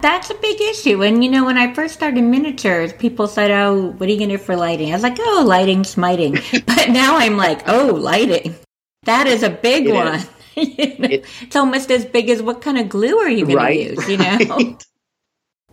That's 0.00 0.30
a 0.30 0.34
big 0.34 0.60
issue. 0.60 1.02
And 1.02 1.24
you 1.24 1.30
know, 1.30 1.44
when 1.44 1.58
I 1.58 1.72
first 1.72 1.94
started 1.94 2.22
miniatures, 2.22 2.92
people 2.92 3.26
said, 3.26 3.50
"Oh, 3.50 3.92
what 3.96 4.08
are 4.08 4.12
you 4.12 4.18
going 4.18 4.30
to 4.30 4.36
do 4.36 4.42
for 4.42 4.56
lighting?" 4.56 4.90
I 4.90 4.94
was 4.94 5.02
like, 5.02 5.18
"Oh, 5.18 5.44
lighting, 5.46 5.84
smiting." 5.84 6.34
but 6.66 6.90
now 6.90 7.16
I'm 7.16 7.36
like, 7.36 7.68
"Oh, 7.68 7.86
lighting. 7.86 8.54
That 9.04 9.26
is 9.26 9.42
a 9.42 9.50
big 9.50 9.86
it 9.86 9.94
one." 9.94 10.20
you 10.56 10.98
know, 10.98 11.08
it, 11.08 11.24
it's 11.42 11.56
almost 11.56 11.90
as 11.90 12.04
big 12.04 12.28
as 12.28 12.42
what 12.42 12.60
kind 12.60 12.78
of 12.78 12.88
glue 12.88 13.18
are 13.18 13.30
you 13.30 13.44
going 13.44 13.56
right, 13.56 13.88
to 13.88 13.94
use? 13.94 14.08
You 14.08 14.16
know, 14.18 14.38
right. 14.50 14.86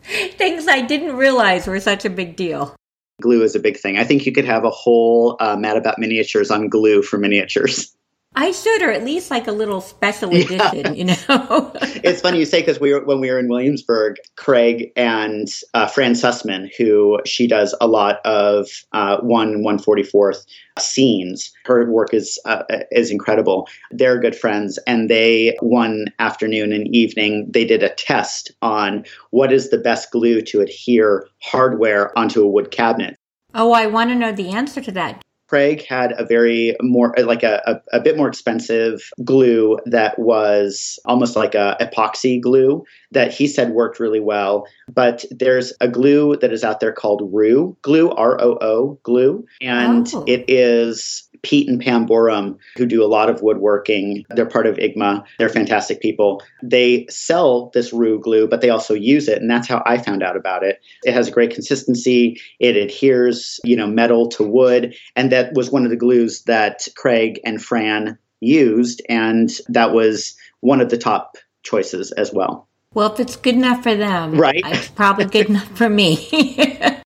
things 0.37 0.67
I 0.67 0.81
didn't 0.81 1.15
realize 1.15 1.67
were 1.67 1.79
such 1.79 2.05
a 2.05 2.09
big 2.09 2.35
deal 2.35 2.75
glue 3.21 3.43
is 3.43 3.55
a 3.55 3.59
big 3.59 3.77
thing. 3.77 3.97
I 3.97 4.03
think 4.03 4.25
you 4.25 4.31
could 4.31 4.45
have 4.45 4.65
a 4.65 4.69
whole 4.69 5.37
uh, 5.39 5.55
Mad 5.55 5.77
About 5.77 5.99
Miniatures 5.99 6.51
on 6.51 6.67
glue 6.67 7.01
for 7.01 7.17
miniatures. 7.17 7.95
I 8.33 8.51
should, 8.51 8.81
or 8.81 8.91
at 8.91 9.03
least 9.03 9.29
like 9.29 9.47
a 9.47 9.51
little 9.51 9.81
special 9.81 10.33
edition, 10.33 10.59
yeah. 10.73 10.91
you 10.91 11.03
know. 11.03 11.71
it's 12.01 12.21
funny 12.21 12.39
you 12.39 12.45
say 12.45 12.61
because 12.61 12.79
we 12.79 12.93
were 12.93 13.03
when 13.03 13.19
we 13.19 13.29
were 13.29 13.37
in 13.37 13.49
Williamsburg, 13.49 14.15
Craig 14.37 14.89
and 14.95 15.49
uh, 15.73 15.85
Fran 15.87 16.13
Sussman, 16.13 16.69
who 16.77 17.19
she 17.25 17.45
does 17.45 17.75
a 17.81 17.87
lot 17.87 18.25
of 18.25 18.69
uh, 18.93 19.17
one 19.17 19.63
one 19.63 19.77
forty 19.77 20.03
fourth 20.03 20.45
scenes. 20.79 21.51
Her 21.65 21.91
work 21.91 22.13
is 22.13 22.39
uh, 22.45 22.63
is 22.91 23.11
incredible. 23.11 23.67
They're 23.91 24.17
good 24.17 24.35
friends, 24.35 24.79
and 24.87 25.09
they 25.09 25.57
one 25.59 26.05
afternoon 26.19 26.71
and 26.71 26.87
evening 26.95 27.51
they 27.51 27.65
did 27.65 27.83
a 27.83 27.89
test 27.89 28.49
on 28.61 29.03
what 29.31 29.51
is 29.51 29.71
the 29.71 29.77
best 29.77 30.09
glue 30.09 30.41
to 30.43 30.61
adhere 30.61 31.27
hardware 31.41 32.17
onto 32.17 32.41
a 32.41 32.47
wood 32.47 32.71
cabinet. 32.71 33.17
Oh, 33.53 33.73
I 33.73 33.87
want 33.87 34.09
to 34.11 34.15
know 34.15 34.31
the 34.31 34.51
answer 34.51 34.79
to 34.79 34.91
that. 34.93 35.21
Craig 35.51 35.85
had 35.85 36.13
a 36.17 36.23
very 36.23 36.77
more 36.81 37.13
like 37.17 37.43
a, 37.43 37.61
a, 37.67 37.97
a, 37.97 37.99
bit 37.99 38.15
more 38.15 38.29
expensive 38.29 39.11
glue 39.25 39.77
that 39.85 40.17
was 40.17 40.97
almost 41.03 41.35
like 41.35 41.55
a 41.55 41.75
epoxy 41.81 42.39
glue 42.39 42.85
that 43.11 43.33
he 43.33 43.47
said 43.47 43.71
worked 43.71 43.99
really 43.99 44.21
well. 44.21 44.65
But 44.87 45.25
there's 45.29 45.73
a 45.81 45.89
glue 45.89 46.37
that 46.37 46.53
is 46.53 46.63
out 46.63 46.79
there 46.79 46.93
called 46.93 47.33
Roo 47.33 47.75
glue, 47.81 48.11
R 48.11 48.39
O 48.41 48.57
O 48.61 48.99
glue, 49.03 49.45
and 49.59 50.09
oh. 50.13 50.23
it 50.25 50.45
is 50.47 51.27
Pete 51.43 51.67
and 51.67 51.81
Pam 51.81 52.05
Borum, 52.05 52.57
who 52.77 52.85
do 52.85 53.03
a 53.03 53.07
lot 53.07 53.29
of 53.29 53.41
woodworking. 53.41 54.25
They're 54.29 54.45
part 54.45 54.67
of 54.67 54.77
IGMA. 54.77 55.23
They're 55.39 55.49
fantastic 55.49 55.99
people. 56.01 56.43
They 56.61 57.07
sell 57.09 57.71
this 57.73 57.91
Roo 57.91 58.19
glue, 58.19 58.47
but 58.47 58.61
they 58.61 58.69
also 58.69 58.93
use 58.93 59.27
it, 59.27 59.41
and 59.41 59.49
that's 59.49 59.67
how 59.67 59.81
I 59.85 59.97
found 59.97 60.23
out 60.23 60.37
about 60.37 60.63
it. 60.63 60.81
It 61.03 61.13
has 61.13 61.27
a 61.27 61.31
great 61.31 61.53
consistency. 61.53 62.39
It 62.59 62.75
adheres, 62.75 63.59
you 63.63 63.75
know, 63.75 63.87
metal 63.87 64.27
to 64.29 64.43
wood, 64.43 64.95
and 65.15 65.31
that 65.31 65.53
was 65.53 65.71
one 65.71 65.83
of 65.83 65.89
the 65.89 65.97
glues 65.97 66.43
that 66.43 66.87
Craig 66.95 67.39
and 67.43 67.61
Fran 67.61 68.17
used, 68.39 69.01
and 69.09 69.49
that 69.69 69.93
was 69.93 70.35
one 70.59 70.81
of 70.81 70.89
the 70.89 70.97
top 70.97 71.37
choices 71.63 72.11
as 72.13 72.33
well. 72.33 72.67
Well, 72.93 73.13
if 73.13 73.19
it's 73.19 73.35
good 73.37 73.55
enough 73.55 73.83
for 73.83 73.95
them, 73.95 74.35
right? 74.35 74.61
It's 74.65 74.89
probably 74.89 75.25
good 75.25 75.49
enough 75.49 75.77
for 75.77 75.89
me. 75.89 76.97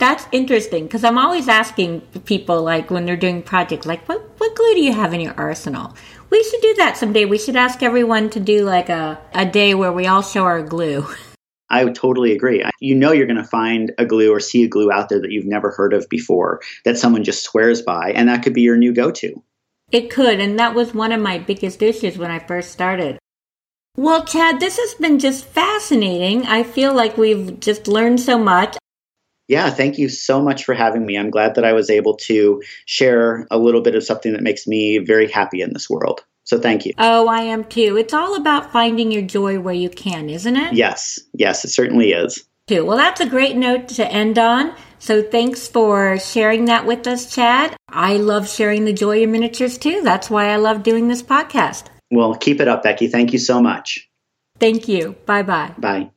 That's 0.00 0.26
interesting 0.32 0.84
because 0.84 1.04
I'm 1.04 1.18
always 1.18 1.46
asking 1.46 2.00
people, 2.24 2.62
like 2.62 2.90
when 2.90 3.04
they're 3.04 3.18
doing 3.18 3.42
projects, 3.42 3.84
like 3.84 4.08
what 4.08 4.22
what 4.38 4.56
glue 4.56 4.74
do 4.74 4.80
you 4.80 4.94
have 4.94 5.12
in 5.12 5.20
your 5.20 5.34
arsenal? 5.36 5.94
We 6.30 6.42
should 6.42 6.62
do 6.62 6.74
that 6.78 6.96
someday. 6.96 7.26
We 7.26 7.36
should 7.36 7.54
ask 7.54 7.82
everyone 7.82 8.30
to 8.30 8.40
do 8.40 8.64
like 8.64 8.88
a 8.88 9.20
a 9.34 9.44
day 9.44 9.74
where 9.74 9.92
we 9.92 10.06
all 10.06 10.22
show 10.22 10.44
our 10.44 10.62
glue. 10.62 11.06
I 11.68 11.84
would 11.84 11.94
totally 11.94 12.32
agree. 12.32 12.64
You 12.80 12.94
know, 12.94 13.12
you're 13.12 13.26
going 13.26 13.36
to 13.36 13.44
find 13.44 13.92
a 13.98 14.06
glue 14.06 14.32
or 14.32 14.40
see 14.40 14.64
a 14.64 14.68
glue 14.68 14.90
out 14.90 15.10
there 15.10 15.20
that 15.20 15.32
you've 15.32 15.44
never 15.44 15.70
heard 15.70 15.92
of 15.92 16.08
before 16.08 16.62
that 16.86 16.96
someone 16.96 17.22
just 17.22 17.44
swears 17.44 17.82
by, 17.82 18.12
and 18.12 18.26
that 18.28 18.42
could 18.42 18.54
be 18.54 18.62
your 18.62 18.78
new 18.78 18.94
go 18.94 19.10
to. 19.10 19.44
It 19.92 20.10
could, 20.10 20.40
and 20.40 20.58
that 20.58 20.74
was 20.74 20.94
one 20.94 21.12
of 21.12 21.20
my 21.20 21.38
biggest 21.38 21.82
issues 21.82 22.16
when 22.16 22.30
I 22.30 22.38
first 22.38 22.72
started. 22.72 23.18
Well, 23.96 24.24
Chad, 24.24 24.60
this 24.60 24.78
has 24.78 24.94
been 24.94 25.18
just 25.18 25.44
fascinating. 25.44 26.46
I 26.46 26.62
feel 26.62 26.94
like 26.94 27.18
we've 27.18 27.60
just 27.60 27.86
learned 27.86 28.18
so 28.18 28.38
much 28.38 28.78
yeah, 29.50 29.68
thank 29.68 29.98
you 29.98 30.08
so 30.08 30.40
much 30.40 30.64
for 30.64 30.74
having 30.74 31.04
me. 31.04 31.18
I'm 31.18 31.28
glad 31.28 31.56
that 31.56 31.64
I 31.64 31.72
was 31.72 31.90
able 31.90 32.14
to 32.18 32.62
share 32.86 33.48
a 33.50 33.58
little 33.58 33.80
bit 33.80 33.96
of 33.96 34.04
something 34.04 34.32
that 34.32 34.44
makes 34.44 34.64
me 34.64 34.98
very 34.98 35.28
happy 35.28 35.60
in 35.60 35.72
this 35.72 35.90
world. 35.90 36.24
So 36.44 36.60
thank 36.60 36.86
you. 36.86 36.92
Oh, 36.98 37.26
I 37.26 37.40
am 37.40 37.64
too. 37.64 37.96
It's 37.96 38.14
all 38.14 38.36
about 38.36 38.72
finding 38.72 39.10
your 39.10 39.22
joy 39.22 39.58
where 39.58 39.74
you 39.74 39.90
can, 39.90 40.30
isn't 40.30 40.56
it? 40.56 40.74
Yes, 40.74 41.18
yes, 41.34 41.64
it 41.64 41.70
certainly 41.70 42.12
is. 42.12 42.44
Too. 42.68 42.84
Well, 42.84 42.96
that's 42.96 43.20
a 43.20 43.28
great 43.28 43.56
note 43.56 43.88
to 43.88 44.06
end 44.06 44.38
on. 44.38 44.72
So 45.00 45.20
thanks 45.20 45.66
for 45.66 46.16
sharing 46.20 46.66
that 46.66 46.86
with 46.86 47.08
us, 47.08 47.34
Chad. 47.34 47.74
I 47.88 48.18
love 48.18 48.48
sharing 48.48 48.84
the 48.84 48.92
joy 48.92 49.24
of 49.24 49.30
miniatures 49.30 49.78
too. 49.78 50.02
That's 50.02 50.30
why 50.30 50.50
I 50.50 50.56
love 50.56 50.84
doing 50.84 51.08
this 51.08 51.24
podcast. 51.24 51.86
Well, 52.12 52.36
keep 52.36 52.60
it 52.60 52.68
up, 52.68 52.84
Becky. 52.84 53.08
Thank 53.08 53.32
you 53.32 53.40
so 53.40 53.60
much. 53.60 54.08
Thank 54.60 54.86
you. 54.86 55.16
Bye 55.26 55.42
bye. 55.42 55.74
Bye. 55.76 56.10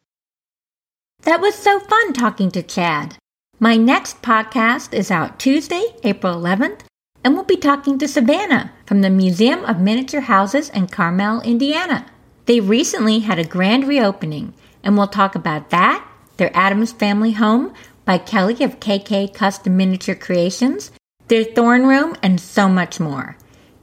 That 1.24 1.42
was 1.42 1.56
so 1.56 1.80
fun 1.80 2.14
talking 2.14 2.52
to 2.52 2.62
Chad. 2.62 3.18
My 3.64 3.78
next 3.78 4.22
podcast 4.22 4.94
is 4.94 5.10
out 5.10 5.40
Tuesday, 5.40 5.96
April 6.04 6.36
11th, 6.36 6.82
and 7.24 7.34
we'll 7.34 7.46
be 7.46 7.56
talking 7.56 7.98
to 7.98 8.10
Savannah 8.10 8.74
from 8.86 9.00
the 9.00 9.10
Museum 9.10 9.64
of 9.64 9.80
Miniature 9.80 10.20
Houses 10.20 10.70
in 10.72 10.88
Carmel, 10.88 11.40
Indiana. 11.44 12.06
They 12.46 12.60
recently 12.60 13.20
had 13.20 13.40
a 13.40 13.46
grand 13.46 13.88
reopening, 13.88 14.54
and 14.84 14.98
we'll 14.98 15.08
talk 15.08 15.34
about 15.34 15.70
that, 15.70 16.06
their 16.36 16.52
Addams 16.54 16.92
Family 16.92 17.32
Home 17.32 17.74
by 18.04 18.18
Kelly 18.18 18.62
of 18.66 18.82
KK 18.82 19.34
Custom 19.34 19.78
Miniature 19.78 20.16
Creations, 20.16 20.92
their 21.30 21.46
Thorne 21.46 21.88
Room, 21.88 22.18
and 22.22 22.42
so 22.42 22.68
much 22.68 23.00
more. 23.00 23.38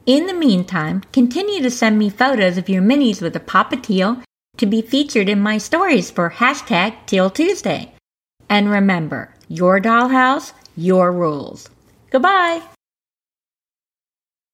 In 0.05 0.27
the 0.27 0.35
meantime, 0.35 1.05
continue 1.11 1.63
to 1.63 1.71
send 1.71 1.99
me 1.99 2.11
photos 2.11 2.59
of 2.59 2.69
your 2.69 2.83
minis 2.83 3.23
with 3.23 3.35
a 3.35 3.41
Papa 3.41 3.79
Teal 3.79 4.23
to 4.59 4.67
be 4.67 4.83
featured 4.83 5.31
in 5.31 5.41
my 5.41 5.57
stories 5.57 6.11
for 6.11 6.29
hashtag 6.29 6.97
Teal 7.07 7.31
Tuesday. 7.31 7.95
And 8.47 8.71
remember, 8.71 9.33
your 9.51 9.81
dollhouse, 9.81 10.53
your 10.77 11.13
rules. 11.13 11.69
Goodbye! 12.11 12.63